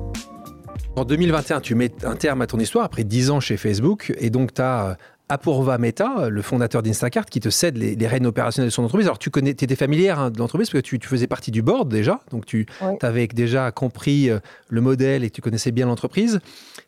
En 0.97 1.05
2021, 1.05 1.61
tu 1.61 1.75
mets 1.75 1.93
un 2.05 2.17
terme 2.17 2.43
à 2.43 2.47
ton 2.47 2.59
histoire 2.59 2.85
après 2.85 3.05
10 3.05 3.31
ans 3.31 3.41
chez 3.41 3.57
Facebook 3.57 4.13
et 4.19 4.29
donc 4.29 4.53
tu 4.53 4.61
as 4.61 4.99
Apourva 5.29 5.79
Mehta, 5.79 6.29
le 6.29 6.43
fondateur 6.43 6.83
d'Instacart, 6.83 7.27
qui 7.27 7.41
te 7.41 7.49
cède 7.49 7.79
les, 7.79 7.95
les 7.95 8.07
rênes 8.07 8.27
opérationnelles 8.27 8.69
de 8.69 8.73
son 8.75 8.85
entreprise. 8.85 9.07
Alors, 9.07 9.19
tu 9.19 9.31
connais, 9.31 9.51
étais 9.51 9.77
familière 9.77 10.19
hein, 10.19 10.31
de 10.31 10.39
l'entreprise 10.39 10.69
parce 10.69 10.83
que 10.83 10.87
tu, 10.87 10.99
tu, 10.99 11.09
faisais 11.09 11.27
partie 11.27 11.51
du 11.51 11.63
board 11.63 11.89
déjà, 11.89 12.21
donc 12.31 12.45
tu 12.45 12.67
oui. 12.83 12.97
avais 13.01 13.27
déjà 13.29 13.71
compris 13.71 14.29
euh, 14.29 14.41
le 14.69 14.81
modèle 14.81 15.25
et 15.25 15.31
tu 15.31 15.41
connaissais 15.41 15.73
bien 15.73 15.87
l'entreprise. 15.87 16.41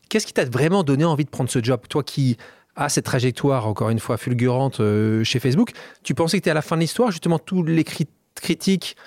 Qu'est-ce 0.09 0.27
qui 0.27 0.33
t'a 0.33 0.45
vraiment 0.45 0.83
donné 0.83 1.05
envie 1.05 1.25
de 1.25 1.29
prendre 1.29 1.49
ce 1.49 1.63
job? 1.63 1.81
Toi 1.89 2.03
qui 2.03 2.37
as 2.75 2.89
cette 2.89 3.05
trajectoire, 3.05 3.67
encore 3.67 3.89
une 3.89 3.99
fois, 3.99 4.17
fulgurante 4.17 4.79
euh, 4.79 5.23
chez 5.23 5.39
Facebook, 5.39 5.71
tu 6.03 6.13
pensais 6.13 6.37
que 6.37 6.43
tu 6.43 6.47
étais 6.47 6.51
à 6.51 6.55
la 6.55 6.61
fin 6.61 6.75
de 6.75 6.81
l'histoire, 6.81 7.11
justement, 7.11 7.39
tous 7.39 7.63
les 7.63 7.83
crit 7.83 8.07
critiques 8.35 8.97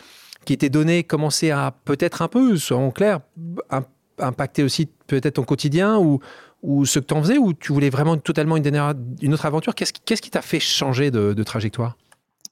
qui 0.47 0.55
étaient 0.55 0.71
données 0.71 1.05
commençaient 1.05 1.51
à 1.51 1.75
peut-être 1.85 2.23
un 2.23 2.29
peu, 2.29 2.57
soyons 2.57 2.91
clairs, 2.91 3.21
impacter 4.19 4.63
aussi 4.63 4.89
peut-être 5.07 5.35
ton 5.35 5.45
quotidien 5.45 5.99
ou 5.99 6.21
ou 6.63 6.87
ce 6.87 6.99
que 6.99 7.05
tu 7.05 7.15
en 7.15 7.23
faisais 7.23 7.39
ou 7.39 7.53
tu 7.53 7.73
voulais 7.73 7.91
vraiment 7.91 8.17
totalement 8.17 8.57
une, 8.57 9.35
autre 9.35 9.47
aventure? 9.47 9.75
Qu'est-ce 9.75 9.93
qu 9.93 10.15
qui 10.15 10.31
t'a 10.31 10.43
fait 10.43 10.61
changer 10.61 11.11
de 11.11 11.43
trajectoire? 11.43 11.97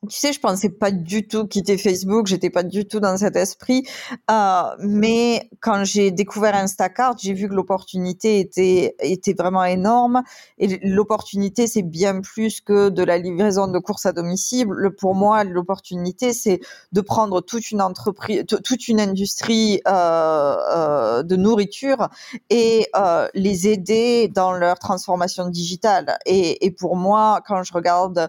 Tu 0.08 0.18
sais, 0.18 0.32
je 0.32 0.40
pensais 0.40 0.70
pas 0.70 0.90
du 0.90 1.26
tout 1.26 1.46
quitter 1.46 1.78
Facebook, 1.78 2.26
j'étais 2.26 2.50
pas 2.50 2.62
du 2.62 2.86
tout 2.86 3.00
dans 3.00 3.16
cet 3.16 3.36
esprit. 3.36 3.86
Euh, 4.30 4.62
mais 4.80 5.50
quand 5.60 5.84
j'ai 5.84 6.10
découvert 6.10 6.54
Instacart, 6.54 7.16
j'ai 7.18 7.32
vu 7.32 7.48
que 7.48 7.54
l'opportunité 7.54 8.40
était 8.40 8.96
était 9.00 9.34
vraiment 9.34 9.64
énorme. 9.64 10.22
Et 10.58 10.78
l'opportunité, 10.82 11.66
c'est 11.66 11.82
bien 11.82 12.20
plus 12.20 12.60
que 12.60 12.88
de 12.88 13.02
la 13.02 13.18
livraison 13.18 13.66
de 13.66 13.78
courses 13.78 14.06
à 14.06 14.12
domicile. 14.12 14.68
Pour 14.98 15.14
moi, 15.14 15.44
l'opportunité, 15.44 16.32
c'est 16.32 16.60
de 16.92 17.00
prendre 17.00 17.40
toute 17.40 17.70
une 17.70 17.82
entreprise, 17.82 18.44
toute 18.46 18.88
une 18.88 19.00
industrie 19.00 19.80
euh, 19.86 20.56
euh, 20.70 21.22
de 21.22 21.36
nourriture 21.36 22.08
et 22.50 22.86
les 23.34 23.68
aider 23.68 24.28
dans 24.28 24.52
leur 24.52 24.78
transformation 24.78 25.48
digitale. 25.48 26.18
Et, 26.26 26.64
et 26.64 26.70
pour 26.70 26.96
moi, 26.96 27.40
quand 27.46 27.62
je 27.62 27.72
regarde 27.72 28.28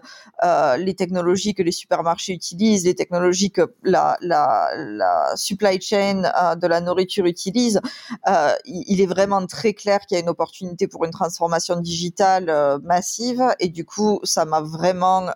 les 0.78 0.94
technologies 0.94 1.54
que 1.54 1.62
les 1.68 1.72
supermarchés 1.72 2.32
utilisent, 2.32 2.84
les 2.86 2.94
technologies 2.94 3.50
que 3.50 3.74
la, 3.82 4.16
la, 4.22 5.32
supply 5.36 5.80
chain 5.80 6.24
euh, 6.24 6.54
de 6.54 6.66
la 6.66 6.80
nourriture 6.80 7.26
utilise, 7.26 7.80
euh, 8.26 8.52
il 8.64 9.00
est 9.00 9.06
vraiment 9.06 9.44
très 9.46 9.74
clair 9.74 10.00
qu'il 10.00 10.16
y 10.16 10.18
a 10.18 10.22
une 10.22 10.30
opportunité 10.30 10.88
pour 10.88 11.04
une 11.04 11.10
transformation 11.10 11.78
digitale 11.80 12.48
euh, 12.48 12.78
massive 12.82 13.42
et 13.60 13.68
du 13.68 13.84
coup, 13.84 14.20
ça 14.22 14.44
m'a 14.46 14.62
vraiment, 14.62 15.26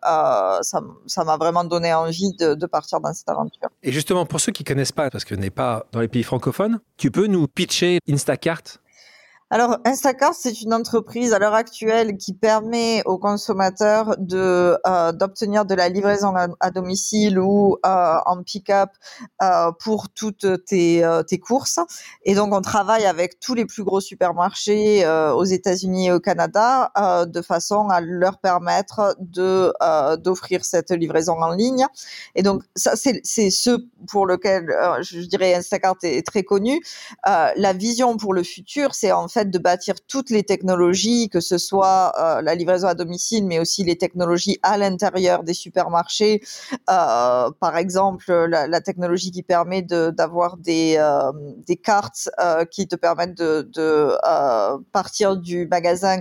ça 0.62 1.25
m'a 1.25 1.37
vraiment 1.37 1.64
donné 1.64 1.92
envie 1.92 2.33
de, 2.40 2.55
de, 2.55 2.66
partir 2.66 3.01
dans 3.01 3.12
cette 3.12 3.29
aventure. 3.29 3.68
Et 3.83 3.92
justement, 3.92 4.25
pour 4.25 4.40
ceux 4.40 4.53
qui 4.53 4.64
connaissent 4.64 4.92
pas, 4.92 5.11
parce 5.11 5.25
que 5.25 5.35
n'est 5.35 5.51
pas 5.51 5.87
dans 5.92 6.01
les 6.01 6.09
pays 6.09 6.23
francophones, 6.23 6.81
tu 6.97 7.11
peux 7.11 7.27
nous 7.27 7.47
pitcher 7.47 7.99
Instacart? 8.09 8.82
Alors, 9.54 9.76
Instacart, 9.84 10.32
c'est 10.32 10.62
une 10.62 10.72
entreprise 10.72 11.34
à 11.34 11.38
l'heure 11.38 11.52
actuelle 11.52 12.16
qui 12.16 12.32
permet 12.32 13.02
aux 13.04 13.18
consommateurs 13.18 14.16
de 14.16 14.78
euh, 14.86 15.12
d'obtenir 15.12 15.66
de 15.66 15.74
la 15.74 15.90
livraison 15.90 16.32
à, 16.58 16.70
domicile 16.70 17.38
ou 17.38 17.76
euh, 17.84 18.14
en 18.24 18.42
pick-up 18.42 18.88
euh, 19.42 19.70
pour 19.72 20.08
toutes 20.08 20.64
tes, 20.64 21.06
tes 21.28 21.38
courses. 21.38 21.80
Et 22.22 22.34
donc, 22.34 22.54
on 22.54 22.62
travaille 22.62 23.04
avec 23.04 23.40
tous 23.40 23.52
les 23.52 23.66
plus 23.66 23.84
gros 23.84 24.00
supermarchés 24.00 25.06
aux 25.06 25.44
États-Unis 25.44 26.06
et 26.06 26.12
au 26.12 26.20
Canada 26.20 26.90
de 27.26 27.42
façon 27.42 27.90
à 27.90 28.00
leur 28.00 28.38
permettre 28.38 29.16
de 29.20 29.70
d'offrir 30.16 30.64
cette 30.64 30.92
livraison 30.92 31.34
en 31.42 31.50
ligne. 31.50 31.84
Et 32.34 32.42
donc, 32.42 32.62
ça, 32.74 32.94
c'est 32.96 33.50
ce 33.50 33.86
pour 34.08 34.24
lequel 34.24 34.74
je 35.02 35.20
dirais 35.20 35.54
Instacart 35.54 35.96
est, 36.04 36.16
est 36.16 36.26
très 36.26 36.42
connu. 36.42 36.80
la 37.26 37.72
vision 37.74 38.16
pour 38.16 38.32
le 38.32 38.42
futur, 38.42 38.94
c'est 38.94 39.12
en 39.12 39.28
fait 39.28 39.41
de 39.50 39.59
bâtir 39.59 39.94
toutes 40.07 40.31
les 40.31 40.42
technologies, 40.42 41.28
que 41.28 41.40
ce 41.40 41.59
soit 41.59 42.12
euh, 42.18 42.42
la 42.42 42.55
livraison 42.55 42.88
à 42.88 42.94
domicile, 42.94 43.46
mais 43.46 43.59
aussi 43.59 43.85
les 43.85 43.96
technologies 43.96 44.59
à 44.62 44.78
l'intérieur 44.78 45.42
des 45.42 45.55
supermarchés. 45.55 46.42
Euh, 46.90 47.50
par 47.61 47.76
exemple, 47.76 48.33
la, 48.33 48.81
technologie 48.81 49.31
qui 49.31 49.42
permet 49.42 49.83
d'avoir 49.83 50.57
de, 50.57 50.62
des, 50.62 50.96
euh, 50.98 51.74
cartes 51.83 52.28
qui 52.70 52.88
te 52.88 52.96
permettent 52.96 53.37
de, 53.37 54.16
partir 54.92 55.37
du 55.37 55.66
magasin 55.66 56.20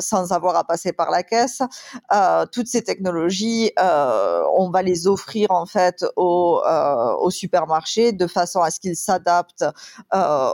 sans 0.00 0.32
avoir 0.32 0.56
à 0.56 0.64
passer 0.64 0.92
par 0.92 1.10
la 1.10 1.22
caisse. 1.22 1.62
toutes 2.52 2.66
ces 2.66 2.82
technologies, 2.82 3.72
on 3.78 4.70
va 4.70 4.82
les 4.82 5.06
offrir 5.06 5.50
en 5.50 5.66
fait 5.66 6.04
aux 6.16 7.30
supermarchés 7.30 8.12
de 8.12 8.26
façon 8.26 8.60
à 8.60 8.70
ce 8.70 8.80
qu'ils 8.80 8.96
s'adaptent 8.96 9.64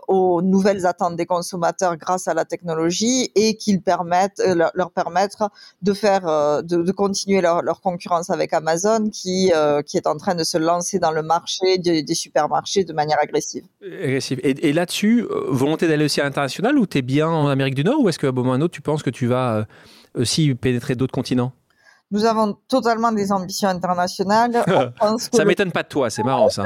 aux 0.08 0.42
nouvelles 0.42 0.86
attentes 0.86 1.16
des 1.16 1.26
consommateurs 1.26 1.59
consommateurs 1.60 1.96
grâce 1.96 2.28
à 2.28 2.34
la 2.34 2.44
technologie 2.44 3.30
et 3.34 3.56
qu'ils 3.56 3.82
permettent 3.82 4.42
leur, 4.44 4.70
leur, 4.74 4.90
permettre 4.90 5.50
de 5.82 5.92
faire 5.92 6.22
de, 6.62 6.82
de 6.82 6.92
continuer 6.92 7.40
leur, 7.40 7.62
leur, 7.62 7.80
concurrence 7.80 8.30
avec 8.30 8.52
Amazon 8.52 9.10
qui 9.10 9.52
qui 9.86 9.96
est 9.96 10.06
en 10.06 10.16
train 10.16 10.34
de 10.34 10.44
se 10.44 10.58
lancer 10.58 10.98
dans 10.98 11.12
le 11.12 11.22
marché 11.22 11.78
des, 11.78 12.02
des 12.02 12.14
supermarchés 12.14 12.84
de 12.84 12.92
manière 12.92 13.18
agressive. 13.20 13.64
Agressive. 13.82 14.40
Et, 14.42 14.68
et 14.68 14.72
là-dessus, 14.72 15.26
volonté 15.48 15.88
d'aller 15.88 16.04
aussi 16.04 16.20
à 16.20 16.24
l'international 16.24 16.78
ou 16.78 16.86
tu 16.86 16.98
es 16.98 17.02
bien 17.02 17.28
en 17.28 17.48
Amérique 17.48 17.74
du 17.74 17.84
Nord 17.84 18.00
ou 18.00 18.08
est-ce 18.08 18.18
qu'à 18.18 18.28
un 18.28 18.32
moment 18.32 18.50
ou 18.50 18.54
un 18.54 18.60
autre 18.60 18.74
tu 18.74 18.82
penses 18.82 19.02
que 19.02 19.10
tu 19.10 19.26
vas 19.26 19.66
aussi 20.14 20.54
pénétrer 20.54 20.94
d'autres 20.94 21.14
continents? 21.14 21.52
Nous 22.12 22.24
avons 22.24 22.56
totalement 22.68 23.12
des 23.12 23.30
ambitions 23.30 23.68
internationales. 23.68 24.64
ça 25.32 25.44
m'étonne 25.44 25.70
pas 25.70 25.84
de 25.84 25.88
toi, 25.88 26.10
c'est 26.10 26.24
marrant 26.24 26.48
ça. 26.48 26.64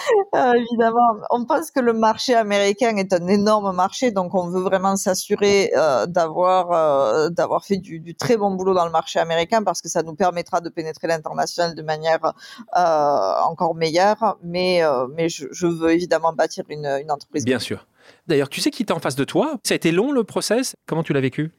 Euh, 0.34 0.52
évidemment, 0.54 1.16
on 1.30 1.44
pense 1.44 1.70
que 1.70 1.80
le 1.80 1.92
marché 1.92 2.34
américain 2.34 2.96
est 2.96 3.12
un 3.12 3.26
énorme 3.26 3.74
marché, 3.74 4.12
donc 4.12 4.34
on 4.34 4.48
veut 4.48 4.60
vraiment 4.60 4.96
s'assurer 4.96 5.72
euh, 5.76 6.06
d'avoir 6.06 6.70
euh, 6.70 7.30
d'avoir 7.30 7.64
fait 7.64 7.78
du, 7.78 8.14
très 8.14 8.36
bon 8.36 8.52
boulot 8.52 8.72
dans 8.74 8.84
le 8.84 8.92
marché 8.92 9.18
américain 9.18 9.62
parce 9.64 9.82
que 9.82 9.88
ça 9.88 10.02
nous 10.02 10.14
permettra 10.14 10.60
de 10.60 10.68
pénétrer 10.68 11.08
l'international 11.08 11.74
de 11.74 11.82
manière 11.82 12.32
encore 12.72 13.74
meilleure. 13.74 14.38
Mais 14.42 14.82
mais 15.16 15.28
je, 15.28 15.66
veux 15.66 15.90
évidemment 15.90 16.32
bâtir 16.32 16.64
une 16.68 16.86
entreprise. 17.10 17.44
Bien 17.44 17.58
sûr. 17.58 17.86
D'ailleurs, 18.30 18.48
tu 18.48 18.60
sais 18.60 18.70
qui 18.70 18.84
était 18.84 18.92
en 18.92 19.00
face 19.00 19.16
de 19.16 19.24
toi? 19.24 19.58
Ça 19.64 19.74
a 19.74 19.76
été 19.76 19.90
long 19.90 20.12
le 20.12 20.22
process? 20.22 20.76
Comment 20.86 21.02
tu 21.02 21.12
l'as 21.12 21.20
vécu? 21.20 21.50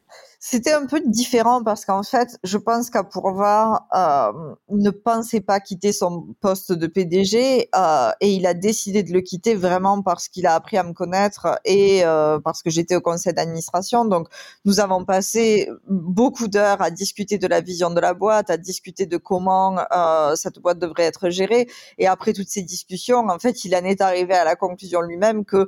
C'était 0.43 0.71
un 0.71 0.87
peu 0.87 0.99
différent 1.05 1.63
parce 1.63 1.85
qu'en 1.85 2.01
fait, 2.01 2.39
je 2.43 2.57
pense 2.57 2.89
qu'Apourva 2.89 3.87
euh, 3.93 4.55
ne 4.69 4.89
pensait 4.89 5.39
pas 5.39 5.59
quitter 5.59 5.93
son 5.93 6.35
poste 6.41 6.71
de 6.71 6.87
PDG 6.87 7.69
euh, 7.75 8.11
et 8.21 8.33
il 8.33 8.47
a 8.47 8.55
décidé 8.55 9.03
de 9.03 9.13
le 9.13 9.21
quitter 9.21 9.53
vraiment 9.53 10.01
parce 10.01 10.29
qu'il 10.29 10.47
a 10.47 10.55
appris 10.55 10.77
à 10.77 10.83
me 10.83 10.93
connaître 10.93 11.59
et 11.63 12.03
euh, 12.05 12.39
parce 12.39 12.63
que 12.63 12.71
j'étais 12.71 12.95
au 12.95 13.01
conseil 13.01 13.35
d'administration. 13.35 14.03
Donc, 14.03 14.29
nous 14.65 14.79
avons 14.79 15.05
passé 15.05 15.69
beaucoup 15.87 16.47
d'heures 16.47 16.81
à 16.81 16.89
discuter 16.89 17.37
de 17.37 17.45
la 17.45 17.61
vision 17.61 17.91
de 17.91 17.99
la 17.99 18.15
boîte, 18.15 18.49
à 18.49 18.57
discuter 18.57 19.05
de 19.05 19.17
comment 19.17 19.77
euh, 19.95 20.35
cette 20.35 20.57
boîte 20.57 20.79
devrait 20.79 21.03
être 21.03 21.29
gérée. 21.29 21.67
Et 21.99 22.07
après 22.07 22.33
toutes 22.33 22.49
ces 22.49 22.63
discussions, 22.63 23.29
en 23.29 23.37
fait, 23.37 23.63
il 23.63 23.75
en 23.75 23.83
est 23.83 24.01
arrivé 24.01 24.33
à 24.33 24.43
la 24.43 24.55
conclusion 24.55 25.01
lui-même 25.01 25.45
que 25.45 25.67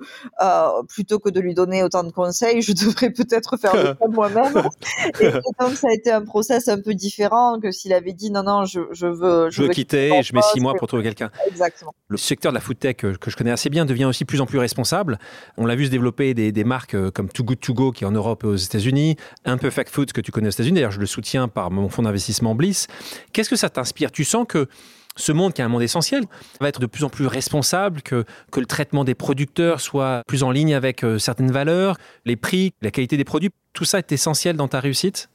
plutôt 0.94 1.18
que 1.18 1.30
de 1.30 1.40
lui 1.40 1.56
donner 1.56 1.84
autant 1.84 2.04
de 2.04 2.12
conseils, 2.12 2.62
je 2.62 2.72
devrais 2.72 3.10
peut-être 3.10 3.58
faire 3.58 3.76
le 3.76 3.96
choix 3.98 4.08
moi-même 4.10 4.64
et, 5.20 5.32
donc 5.60 5.74
ça 5.76 5.88
a 5.90 5.94
été 5.94 6.12
un 6.12 6.24
process 6.24 6.68
un 6.68 6.80
peu 6.80 6.94
différent 6.94 7.60
que 7.60 7.72
s'il 7.72 7.94
avait 7.94 8.14
dit 8.14 8.30
non 8.30 8.44
non 8.44 8.66
je, 8.66 8.82
je 8.92 9.08
veux 9.08 9.50
je, 9.50 9.64
veux 9.64 9.70
quitter 9.70 10.16
et 10.16 10.24
je 10.24 10.36
mets 10.36 10.42
six 10.54 10.60
mois 10.60 10.76
pour 10.76 10.88
trouver 10.88 11.04
quelqu'un. 11.04 11.32
Exactement. 11.48 11.94
Le 12.08 12.18
secteur 12.18 12.52
de 12.52 12.56
la 12.56 12.62
food 12.62 12.78
tech 12.78 12.98
que, 12.98 13.14
je 13.28 13.36
connais 13.36 13.52
assez 13.52 13.70
bien 13.70 13.86
devient 13.86 14.06
aussi 14.06 14.24
plus 14.24 14.40
en 14.40 14.46
plus 14.46 14.60
responsable. 14.60 15.18
On 15.58 15.66
l'a 15.66 15.76
vu 15.76 15.86
se 15.86 15.92
développer 15.92 16.34
des, 16.34 16.52
des, 16.52 16.64
marques 16.64 16.94
euh, 16.94 17.10
comme 17.10 17.30
Too 17.30 17.44
Good 17.44 17.60
To 17.60 17.74
Go 17.74 17.92
qui 17.92 18.04
est 18.04 18.08
en 18.08 18.12
Europe 18.12 18.44
et 18.44 18.48
aux 18.48 18.56
États-Unis, 18.56 19.16
un 19.46 19.58
peu 19.58 19.72
Fact 19.72 19.90
Foods 19.90 20.14
que 20.14 20.22
tu 20.22 20.32
connais 20.32 20.48
aux 20.48 20.52
États-Unis. 20.52 20.76
D'ailleurs 20.76 20.92
je 20.92 21.00
le 21.00 21.08
soutiens 21.08 21.48
par 21.48 21.72
mon 21.72 21.90
fonds 21.90 22.04
d'investissement 22.04 22.54
Bliss. 22.54 22.88
Qu'est-ce 23.32 23.50
que 23.50 23.56
ça 23.56 23.70
t'inspire? 23.70 24.12
Tu 24.12 24.24
sens 24.24 24.46
que 24.48 24.68
ce 25.16 25.32
monde 25.32 25.54
qui 25.54 25.62
est 25.62 25.64
un 25.64 25.70
monde 25.70 25.84
essentiel 25.84 26.24
va 26.60 26.70
être 26.70 26.80
de 26.80 26.86
plus 26.86 27.04
en 27.04 27.10
plus 27.10 27.28
responsable, 27.28 28.02
que, 28.02 28.26
que 28.52 28.60
le 28.60 28.66
traitement 28.66 29.04
des 29.04 29.16
producteurs 29.16 29.82
soit 29.82 30.24
plus 30.28 30.44
en 30.44 30.52
ligne 30.52 30.74
avec 30.74 31.04
euh, 31.04 31.20
certaines 31.20 31.52
valeurs, 31.52 31.98
les 32.26 32.36
prix, 32.36 32.74
la 32.82 32.92
qualité 32.92 33.18
des 33.18 33.24
produits. 33.24 33.52
Tout 33.74 33.86
ça 33.86 34.00
est 34.00 34.12
essentiel 34.12 34.56
dans 34.56 34.68
ta 34.68 34.80
réussite? 34.80 35.30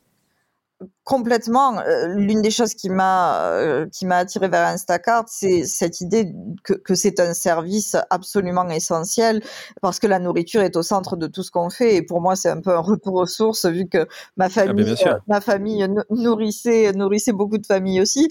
Complètement. 1.08 1.78
Euh, 1.78 2.08
l'une 2.08 2.42
des 2.42 2.50
choses 2.50 2.74
qui 2.74 2.90
m'a 2.90 3.42
euh, 3.44 3.86
qui 3.90 4.04
m'a 4.04 4.18
attiré 4.18 4.46
vers 4.48 4.66
Instacart, 4.68 5.24
c'est 5.26 5.64
cette 5.64 6.02
idée 6.02 6.34
que, 6.64 6.74
que 6.74 6.94
c'est 6.94 7.18
un 7.18 7.32
service 7.32 7.96
absolument 8.10 8.68
essentiel 8.68 9.42
parce 9.80 9.98
que 9.98 10.06
la 10.06 10.18
nourriture 10.18 10.60
est 10.60 10.76
au 10.76 10.82
centre 10.82 11.16
de 11.16 11.26
tout 11.26 11.42
ce 11.42 11.50
qu'on 11.50 11.70
fait. 11.70 11.96
Et 11.96 12.02
pour 12.02 12.20
moi, 12.20 12.36
c'est 12.36 12.50
un 12.50 12.60
peu 12.60 12.76
un 12.76 12.80
retour 12.80 13.14
aux 13.14 13.26
sources 13.26 13.64
vu 13.64 13.88
que 13.88 14.06
ma 14.36 14.44
ah, 14.44 14.48
famille, 14.50 14.94
ma 15.28 15.40
famille 15.40 15.88
nourrissait 16.10 16.92
nourrissait 16.92 17.32
beaucoup 17.32 17.56
de 17.56 17.66
familles 17.66 18.02
aussi. 18.02 18.30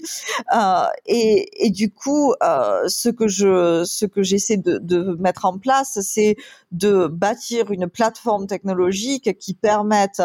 Euh, 0.54 0.84
et, 1.04 1.66
et, 1.66 1.70
du 1.70 1.92
coup, 1.92 2.32
euh, 2.44 2.82
ce 2.86 3.08
que 3.08 3.26
je 3.26 3.82
ce 3.84 4.06
que 4.06 4.22
j'essaie 4.22 4.56
de, 4.56 4.78
de 4.78 5.16
mettre 5.18 5.46
en 5.46 5.58
place, 5.58 5.98
c'est 6.02 6.36
de 6.70 7.08
bâtir 7.08 7.72
une 7.72 7.88
plateforme 7.88 8.46
technologique 8.46 9.36
qui 9.36 9.54
permette 9.54 10.22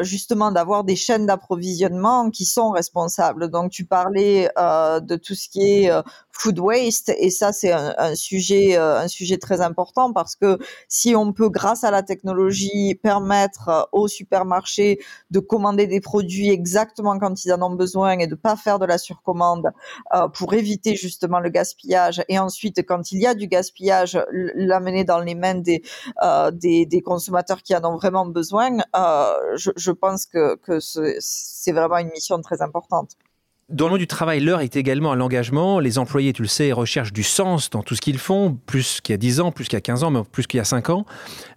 justement 0.00 0.52
d'avoir 0.52 0.84
des 0.84 0.96
chaînes 0.96 1.26
d'approvisionnement 1.26 1.49
approvisionnement 1.50 2.30
qui 2.30 2.44
sont 2.44 2.70
responsables. 2.70 3.50
Donc 3.50 3.70
tu 3.72 3.84
parlais 3.84 4.50
euh, 4.56 5.00
de 5.00 5.16
tout 5.16 5.34
ce 5.34 5.48
qui 5.48 5.62
est 5.62 5.90
euh, 5.90 6.02
food 6.30 6.58
waste 6.60 7.12
et 7.18 7.28
ça 7.28 7.52
c'est 7.52 7.72
un, 7.72 8.14
sujet 8.14 8.78
euh, 8.78 9.00
un 9.00 9.08
sujet 9.08 9.36
très 9.36 9.60
important 9.60 10.12
parce 10.12 10.36
que 10.36 10.58
si 10.88 11.14
on 11.14 11.32
peut 11.32 11.50
grâce 11.50 11.84
à 11.84 11.90
la 11.90 12.02
technologie 12.02 12.94
permettre 12.94 13.88
aux 13.92 14.08
supermarchés 14.08 15.00
de 15.30 15.40
commander 15.40 15.86
des 15.86 16.00
produits 16.00 16.50
exactement 16.50 17.18
quand 17.18 17.44
ils 17.44 17.52
en 17.52 17.60
ont 17.62 17.74
besoin 17.74 18.18
et 18.18 18.26
de 18.26 18.36
pas 18.36 18.56
faire 18.56 18.78
de 18.78 18.86
la 18.86 18.96
surcommande 18.96 19.70
pour 20.34 20.54
éviter 20.54 20.94
justement 20.94 21.40
le 21.40 21.50
gaspillage 21.50 22.22
et 22.28 22.38
ensuite 22.38 22.86
quand 22.86 23.12
il 23.12 23.20
y 23.20 23.26
a 23.26 23.34
du 23.34 23.46
gaspillage 23.46 24.18
l'amener 24.30 25.04
dans 25.04 25.18
les 25.18 25.34
mains 25.34 25.56
des, 25.56 25.82
des, 26.52 27.02
consommateurs 27.02 27.62
qui 27.62 27.74
en 27.76 27.84
ont 27.84 27.96
vraiment 27.96 28.24
besoin 28.24 28.78
je, 29.56 29.70
je 29.76 29.90
pense 29.90 30.26
que, 30.26 30.56
que 30.56 30.80
c'est 31.44 31.72
vraiment 31.72 31.98
une 31.98 32.10
mission 32.10 32.40
très 32.40 32.62
importante. 32.62 33.16
Dans 33.70 33.84
le 33.84 33.90
monde 33.90 34.00
du 34.00 34.08
travail, 34.08 34.40
l'heure 34.40 34.62
est 34.62 34.74
également 34.74 35.12
à 35.12 35.16
l'engagement. 35.16 35.78
Les 35.78 35.98
employés, 35.98 36.32
tu 36.32 36.42
le 36.42 36.48
sais, 36.48 36.72
recherchent 36.72 37.12
du 37.12 37.22
sens 37.22 37.70
dans 37.70 37.84
tout 37.84 37.94
ce 37.94 38.00
qu'ils 38.00 38.18
font, 38.18 38.58
plus 38.66 39.00
qu'il 39.00 39.12
y 39.12 39.14
a 39.14 39.16
10 39.16 39.38
ans, 39.38 39.52
plus 39.52 39.66
qu'il 39.66 39.74
y 39.74 39.76
a 39.76 39.80
15 39.80 40.02
ans, 40.02 40.10
mais 40.10 40.22
plus 40.24 40.48
qu'il 40.48 40.58
y 40.58 40.60
a 40.60 40.64
5 40.64 40.90
ans. 40.90 41.06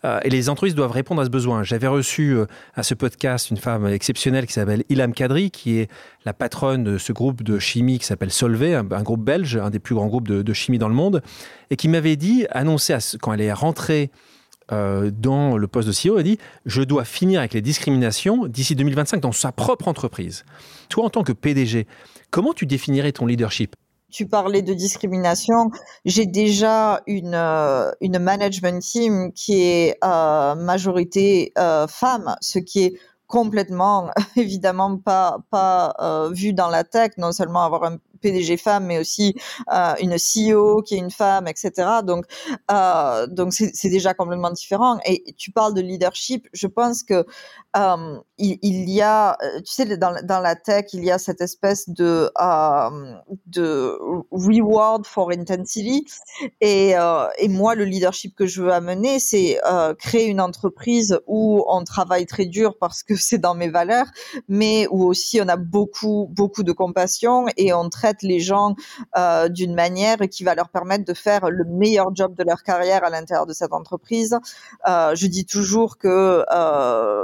Euh, 0.06 0.20
et 0.24 0.30
les 0.30 0.48
entreprises 0.48 0.76
doivent 0.76 0.92
répondre 0.92 1.24
à 1.24 1.26
ce 1.26 1.32
besoin. 1.32 1.64
J'avais 1.64 1.88
reçu 1.88 2.36
euh, 2.36 2.46
à 2.76 2.84
ce 2.84 2.94
podcast 2.94 3.50
une 3.50 3.58
femme 3.58 3.88
exceptionnelle 3.88 4.46
qui 4.46 4.54
s'appelle 4.54 4.84
Ilham 4.90 5.12
Kadri, 5.12 5.50
qui 5.50 5.80
est 5.80 5.90
la 6.24 6.34
patronne 6.34 6.84
de 6.84 7.00
ce 7.00 7.14
groupe 7.14 7.42
de 7.42 7.58
chimie 7.58 7.98
qui 7.98 8.06
s'appelle 8.06 8.32
Solvay, 8.32 8.76
un, 8.76 8.84
groupe 8.84 9.24
belge, 9.24 9.58
un 9.58 9.72
des 9.72 9.80
plus 9.80 9.96
grands 9.96 10.08
groupes 10.08 10.28
de, 10.28 10.54
chimie 10.54 10.78
dans 10.78 10.90
le 10.90 10.94
monde, 10.94 11.24
et 11.72 11.78
qui 11.78 11.88
m'avait 11.88 12.16
dit, 12.16 12.46
annoncé 12.52 12.96
quand 13.20 13.34
elle 13.34 13.42
est 13.42 13.54
rentrée 13.54 14.12
euh, 14.72 15.12
dans 15.12 15.58
le 15.58 15.68
poste 15.68 15.88
de 15.88 15.94
CEO, 15.94 16.18
a 16.18 16.24
dit 16.24 16.38
Je 16.66 16.82
dois 16.82 17.06
finir 17.06 17.40
avec 17.40 17.54
les 17.54 17.62
discriminations 17.62 18.48
d'ici 18.48 18.76
2025 18.76 19.20
dans 19.20 19.32
sa 19.32 19.52
propre 19.52 19.88
entreprise. 19.88 20.46
Toi, 20.90 21.06
en 21.06 21.10
tant 21.10 21.24
que 21.24 21.32
PDG, 21.32 21.88
comment 22.32 22.54
tu 22.54 22.66
définirais 22.66 23.12
ton 23.12 23.26
leadership? 23.26 23.76
Tu 24.12 24.28
parlais 24.28 24.62
de 24.62 24.76
discrimination. 24.76 25.72
J'ai 26.06 26.28
déjà 26.28 27.02
une, 27.08 27.34
euh, 27.34 27.92
une 28.00 28.20
management 28.20 28.80
team 28.80 29.32
qui 29.34 29.64
est 29.64 29.98
euh, 30.04 30.54
majorité 30.54 31.52
euh, 31.58 31.88
femme, 31.88 32.36
ce 32.40 32.60
qui 32.60 32.84
est 32.84 33.00
complètement 33.26 34.12
évidemment 34.36 34.98
pas 34.98 35.40
pas 35.50 36.30
vu 36.32 36.54
dans 36.54 36.68
la 36.68 36.84
tech 36.84 37.14
non 37.18 37.32
seulement 37.32 37.64
avoir 37.64 37.86
un 37.86 37.98
PDG 38.24 38.58
femme, 38.58 38.86
mais 38.86 38.98
aussi 39.00 39.36
euh, 39.72 39.94
une 40.02 40.16
CEO 40.16 40.82
qui 40.82 40.96
est 40.96 41.00
une 41.00 41.12
femme, 41.12 41.48
etc. 41.48 41.72
Donc, 42.04 42.26
euh, 42.72 43.28
donc 43.28 43.54
c'est 43.54 43.90
déjà 43.90 44.14
complètement 44.14 44.52
différent. 44.52 45.00
Et 45.06 45.24
tu 45.38 45.52
parles 45.52 45.74
de 45.76 45.82
leadership. 45.82 46.48
Je 46.54 46.68
pense 46.68 47.04
que 47.04 47.26
il, 47.76 48.90
y 48.90 49.02
a, 49.02 49.38
tu 49.58 49.74
sais, 49.74 49.98
dans, 49.98 50.40
la 50.40 50.56
tech, 50.56 50.86
il 50.94 51.04
y 51.04 51.12
a 51.12 51.18
cette 51.18 51.42
espèce 51.42 51.90
de 51.90 52.32
de 53.48 53.98
reward 54.32 55.06
for 55.06 55.32
intensity. 55.32 56.06
Et, 56.62 56.94
et 57.38 57.48
moi, 57.48 57.76
le 57.76 57.86
leadership 57.86 58.36
que 58.36 58.46
je 58.46 58.62
veux 58.62 58.72
amener, 58.72 59.20
c'est 59.20 59.60
créer 60.00 60.26
une 60.28 60.42
entreprise 60.42 61.20
où 61.28 61.64
on 61.68 61.84
travaille 61.84 62.26
très 62.26 62.46
dur 62.46 62.78
parce 62.80 63.04
que 63.04 63.16
c'est 63.24 63.38
dans 63.38 63.56
mes 63.56 63.70
valeurs, 63.70 64.08
mais 64.48 64.88
où 64.92 65.04
aussi 65.04 65.40
on 65.42 65.48
a 65.48 65.58
beaucoup 65.58 66.28
beaucoup 66.32 66.64
de 66.64 66.72
compassion 66.72 67.46
et 67.58 67.74
on 67.74 67.90
traite 67.90 68.22
les 68.22 68.40
gens 68.40 68.76
d'une 69.50 69.74
manière 69.74 70.18
qui 70.30 70.44
va 70.44 70.56
leur 70.56 70.70
permettre 70.70 71.06
de 71.06 71.14
faire 71.14 71.50
le 71.50 71.66
meilleur 71.66 72.16
job 72.16 72.36
de 72.36 72.44
leur 72.44 72.64
carrière 72.64 73.04
à 73.04 73.10
l'intérieur 73.10 73.46
de 73.46 73.54
cette 73.54 73.74
entreprise. 73.74 74.38
Je 74.86 75.28
dis 75.28 75.46
toujours 75.46 75.98
que 75.98 76.44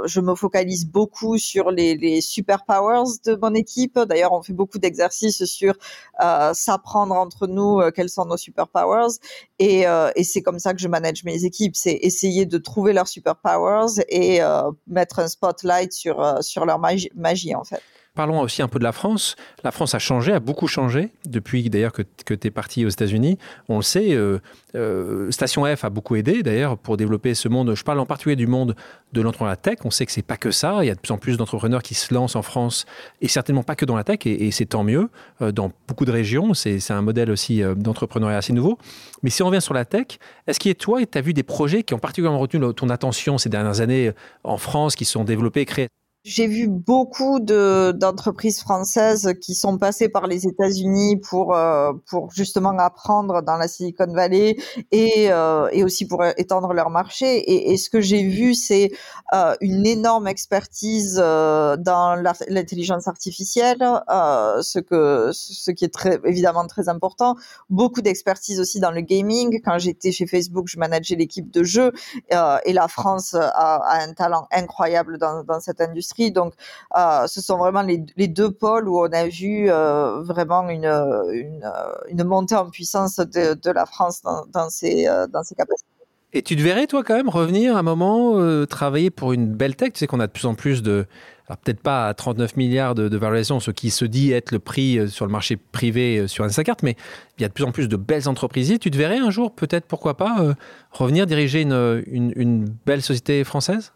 je 0.06 0.20
me 0.20 0.34
focalise 0.40 0.86
beaucoup 0.86 1.38
sur 1.38 1.70
les, 1.70 2.20
superpowers 2.20 3.18
de 3.24 3.36
mon 3.36 3.54
équipe. 3.54 3.98
D'ailleurs, 3.98 4.32
on 4.32 4.42
fait 4.42 4.52
beaucoup 4.52 4.78
d'exercices 4.78 5.44
sur 5.44 5.74
euh, 6.20 6.52
s'apprendre 6.54 7.14
entre 7.14 7.46
nous 7.46 7.80
euh, 7.80 7.90
quels 7.90 8.08
sont 8.08 8.24
nos 8.24 8.36
superpowers. 8.36 9.18
Et, 9.58 9.86
euh, 9.86 10.10
et 10.16 10.24
c'est 10.24 10.42
comme 10.42 10.58
ça 10.58 10.72
que 10.74 10.80
je 10.80 10.88
manage 10.88 11.24
mes 11.24 11.44
équipes. 11.44 11.76
C'est 11.76 11.98
essayer 12.02 12.46
de 12.46 12.58
trouver 12.58 12.92
leurs 12.92 13.08
superpowers 13.08 14.02
et 14.08 14.40
mettre 14.86 15.18
un 15.18 15.28
spotlight 15.28 15.92
sur, 15.92 16.42
sur 16.42 16.64
leur 16.64 16.78
magie, 16.78 17.10
magie 17.14 17.54
en 17.54 17.64
fait. 17.64 17.82
Parlons 18.20 18.40
aussi 18.40 18.60
un 18.60 18.68
peu 18.68 18.78
de 18.78 18.84
la 18.84 18.92
France. 18.92 19.34
La 19.64 19.70
France 19.70 19.94
a 19.94 19.98
changé, 19.98 20.34
a 20.34 20.40
beaucoup 20.40 20.66
changé 20.66 21.08
depuis 21.26 21.70
d'ailleurs 21.70 21.92
que, 21.94 22.02
tu 22.02 22.46
es 22.46 22.50
parti 22.50 22.84
aux 22.84 22.90
États-Unis. 22.90 23.38
On 23.70 23.76
le 23.76 23.82
sait, 23.82 24.12
euh, 24.12 24.40
euh, 24.74 25.30
Station 25.30 25.64
F 25.64 25.84
a 25.84 25.88
beaucoup 25.88 26.16
aidé 26.16 26.42
d'ailleurs 26.42 26.76
pour 26.76 26.98
développer 26.98 27.32
ce 27.32 27.48
monde. 27.48 27.74
Je 27.74 27.82
parle 27.82 27.98
en 27.98 28.04
particulier 28.04 28.36
du 28.36 28.46
monde 28.46 28.76
de 29.14 29.22
l'entrepreneuriat 29.22 29.56
tech. 29.56 29.78
On 29.86 29.90
sait 29.90 30.04
que 30.04 30.12
c'est 30.12 30.20
pas 30.20 30.36
que 30.36 30.50
ça. 30.50 30.80
Il 30.82 30.88
y 30.88 30.90
a 30.90 30.94
de 30.94 31.00
plus 31.00 31.12
en 31.12 31.16
plus 31.16 31.38
d'entrepreneurs 31.38 31.82
qui 31.82 31.94
se 31.94 32.12
lancent 32.12 32.36
en 32.36 32.42
France 32.42 32.84
et 33.22 33.28
certainement 33.28 33.62
pas 33.62 33.74
que 33.74 33.86
dans 33.86 33.96
la 33.96 34.04
tech 34.04 34.18
et, 34.26 34.50
c'est 34.50 34.66
tant 34.66 34.84
mieux. 34.84 35.08
Euh, 35.40 35.50
dans 35.50 35.72
beaucoup 35.88 36.04
de 36.04 36.12
régions, 36.12 36.52
c'est 36.52 36.90
un 36.90 37.00
modèle 37.00 37.30
aussi 37.30 37.62
d'entrepreneuriat 37.74 38.36
assez 38.36 38.52
nouveau. 38.52 38.76
Mais 39.22 39.30
si 39.30 39.42
on 39.42 39.46
revient 39.46 39.62
sur 39.62 39.72
la 39.72 39.86
tech, 39.86 40.18
est-ce 40.46 40.60
qu'il 40.60 40.70
est 40.70 40.78
toi 40.78 41.00
et 41.00 41.06
tu 41.06 41.16
as 41.16 41.22
vu 41.22 41.32
des 41.32 41.42
projets 41.42 41.84
qui 41.84 41.94
ont 41.94 41.98
particulièrement 41.98 42.38
retenu 42.38 42.74
ton 42.74 42.90
attention 42.90 43.38
ces 43.38 43.48
dernières 43.48 43.80
années 43.80 44.12
en 44.44 44.58
France, 44.58 44.94
qui 44.94 45.06
sont 45.06 45.24
développés, 45.24 45.64
créés? 45.64 45.88
J'ai 46.22 46.46
vu 46.46 46.68
beaucoup 46.68 47.40
de 47.40 47.92
d'entreprises 47.92 48.60
françaises 48.60 49.32
qui 49.40 49.54
sont 49.54 49.78
passées 49.78 50.10
par 50.10 50.26
les 50.26 50.46
États-Unis 50.46 51.16
pour 51.16 51.54
euh, 51.56 51.92
pour 52.06 52.30
justement 52.30 52.76
apprendre 52.78 53.40
dans 53.40 53.56
la 53.56 53.68
Silicon 53.68 54.12
Valley 54.12 54.56
et 54.92 55.32
euh, 55.32 55.68
et 55.72 55.82
aussi 55.82 56.06
pour 56.06 56.22
étendre 56.36 56.74
leur 56.74 56.90
marché. 56.90 57.70
Et, 57.72 57.76
ce 57.78 57.88
que 57.88 58.02
j'ai 58.02 58.22
vu, 58.22 58.52
c'est 58.54 58.90
euh, 59.32 59.54
une 59.62 59.86
énorme 59.86 60.28
expertise 60.28 61.18
euh, 61.22 61.78
dans 61.78 62.14
l'intelligence 62.16 63.08
artificielle, 63.08 63.78
ce 63.80 64.78
que 64.78 65.30
ce 65.32 65.70
qui 65.70 65.86
est 65.86 65.94
très 65.94 66.20
évidemment 66.26 66.66
très 66.66 66.90
important. 66.90 67.36
Beaucoup 67.70 68.02
d'expertise 68.02 68.60
aussi 68.60 68.78
dans 68.78 68.90
le 68.90 69.00
gaming. 69.00 69.62
Quand 69.64 69.78
j'étais 69.78 70.12
chez 70.12 70.26
Facebook, 70.26 70.66
je 70.68 70.78
manageais 70.78 71.16
l'équipe 71.16 71.50
de 71.50 71.62
jeux 71.62 71.92
et 72.30 72.72
la 72.72 72.88
France 72.88 73.32
a, 73.34 73.48
a, 73.48 74.02
un 74.02 74.12
talent 74.12 74.46
incroyable 74.52 75.16
dans 75.16 75.44
dans 75.44 75.60
cette 75.60 75.80
industrie 75.80 76.09
donc, 76.30 76.54
euh, 76.96 77.26
ce 77.26 77.40
sont 77.40 77.58
vraiment 77.58 77.82
les, 77.82 78.28
deux 78.28 78.50
pôles 78.50 78.88
où 78.88 79.00
on 79.00 79.12
a 79.12 79.26
vu 79.26 79.70
euh, 79.70 80.22
vraiment 80.22 80.68
une, 80.68 82.24
montée 82.24 82.54
en 82.54 82.70
puissance 82.70 83.16
de, 83.16 83.70
la 83.70 83.86
France 83.86 84.22
dans, 84.22 84.70
ses, 84.70 85.06
euh, 85.08 85.26
capacités. 85.56 85.88
Et 86.32 86.42
tu 86.42 86.54
te 86.54 86.62
verrais, 86.62 86.86
toi, 86.86 87.02
quand 87.02 87.16
même, 87.16 87.28
revenir 87.28 87.76
un 87.76 87.82
moment, 87.82 88.66
travailler 88.66 89.10
pour 89.10 89.32
une 89.32 89.52
belle 89.52 89.74
tech? 89.74 89.92
Tu 89.92 90.00
sais 90.00 90.06
qu'on 90.06 90.20
a 90.20 90.26
de 90.26 90.32
plus 90.32 90.46
en 90.46 90.54
plus 90.54 90.82
de. 90.82 91.06
Alors, 91.48 91.58
peut-être 91.58 91.80
pas 91.80 92.06
à 92.06 92.14
39 92.14 92.56
milliards 92.56 92.94
de, 92.94 93.16
valorisation, 93.16 93.58
ce 93.58 93.72
qui 93.72 93.90
se 93.90 94.04
dit 94.04 94.30
être 94.30 94.52
le 94.52 94.60
prix 94.60 95.08
sur 95.08 95.26
le 95.26 95.32
marché 95.32 95.56
privé 95.56 96.28
sur 96.28 96.44
Instacart, 96.44 96.76
mais 96.84 96.94
il 97.36 97.42
y 97.42 97.44
a 97.44 97.48
de 97.48 97.52
plus 97.52 97.64
en 97.64 97.72
plus 97.72 97.88
de 97.88 97.96
belles 97.96 98.28
entreprises. 98.28 98.78
Tu 98.80 98.92
te 98.92 98.96
verrais 98.96 99.18
un 99.18 99.30
jour, 99.30 99.52
peut-être, 99.52 99.86
pourquoi 99.86 100.16
pas, 100.16 100.54
revenir 100.92 101.26
diriger 101.26 101.62
une 101.62 102.64
belle 102.86 103.02
société 103.02 103.42
française? 103.42 103.92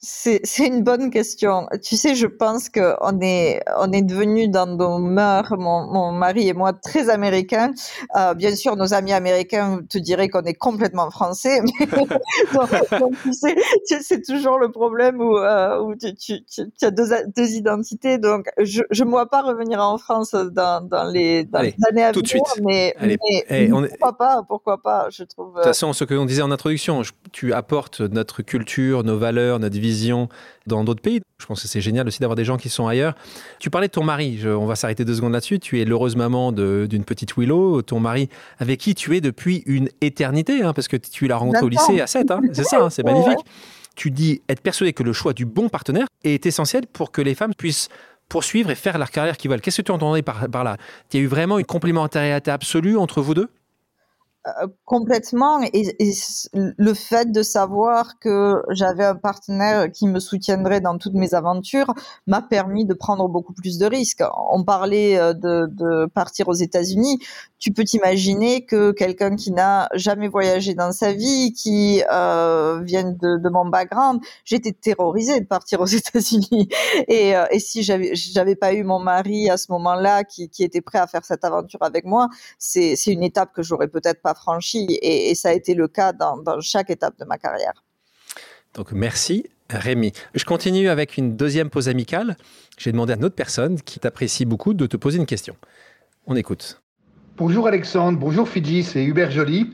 C'est, 0.00 0.40
une 0.58 0.84
bonne 0.84 1.10
question. 1.10 1.66
Tu 1.82 1.96
sais, 1.96 2.14
je 2.14 2.28
pense 2.28 2.68
que 2.68 2.94
on 3.00 3.20
est, 3.20 3.60
on 3.76 3.90
est 3.90 4.02
devenu 4.02 4.48
dans 4.48 4.66
nos 4.66 4.98
mœurs, 4.98 5.52
mon, 5.58 5.86
mon 5.92 6.12
mari 6.12 6.48
et 6.48 6.52
moi, 6.52 6.72
très 6.72 7.10
américains. 7.10 7.72
Euh, 8.16 8.34
bien 8.34 8.54
sûr, 8.54 8.76
nos 8.76 8.94
amis 8.94 9.12
américains 9.12 9.80
te 9.88 9.98
diraient 9.98 10.28
qu'on 10.28 10.44
est 10.44 10.54
complètement 10.54 11.10
français. 11.10 11.60
Mais 11.80 11.86
donc, 12.54 13.16
tu 13.24 13.32
sais, 13.32 13.56
c'est 14.00 14.24
toujours 14.24 14.60
le 14.60 14.70
problème 14.70 15.20
où, 15.20 15.36
euh, 15.36 15.80
où 15.80 15.96
tu, 15.96 16.14
tu, 16.14 16.44
tu, 16.44 16.62
as 16.82 16.92
deux, 16.92 17.08
deux 17.36 17.50
identités. 17.50 18.18
Donc, 18.18 18.46
je 18.60 18.82
ne 19.02 19.08
vois 19.08 19.28
pas 19.28 19.42
revenir 19.42 19.80
en 19.80 19.98
France 19.98 20.30
dans, 20.30 20.80
dans, 20.80 21.10
les, 21.10 21.44
dans 21.44 21.60
les, 21.60 21.74
années 21.90 22.04
à 22.04 22.12
venir. 22.12 22.42
Mais, 22.62 22.94
mais, 23.00 23.18
eh, 23.50 23.68
pourquoi 23.68 24.16
pas 24.16 24.42
Pourquoi 24.46 24.80
pas 24.80 25.08
Je 25.10 25.24
trouve. 25.24 25.54
De 25.54 25.56
toute 25.56 25.64
façon, 25.64 25.92
ce 25.92 26.04
que 26.04 26.14
l'on 26.14 26.24
disait 26.24 26.42
en 26.42 26.52
introduction, 26.52 27.02
tu 27.32 27.52
apportes 27.52 28.00
notre 28.00 28.42
culture, 28.42 29.02
nos 29.02 29.18
valeurs, 29.18 29.58
notre 29.58 29.76
vie 29.76 29.87
dans 30.66 30.84
d'autres 30.84 31.02
pays. 31.02 31.20
Je 31.40 31.46
pense 31.46 31.62
que 31.62 31.68
c'est 31.68 31.80
génial 31.80 32.06
aussi 32.06 32.20
d'avoir 32.20 32.36
des 32.36 32.44
gens 32.44 32.56
qui 32.56 32.68
sont 32.68 32.86
ailleurs. 32.86 33.14
Tu 33.58 33.70
parlais 33.70 33.86
de 33.86 33.92
ton 33.92 34.04
mari, 34.04 34.40
on 34.44 34.66
va 34.66 34.76
s'arrêter 34.76 35.04
deux 35.04 35.14
secondes 35.14 35.32
là-dessus. 35.32 35.58
Tu 35.60 35.80
es 35.80 35.84
l'heureuse 35.84 36.16
maman 36.16 36.52
d'une 36.52 37.04
petite 37.04 37.36
Willow, 37.36 37.82
ton 37.82 38.00
mari 38.00 38.28
avec 38.58 38.80
qui 38.80 38.94
tu 38.94 39.16
es 39.16 39.20
depuis 39.20 39.62
une 39.66 39.88
éternité, 40.00 40.62
hein, 40.62 40.72
parce 40.72 40.88
que 40.88 40.96
tu 40.96 41.26
l'as 41.26 41.36
rencontré 41.36 41.64
au 41.64 41.68
lycée 41.68 42.00
à 42.00 42.06
7, 42.06 42.30
hein. 42.30 42.40
c'est 42.52 42.64
ça, 42.64 42.82
hein, 42.82 42.90
c'est 42.90 43.04
magnifique. 43.04 43.38
Tu 43.94 44.10
dis 44.10 44.42
être 44.48 44.60
persuadé 44.60 44.92
que 44.92 45.02
le 45.02 45.12
choix 45.12 45.32
du 45.32 45.44
bon 45.44 45.68
partenaire 45.68 46.06
est 46.22 46.46
essentiel 46.46 46.86
pour 46.86 47.10
que 47.10 47.20
les 47.20 47.34
femmes 47.34 47.54
puissent 47.54 47.88
poursuivre 48.28 48.70
et 48.70 48.74
faire 48.74 48.98
leur 48.98 49.10
carrière 49.10 49.36
qu'ils 49.36 49.50
veulent. 49.50 49.60
Qu'est-ce 49.60 49.78
que 49.78 49.86
tu 49.86 49.92
entendais 49.92 50.22
par, 50.22 50.48
par 50.48 50.62
là? 50.62 50.76
Il 51.12 51.16
y 51.16 51.20
a 51.20 51.24
eu 51.24 51.26
vraiment 51.26 51.58
une 51.58 51.64
complémentarité 51.64 52.50
absolue 52.50 52.96
entre 52.96 53.22
vous 53.22 53.34
deux? 53.34 53.48
Complètement 54.84 55.60
et, 55.72 55.96
le 56.54 56.94
fait 56.94 57.30
de 57.32 57.42
savoir 57.42 58.18
que 58.18 58.62
j'avais 58.70 59.04
un 59.04 59.14
partenaire 59.14 59.90
qui 59.90 60.06
me 60.06 60.20
soutiendrait 60.20 60.80
dans 60.80 60.98
toutes 60.98 61.14
mes 61.14 61.34
aventures 61.34 61.94
m'a 62.26 62.42
permis 62.42 62.84
de 62.84 62.94
prendre 62.94 63.28
beaucoup 63.28 63.52
plus 63.52 63.78
de 63.78 63.86
risques. 63.86 64.22
On 64.50 64.64
parlait 64.64 65.18
euh, 65.18 65.32
de, 65.32 66.06
partir 66.06 66.48
aux 66.48 66.54
États-Unis. 66.54 67.18
Tu 67.58 67.72
peux 67.72 67.84
t'imaginer 67.84 68.64
que 68.64 68.92
quelqu'un 68.92 69.36
qui 69.36 69.52
n'a 69.52 69.88
jamais 69.94 70.28
voyagé 70.28 70.74
dans 70.74 70.92
sa 70.92 71.12
vie, 71.12 71.52
qui 71.52 72.02
euh, 72.10 72.80
vient 72.82 73.04
de, 73.04 73.48
mon 73.48 73.66
background, 73.66 74.20
j'étais 74.44 74.72
terrorisée 74.72 75.40
de 75.40 75.46
partir 75.46 75.80
aux 75.80 75.86
États-Unis. 76.00 76.68
Et, 77.08 77.36
euh, 77.36 77.44
si 77.58 77.82
j'avais 77.82 78.56
pas 78.56 78.72
eu 78.72 78.84
mon 78.84 79.00
mari 79.00 79.50
à 79.50 79.56
ce 79.56 79.70
moment-là 79.72 80.24
qui, 80.24 80.48
qui 80.48 80.62
était 80.62 80.80
prêt 80.80 80.98
à 80.98 81.06
faire 81.06 81.24
cette 81.24 81.44
aventure 81.44 81.82
avec 81.82 82.04
moi, 82.04 82.28
c'est 82.58 82.94
une 83.06 83.22
étape 83.22 83.52
que 83.52 83.62
j'aurais 83.62 83.88
peut-être 83.88 84.22
pas 84.22 84.34
franchi 84.38 84.86
et, 85.02 85.34
ça 85.34 85.50
a 85.50 85.52
été 85.52 85.74
le 85.74 85.88
cas 85.88 86.12
dans, 86.12 86.42
chaque 86.60 86.90
étape 86.90 87.18
de 87.18 87.24
ma 87.24 87.38
carrière. 87.38 87.84
Donc 88.74 88.92
merci 88.92 89.46
Rémi. 89.70 90.12
Je 90.34 90.44
continue 90.44 90.88
avec 90.88 91.16
une 91.16 91.36
deuxième 91.36 91.70
pause 91.70 91.88
amicale. 91.88 92.36
J'ai 92.78 92.92
demandé 92.92 93.12
à 93.12 93.16
une 93.16 93.24
autre 93.24 93.34
personne 93.34 93.80
qui 93.80 94.00
t'apprécie 94.00 94.44
beaucoup 94.44 94.74
de 94.74 94.86
te 94.86 94.96
poser 94.96 95.18
une 95.18 95.26
question. 95.26 95.56
On 96.26 96.36
écoute. 96.36 96.80
Bonjour 97.36 97.66
Alexandre, 97.66 98.18
bonjour 98.18 98.48
Fidji, 98.48 98.82
c'est 98.82 99.04
Hubert 99.04 99.30
Joly. 99.30 99.72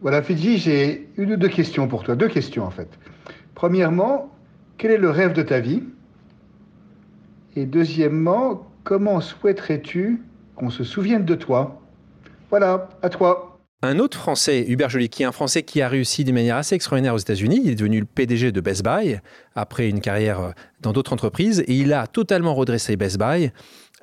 Voilà 0.00 0.22
Fidji, 0.22 0.58
j'ai 0.58 1.08
une 1.16 1.32
ou 1.32 1.36
deux 1.36 1.48
questions 1.48 1.88
pour 1.88 2.04
toi, 2.04 2.16
deux 2.16 2.28
questions 2.28 2.64
en 2.64 2.70
fait. 2.70 2.88
Premièrement, 3.54 4.30
quel 4.76 4.92
est 4.92 4.98
le 4.98 5.10
rêve 5.10 5.32
de 5.32 5.42
ta 5.42 5.58
vie? 5.58 5.82
Et 7.56 7.66
deuxièmement, 7.66 8.70
comment 8.84 9.20
souhaiterais-tu 9.20 10.22
qu'on 10.54 10.70
se 10.70 10.84
souvienne 10.84 11.24
de 11.24 11.34
toi? 11.34 11.80
Voilà, 12.50 12.88
à 13.02 13.08
toi. 13.08 13.57
Un 13.80 14.00
autre 14.00 14.18
Français, 14.18 14.64
Hubert 14.66 14.90
Joly, 14.90 15.08
qui 15.08 15.22
est 15.22 15.26
un 15.26 15.30
Français 15.30 15.62
qui 15.62 15.80
a 15.82 15.88
réussi 15.88 16.24
d'une 16.24 16.34
manière 16.34 16.56
assez 16.56 16.74
extraordinaire 16.74 17.14
aux 17.14 17.18
États-Unis. 17.18 17.60
Il 17.64 17.70
est 17.70 17.76
devenu 17.76 18.00
le 18.00 18.06
PDG 18.06 18.50
de 18.50 18.60
Best 18.60 18.82
Buy 18.82 19.20
après 19.54 19.88
une 19.88 20.00
carrière 20.00 20.40
euh, 20.40 20.50
dans 20.80 20.92
d'autres 20.92 21.12
entreprises 21.12 21.60
et 21.60 21.74
il 21.74 21.92
a 21.92 22.08
totalement 22.08 22.56
redressé 22.56 22.96
Best 22.96 23.18
Buy. 23.18 23.52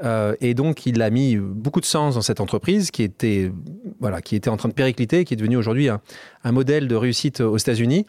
Euh, 0.01 0.33
et 0.39 0.53
donc, 0.53 0.85
il 0.85 1.01
a 1.01 1.09
mis 1.09 1.35
beaucoup 1.35 1.81
de 1.81 1.85
sens 1.85 2.15
dans 2.15 2.21
cette 2.21 2.39
entreprise 2.39 2.89
qui 2.89 3.03
était, 3.03 3.51
voilà, 3.99 4.21
qui 4.21 4.37
était 4.37 4.49
en 4.49 4.55
train 4.55 4.69
de 4.69 4.73
péricliter, 4.73 5.25
qui 5.25 5.33
est 5.33 5.37
devenue 5.37 5.57
aujourd'hui 5.57 5.89
un, 5.89 5.99
un, 6.45 6.51
modèle 6.53 6.87
de 6.87 6.95
réussite 6.95 7.41
aux 7.41 7.57
États-Unis. 7.57 8.05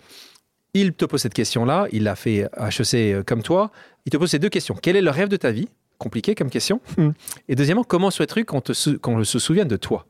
Il 0.73 0.93
te 0.93 1.05
pose 1.05 1.21
cette 1.21 1.35
question-là, 1.35 1.89
il 1.91 2.05
l'a 2.05 2.15
fait 2.15 2.49
HEC 2.59 2.95
euh, 2.95 3.23
comme 3.25 3.43
toi. 3.43 3.73
Il 4.05 4.11
te 4.11 4.17
pose 4.17 4.31
ces 4.31 4.39
deux 4.39 4.51
questions. 4.51 4.77
Quel 4.81 4.95
est 4.95 5.03
le 5.03 5.11
rêve 5.11 5.29
de 5.29 5.37
ta 5.37 5.51
vie? 5.51 5.69
Compliqué 5.99 6.37
comme 6.37 6.51
question. 6.51 6.81
Hmm. 6.97 7.11
Et 7.49 7.57
deuxièmement, 7.57 7.83
comment 7.83 8.13
souhaiterais-tu 8.13 8.45
qu'on, 8.45 8.63
qu'on 9.01 9.25
se 9.25 9.39
souvienne 9.41 9.67
de 9.67 9.77
toi? 9.77 10.07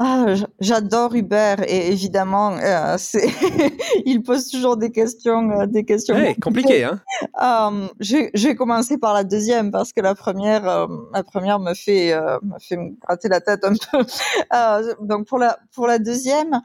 Ah, 0.00 0.34
j'adore 0.58 1.14
Hubert 1.14 1.62
et 1.68 1.92
évidemment, 1.92 2.56
euh, 2.56 2.96
il 4.04 4.22
pose 4.24 4.48
toujours 4.48 4.76
des 4.76 4.90
questions, 4.90 5.50
euh, 5.52 5.66
des 5.66 5.84
questions 5.84 6.16
compliquées. 6.42 6.82
Hein 6.82 7.00
euh, 7.40 7.86
je, 8.00 8.28
je, 8.34 8.48
vais 8.48 8.56
commencer 8.56 8.98
par 8.98 9.14
la 9.14 9.22
deuxième 9.22 9.70
parce 9.70 9.92
que 9.92 10.00
la 10.00 10.16
première, 10.16 10.68
euh, 10.68 10.88
la 11.12 11.22
première 11.22 11.60
me 11.60 11.74
fait, 11.74 12.12
me 12.42 12.58
fait 12.58 12.76
me 12.76 12.96
gratter 13.06 13.28
la 13.28 13.40
tête 13.40 13.64
un 13.64 13.74
peu. 13.92 15.06
donc 15.06 15.28
pour 15.28 15.38
la 15.38 15.58
pour 15.72 15.86
la 15.86 16.00
deuxième, 16.00 16.60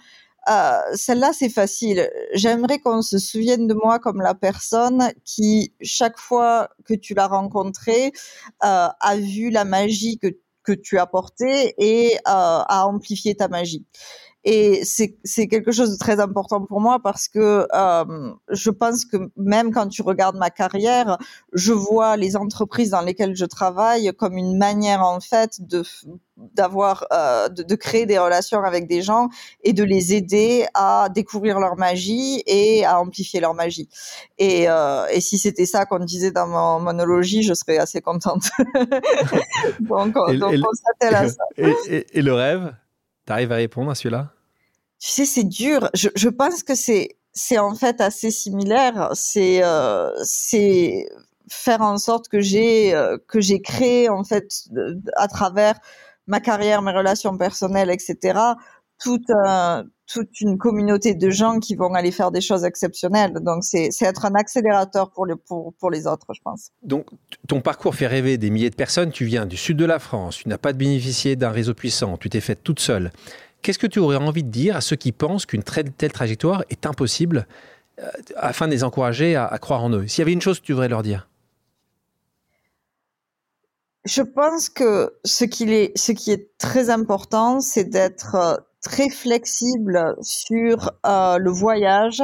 celle-là 0.96 1.30
c'est 1.32 1.50
facile. 1.50 2.10
J'aimerais 2.34 2.80
qu'on 2.80 3.04
se 3.04 3.20
souvienne 3.20 3.68
de 3.68 3.76
moi 3.76 4.00
comme 4.00 4.22
la 4.22 4.34
personne 4.34 5.12
qui 5.24 5.76
chaque 5.82 6.18
fois 6.18 6.70
que 6.84 6.96
tu 6.96 7.14
l'as 7.14 7.28
rencontré 7.28 8.12
a 8.60 9.16
vu 9.18 9.52
la 9.52 9.66
magie 9.66 10.18
que 10.18 10.30
que 10.70 10.80
tu 10.80 11.00
as 11.00 11.08
porté 11.08 11.74
et 11.80 12.16
euh, 12.16 12.20
à 12.28 12.86
amplifier 12.86 13.36
ta 13.36 13.48
magie. 13.48 13.86
Et 14.46 14.84
c'est 14.86 15.48
quelque 15.48 15.72
chose 15.72 15.92
de 15.92 15.98
très 15.98 16.22
important 16.22 16.66
pour 16.66 16.80
moi 16.80 17.00
parce 17.04 17.28
que 17.28 17.68
euh, 17.74 18.34
je 18.50 18.70
pense 18.70 19.04
que 19.04 19.18
même 19.36 19.72
quand 19.72 19.88
tu 19.88 20.02
regardes 20.02 20.38
ma 20.38 20.50
carrière, 20.50 21.18
je 21.52 21.74
vois 21.74 22.16
les 22.16 22.38
entreprises 22.38 22.92
dans 22.92 23.02
lesquelles 23.02 23.36
je 23.36 23.46
travaille 23.46 24.14
comme 24.18 24.38
une 24.38 24.58
manière 24.58 25.04
en 25.04 25.20
fait 25.20 25.60
de 25.60 25.84
d'avoir 26.54 27.06
euh, 27.12 27.50
de, 27.50 27.64
de, 27.64 27.76
créer 27.76 28.06
des 28.06 28.18
relations 28.18 28.64
avec 28.64 28.88
des 28.88 29.02
gens 29.02 29.28
et 29.62 29.74
de 29.74 29.84
les 29.84 30.14
aider 30.14 30.66
à 30.74 31.10
découvrir 31.14 31.60
leur 31.60 31.76
magie 31.76 32.42
et 32.46 32.86
à 32.86 33.02
amplifier 33.02 33.42
leur 33.42 33.54
magie. 33.54 33.90
Et, 34.38 34.70
euh, 34.70 35.06
et 35.12 35.20
si 35.20 35.38
c'était 35.38 35.66
ça 35.66 35.86
qu'on 35.86 36.00
disait 36.00 36.32
dans 36.32 36.48
mon 36.48 36.80
monologie, 36.80 37.44
je 37.44 37.54
serais 37.54 37.78
assez 37.78 38.00
contente. 38.00 38.50
donc, 39.82 40.16
et, 40.30 40.38
donc 40.38 40.54
on 40.54 40.74
s'attelle 40.74 41.16
à 41.16 41.28
ça. 41.28 41.44
Et, 41.58 42.08
et 42.14 42.22
le 42.22 42.34
rêve? 42.34 42.74
Tu 43.30 43.34
arrives 43.34 43.52
à 43.52 43.58
répondre 43.58 43.92
à 43.92 43.96
celui-là? 43.96 44.32
Tu 44.98 45.12
sais, 45.12 45.26
c'est 45.26 45.44
dur. 45.44 45.88
Je, 45.94 46.30
pense 46.30 46.64
que 46.64 46.74
c'est 46.74 47.16
c'est 47.32 47.60
en 47.60 47.76
fait 47.76 48.02
assez 48.02 48.32
similaire. 48.32 49.12
C'est 49.14 49.64
euh, 49.64 50.10
c'est 50.24 51.06
faire 51.48 51.82
en 51.82 52.00
sorte 52.00 52.28
que 52.28 52.42
j'ai 52.42 52.94
que 53.28 53.40
j'ai 53.40 53.62
créé 53.62 54.10
en 54.10 54.24
fait 54.24 54.52
à 55.16 55.28
travers 55.28 55.76
ma 56.26 56.40
carrière, 56.40 56.82
mes 56.82 56.92
relations 56.92 57.38
personnelles, 57.38 57.92
etc. 57.92 58.40
Toute 59.00 59.32
toute 60.12 60.42
une 60.42 60.58
communauté 60.58 61.14
de 61.14 61.30
gens 61.30 61.60
qui 61.60 61.76
vont 61.76 61.94
aller 61.94 62.12
faire 62.12 62.32
des 62.32 62.42
choses 62.42 62.66
exceptionnelles. 62.66 63.34
Donc, 63.42 63.64
c'est 63.64 63.90
être 64.02 64.26
un 64.26 64.34
accélérateur 64.34 65.12
pour, 65.12 65.26
le, 65.26 65.36
pour, 65.36 65.74
pour 65.80 65.92
les 65.92 66.08
autres, 66.08 66.26
je 66.34 66.42
pense. 66.44 66.72
Donc, 66.82 67.06
ton 67.48 67.62
parcours 67.62 67.96
fait 67.96 68.08
rêver 68.08 68.38
des 68.38 68.50
milliers 68.50 68.72
de 68.72 68.76
personnes. 68.76 69.12
Tu 69.12 69.26
viens 69.26 69.46
du 69.46 69.56
sud 69.56 69.78
de 69.78 69.86
la 69.86 70.00
France, 70.00 70.38
tu 70.38 70.50
n'as 70.50 70.58
pas 70.58 70.74
bénéficié 70.74 71.36
d'un 71.36 71.52
réseau 71.52 71.74
puissant, 71.74 72.18
tu 72.18 72.30
t'es 72.30 72.42
faite 72.42 72.64
toute 72.64 72.80
seule. 72.80 73.12
Qu'est-ce 73.62 73.80
que 73.80 73.88
tu 73.88 74.00
aurais 74.00 74.16
envie 74.16 74.44
de 74.44 74.50
dire 74.50 74.76
à 74.76 74.82
ceux 74.82 74.96
qui 74.96 75.12
pensent 75.12 75.46
qu'une 75.46 75.64
telle 75.64 76.12
trajectoire 76.12 76.64
est 76.70 76.86
impossible 76.86 77.46
euh, 78.00 78.10
afin 78.38 78.68
de 78.68 78.72
les 78.72 78.84
encourager 78.84 79.36
à, 79.36 79.46
à 79.46 79.60
croire 79.60 79.84
en 79.84 79.92
eux? 79.92 80.08
S'il 80.08 80.20
y 80.20 80.24
avait 80.24 80.34
une 80.34 80.42
chose 80.42 80.60
que 80.60 80.66
tu 80.66 80.74
voudrais 80.74 80.90
leur 80.90 81.04
dire 81.04 81.28
je 84.06 84.22
pense 84.22 84.70
que 84.70 85.14
ce 85.26 85.44
qui 85.44 85.72
est, 85.72 85.96
ce 85.96 86.14
qui 86.14 86.32
est 86.32 86.58
très 86.58 86.90
important, 86.90 87.60
c'est 87.60 87.84
d'être 87.84 88.34
euh, 88.34 88.56
très 88.82 89.10
flexible 89.10 90.16
sur 90.22 90.92
euh, 91.06 91.38
le 91.38 91.52
voyage, 91.52 92.22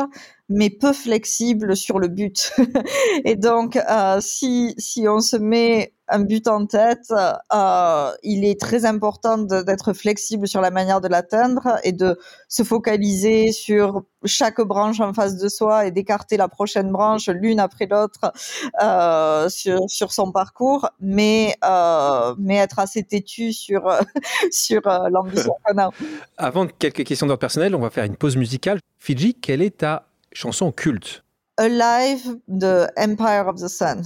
mais 0.49 0.69
peu 0.69 0.93
flexible 0.93 1.75
sur 1.75 1.99
le 1.99 2.07
but. 2.07 2.53
et 3.25 3.35
donc, 3.35 3.77
euh, 3.77 4.19
si, 4.21 4.75
si 4.77 5.07
on 5.07 5.19
se 5.19 5.37
met 5.37 5.93
un 6.07 6.19
but 6.19 6.47
en 6.47 6.67
tête, 6.67 7.11
euh, 7.51 8.11
il 8.21 8.45
est 8.45 8.61
très 8.61 8.85
important 8.85 9.39
d'être 9.39 9.93
flexible 9.93 10.47
sur 10.47 10.61
la 10.61 10.69
manière 10.69 11.01
de 11.01 11.07
l'atteindre 11.07 11.79
et 11.83 11.93
de 11.93 12.19
se 12.47 12.61
focaliser 12.61 13.51
sur 13.51 14.03
chaque 14.23 14.61
branche 14.61 14.99
en 14.99 15.13
face 15.13 15.35
de 15.37 15.49
soi 15.49 15.87
et 15.87 15.91
d'écarter 15.91 16.37
la 16.37 16.47
prochaine 16.47 16.91
branche 16.91 17.27
l'une 17.27 17.59
après 17.59 17.87
l'autre 17.87 18.31
euh, 18.83 19.49
sur, 19.49 19.79
sur, 19.89 20.13
son 20.13 20.31
parcours, 20.31 20.87
mais, 20.99 21.55
mais 22.37 22.57
être 22.57 22.77
assez 22.77 23.01
têtu 23.01 23.51
sur, 23.51 23.91
sur 24.51 24.81
l'ambition 24.85 25.55
qu'on 25.63 25.77
a. 25.79 25.89
Avant 26.37 26.67
quelques 26.67 27.03
questions 27.03 27.25
d'ordre 27.25 27.39
personnel, 27.39 27.73
on 27.73 27.79
va 27.79 27.89
faire 27.89 28.03
une 28.03 28.15
pause 28.15 28.37
musicale. 28.37 28.77
Fiji, 28.99 29.33
quelle 29.33 29.63
est 29.63 29.77
ta 29.77 30.05
chanson 30.35 30.71
culte 30.71 31.23
Alive 31.57 32.37
de 32.49 32.85
Empire 32.97 33.47
of 33.47 33.61
the 33.61 33.69
Sun. 33.69 34.03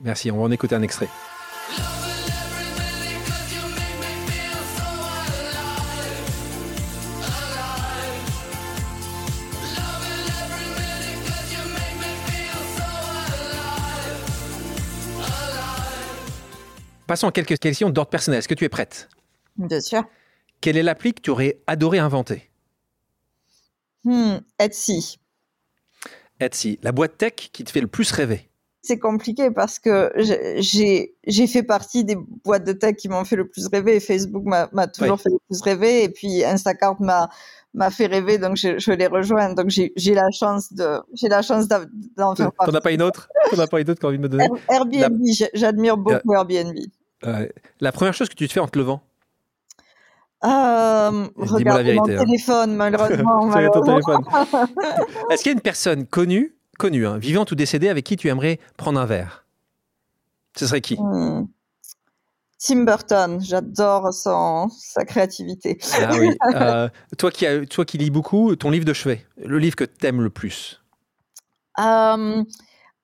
Merci, 0.00 0.30
on 0.30 0.36
va 0.36 0.42
en 0.42 0.50
écouter 0.50 0.74
un 0.74 0.82
extrait. 0.82 1.08
Passons 17.06 17.26
à 17.26 17.32
quelques 17.32 17.58
questions 17.58 17.90
d'ordre 17.90 18.10
personnel. 18.10 18.38
Est-ce 18.38 18.46
que 18.46 18.54
tu 18.54 18.64
es 18.64 18.68
prête? 18.68 19.08
Bien 19.56 19.80
sûr. 19.80 20.04
Quelle 20.60 20.76
est 20.76 20.82
l'appli 20.82 21.14
que 21.14 21.20
tu 21.22 21.30
aurais 21.30 21.58
adoré 21.66 21.98
inventer? 21.98 22.50
Hmm, 24.04 24.36
Etsy. 24.58 25.18
Etsy, 26.40 26.78
la 26.82 26.92
boîte 26.92 27.18
tech 27.18 27.34
qui 27.52 27.64
te 27.64 27.70
fait 27.70 27.80
le 27.80 27.86
plus 27.86 28.10
rêver 28.12 28.50
c'est 28.82 28.98
compliqué 28.98 29.50
parce 29.50 29.78
que 29.78 30.10
j'ai 30.16 31.46
fait 31.46 31.62
partie 31.62 32.04
des 32.04 32.16
boîtes 32.44 32.64
de 32.64 32.72
tech 32.72 32.96
qui 32.96 33.08
m'ont 33.08 33.24
fait 33.24 33.36
le 33.36 33.46
plus 33.46 33.66
rêver. 33.66 34.00
Facebook 34.00 34.44
m'a 34.44 34.86
toujours 34.88 35.20
fait 35.20 35.30
le 35.30 35.38
plus 35.48 35.60
rêver 35.60 36.04
et 36.04 36.08
puis 36.08 36.44
Instacart 36.44 37.00
m'a 37.00 37.28
m'a 37.72 37.90
fait 37.90 38.06
rêver 38.06 38.38
donc 38.38 38.56
je, 38.56 38.80
je 38.80 38.90
les 38.90 39.06
rejoins 39.06 39.54
donc 39.54 39.68
j'ai 39.68 40.14
la 40.14 40.28
chance 40.32 40.72
de 40.72 40.98
j'ai 41.14 41.28
la 41.28 41.40
chance 41.40 41.68
d'en 41.68 42.34
faire 42.34 42.52
partie. 42.52 42.72
T'en 42.72 42.78
as 42.78 42.80
pas 42.80 42.90
une 42.90 43.02
autre? 43.02 43.28
T'en 43.50 43.58
as 43.60 43.68
pas 43.68 43.80
une 43.80 43.90
autre 43.90 44.00
qui 44.00 44.06
a 44.06 44.08
envie 44.08 44.18
de 44.18 44.22
me 44.22 44.28
donner? 44.28 44.48
Airbnb, 44.68 45.22
j'admire 45.54 45.96
beaucoup 45.96 46.34
Airbnb. 46.34 46.76
la 47.80 47.92
première 47.92 48.14
chose 48.14 48.28
que 48.28 48.34
tu 48.34 48.48
te 48.48 48.52
fais 48.52 48.60
en 48.60 48.66
te 48.66 48.78
levant? 48.78 49.02
Euh, 50.42 51.28
regarde 51.36 51.86
mon 51.86 52.08
hein. 52.08 52.24
téléphone, 52.24 52.74
malheureusement. 52.74 53.50
Est-ce 55.30 55.42
qu'il 55.42 55.50
y 55.50 55.50
a 55.50 55.52
une 55.52 55.60
personne 55.60 56.06
connue, 56.06 56.54
connue, 56.78 57.06
hein, 57.06 57.18
vivante 57.18 57.52
ou 57.52 57.54
décédée, 57.54 57.88
avec 57.88 58.04
qui 58.04 58.16
tu 58.16 58.28
aimerais 58.28 58.58
prendre 58.76 58.98
un 58.98 59.06
verre? 59.06 59.44
Ce 60.56 60.66
serait 60.66 60.80
qui? 60.80 60.96
Hmm. 60.98 61.46
Tim 62.62 62.84
Burton, 62.84 63.40
j'adore 63.40 64.12
sa 64.12 65.04
créativité. 65.06 65.78
Ah 65.94 66.10
oui. 66.18 66.30
Euh, 66.54 66.88
toi, 67.16 67.30
qui 67.30 67.46
toi 67.68 67.84
qui 67.84 67.96
lis 67.96 68.10
beaucoup, 68.10 68.54
ton 68.56 68.70
livre 68.70 68.84
de 68.84 68.92
chevet, 68.92 69.24
le 69.42 69.58
livre 69.58 69.76
que 69.76 69.84
tu 69.84 70.06
aimes 70.06 70.20
le 70.20 70.30
plus? 70.30 70.82
Euh, 71.78 72.44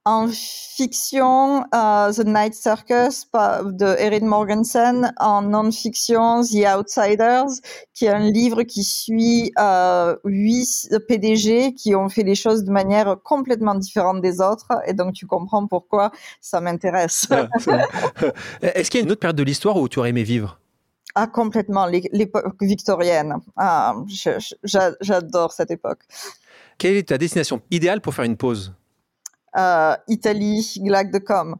en 0.07 0.29
fiction, 0.29 1.65
uh, 1.75 2.13
The 2.15 2.25
Night 2.25 2.55
Circus 2.55 3.27
de 3.33 3.97
Erin 3.99 4.25
Morgensen. 4.25 5.13
En 5.19 5.43
non-fiction, 5.43 6.43
The 6.43 6.65
Outsiders, 6.79 7.61
qui 7.93 8.07
est 8.07 8.11
un 8.11 8.31
livre 8.31 8.63
qui 8.63 8.85
suit 8.85 9.53
uh, 9.59 10.15
huit 10.25 10.89
PDG 11.09 11.75
qui 11.75 11.97
ont 11.97 12.09
fait 12.09 12.23
les 12.23 12.37
choses 12.37 12.63
de 12.63 12.71
manière 12.71 13.17
complètement 13.25 13.75
différente 13.75 14.23
des 14.23 14.41
autres. 14.41 14.69
Et 14.87 14.95
donc, 14.95 15.13
tu 15.15 15.27
comprends 15.27 15.67
pourquoi 15.67 16.13
ça 16.41 16.61
m'intéresse. 16.61 17.27
Ah, 17.31 17.49
Est-ce 18.63 18.91
qu'il 18.91 19.01
y 19.01 19.03
a 19.03 19.07
une 19.07 19.11
autre 19.11 19.21
période 19.21 19.37
de 19.37 19.43
l'histoire 19.43 19.77
où 19.77 19.89
tu 19.89 19.99
aurais 19.99 20.11
aimé 20.11 20.23
vivre? 20.23 20.61
Ah, 21.17 21.27
complètement, 21.27 21.87
l'époque 21.87 22.55
victorienne. 22.61 23.35
Ah, 23.57 23.97
J'adore 24.63 25.53
cette 25.53 25.73
époque. 25.73 26.03
Quelle 26.79 26.95
est 26.95 27.09
ta 27.09 27.19
destination 27.19 27.61
idéale 27.73 28.01
pour 28.01 28.15
faire 28.15 28.27
une 28.27 28.37
pause? 28.37 28.73
euh, 28.73 28.86
Italie, 30.09 30.81
Lac 30.85 31.11
de 31.11 31.19
Com. 31.19 31.57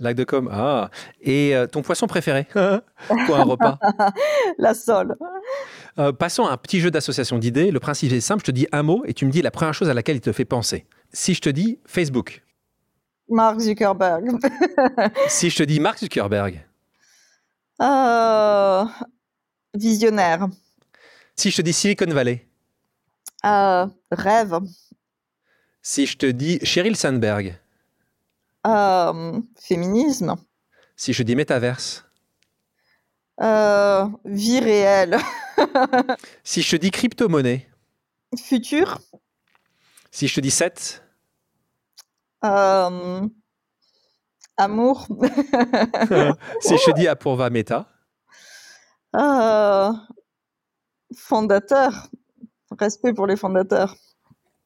Lac 0.00 0.14
de 0.14 0.24
Com, 0.24 0.48
ah. 0.52 0.90
Et 1.20 1.54
euh, 1.56 1.66
ton 1.66 1.82
poisson 1.82 2.06
préféré? 2.06 2.46
Pour 3.26 3.36
un 3.36 3.44
repas? 3.44 3.78
La 4.58 4.74
sole. 4.74 5.16
Euh, 5.98 6.12
passons 6.12 6.46
à 6.46 6.52
un 6.52 6.56
petit 6.56 6.80
jeu 6.80 6.90
d'association 6.90 7.38
d'idées. 7.38 7.70
Le 7.70 7.80
principe 7.80 8.12
est 8.12 8.20
simple, 8.20 8.40
je 8.40 8.46
te 8.46 8.50
dis 8.52 8.68
un 8.70 8.82
mot 8.82 9.02
et 9.06 9.14
tu 9.14 9.26
me 9.26 9.30
dis 9.30 9.42
la 9.42 9.50
première 9.50 9.74
chose 9.74 9.88
à 9.90 9.94
laquelle 9.94 10.16
il 10.16 10.20
te 10.20 10.32
fait 10.32 10.44
penser. 10.44 10.86
Si 11.12 11.34
je 11.34 11.40
te 11.40 11.48
dis 11.48 11.80
Facebook. 11.84 12.42
Mark 13.28 13.58
Zuckerberg. 13.60 14.30
si 15.28 15.50
je 15.50 15.56
te 15.56 15.62
dis 15.64 15.80
Mark 15.80 15.98
Zuckerberg. 15.98 16.64
visionnaire. 19.74 20.46
Si 21.34 21.50
je 21.50 21.56
te 21.56 21.62
dis 21.62 21.72
Silicon 21.72 22.06
Valley. 22.12 22.46
rêve. 23.42 24.60
Si 25.90 26.04
je 26.04 26.18
te 26.18 26.26
dis 26.26 26.58
Sheryl 26.64 26.96
Sandberg. 26.96 27.58
Euh, 28.66 29.40
féminisme. 29.58 30.36
Si 30.94 31.14
je 31.14 31.22
dis 31.22 31.34
métaverse. 31.34 32.04
Euh, 33.40 34.06
vie 34.26 34.60
réelle. 34.60 35.16
si 36.44 36.60
je 36.60 36.72
te 36.72 36.76
dis 36.76 36.90
crypto-monnaie. 36.90 37.70
Futur. 38.36 38.98
Si 40.10 40.28
je 40.28 40.34
te 40.34 40.40
dis 40.40 40.50
7. 40.50 41.02
Euh, 42.44 43.26
amour. 44.58 45.06
si 46.60 46.76
je 46.76 46.84
te 46.84 46.94
dis 46.96 47.08
Apurva 47.08 47.48
Meta. 47.48 47.88
fondateur. 51.16 52.10
Respect 52.78 53.14
pour 53.14 53.26
les 53.26 53.36
fondateurs. 53.36 53.96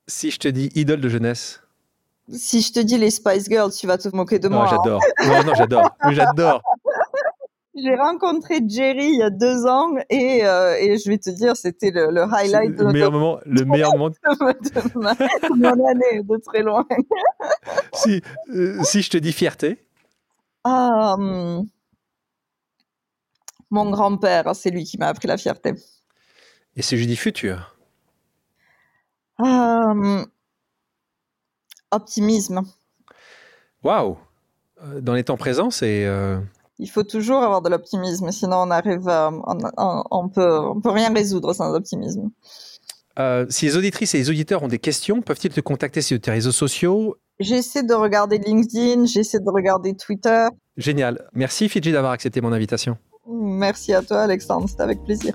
Si 0.07 0.31
je 0.31 0.39
te 0.39 0.49
dis 0.49 0.71
idole 0.75 1.01
de 1.01 1.09
jeunesse. 1.09 1.63
Si 2.29 2.61
je 2.61 2.73
te 2.73 2.81
dis 2.81 2.99
les 2.99 3.11
Spice 3.11 3.49
Girls, 3.49 3.73
tu 3.73 3.87
vas 3.87 3.99
te 3.99 4.15
moquer 4.15 4.39
de 4.39 4.49
moi. 4.49 4.65
Hein. 4.65 4.71
J'adore. 4.71 5.01
Non, 5.27 5.45
non, 5.45 5.55
j'adore. 5.55 5.91
J'adore. 6.11 6.63
J'ai 7.75 7.95
rencontré 7.95 8.61
Jerry 8.69 9.09
il 9.09 9.19
y 9.19 9.23
a 9.23 9.31
deux 9.31 9.67
ans 9.67 9.95
et, 10.11 10.45
euh, 10.45 10.77
et 10.79 10.99
je 10.99 11.09
vais 11.09 11.17
te 11.17 11.31
dire, 11.31 11.57
c'était 11.57 11.91
le, 11.91 12.23
highlight 12.23 12.79
le 12.79 12.93
meilleur 12.93 13.11
moment, 13.11 13.41
le 13.47 13.65
meilleur 13.65 13.93
moment 13.97 14.11
de, 14.11 14.99
ma, 14.99 15.15
mon 15.57 15.89
année, 15.89 16.23
de 16.23 16.37
très 16.45 16.63
loin. 16.63 16.87
si, 17.95 18.21
euh, 18.51 18.83
si 18.83 19.01
je 19.01 19.09
te 19.09 19.17
dis 19.17 19.33
fierté. 19.33 19.87
Ah, 20.65 21.15
hum. 21.15 21.67
mon 23.71 23.91
grand-père, 23.91 24.55
c'est 24.55 24.71
lui 24.71 24.85
qui 24.85 24.99
m'a 24.99 25.07
appris 25.07 25.27
la 25.27 25.39
fierté. 25.39 25.73
Et 26.77 26.83
si 26.83 26.99
je 26.99 27.05
dis 27.05 27.17
futur 27.17 27.75
euh, 29.43 30.25
optimisme. 31.91 32.63
Waouh 33.83 34.17
euh, 34.83 35.01
Dans 35.01 35.15
les 35.15 35.25
temps 35.25 35.37
présents, 35.37 35.71
c'est. 35.71 36.07
Euh, 36.07 36.39
Il 36.79 36.91
faut 36.91 37.03
toujours 37.03 37.43
avoir 37.43 37.63
de 37.63 37.69
l'optimisme, 37.69 38.31
sinon 38.31 38.57
on 38.59 38.71
arrive, 38.71 39.09
on, 39.09 40.05
on, 40.11 40.29
peut, 40.29 40.59
on 40.59 40.81
peut 40.81 40.91
rien 40.91 41.13
résoudre 41.13 41.53
sans 41.53 41.75
optimisme. 41.75 42.31
si 43.49 43.67
les 43.67 43.77
auditrices 43.77 44.15
et 44.15 44.19
les 44.19 44.31
auditeurs 44.31 44.63
ont 44.63 44.69
des 44.69 44.79
questions, 44.79 45.23
peuvent-ils 45.23 45.53
te 45.53 45.61
contacter 45.61 46.03
sur 46.03 46.21
tes 46.21 46.31
réseaux 46.31 46.53
sociaux? 46.53 47.17
J'essaie 47.41 47.83
de 47.83 47.95
regarder 47.95 48.39
LinkedIn, 48.39 49.07
j'essaie 49.07 49.41
de 49.41 49.51
regarder 49.51 49.95
Twitter. 49.95 50.47
Génial. 50.77 51.29
Merci 51.33 51.69
Fidji 51.69 51.93
d'avoir 51.93 52.13
accepté 52.13 52.41
mon 52.41 52.53
invitation. 52.53 52.97
Merci 53.29 53.95
à 53.95 54.03
toi 54.03 54.23
Alexandre, 54.23 54.69
c'était 54.69 54.83
avec 54.83 55.03
plaisir. 55.05 55.35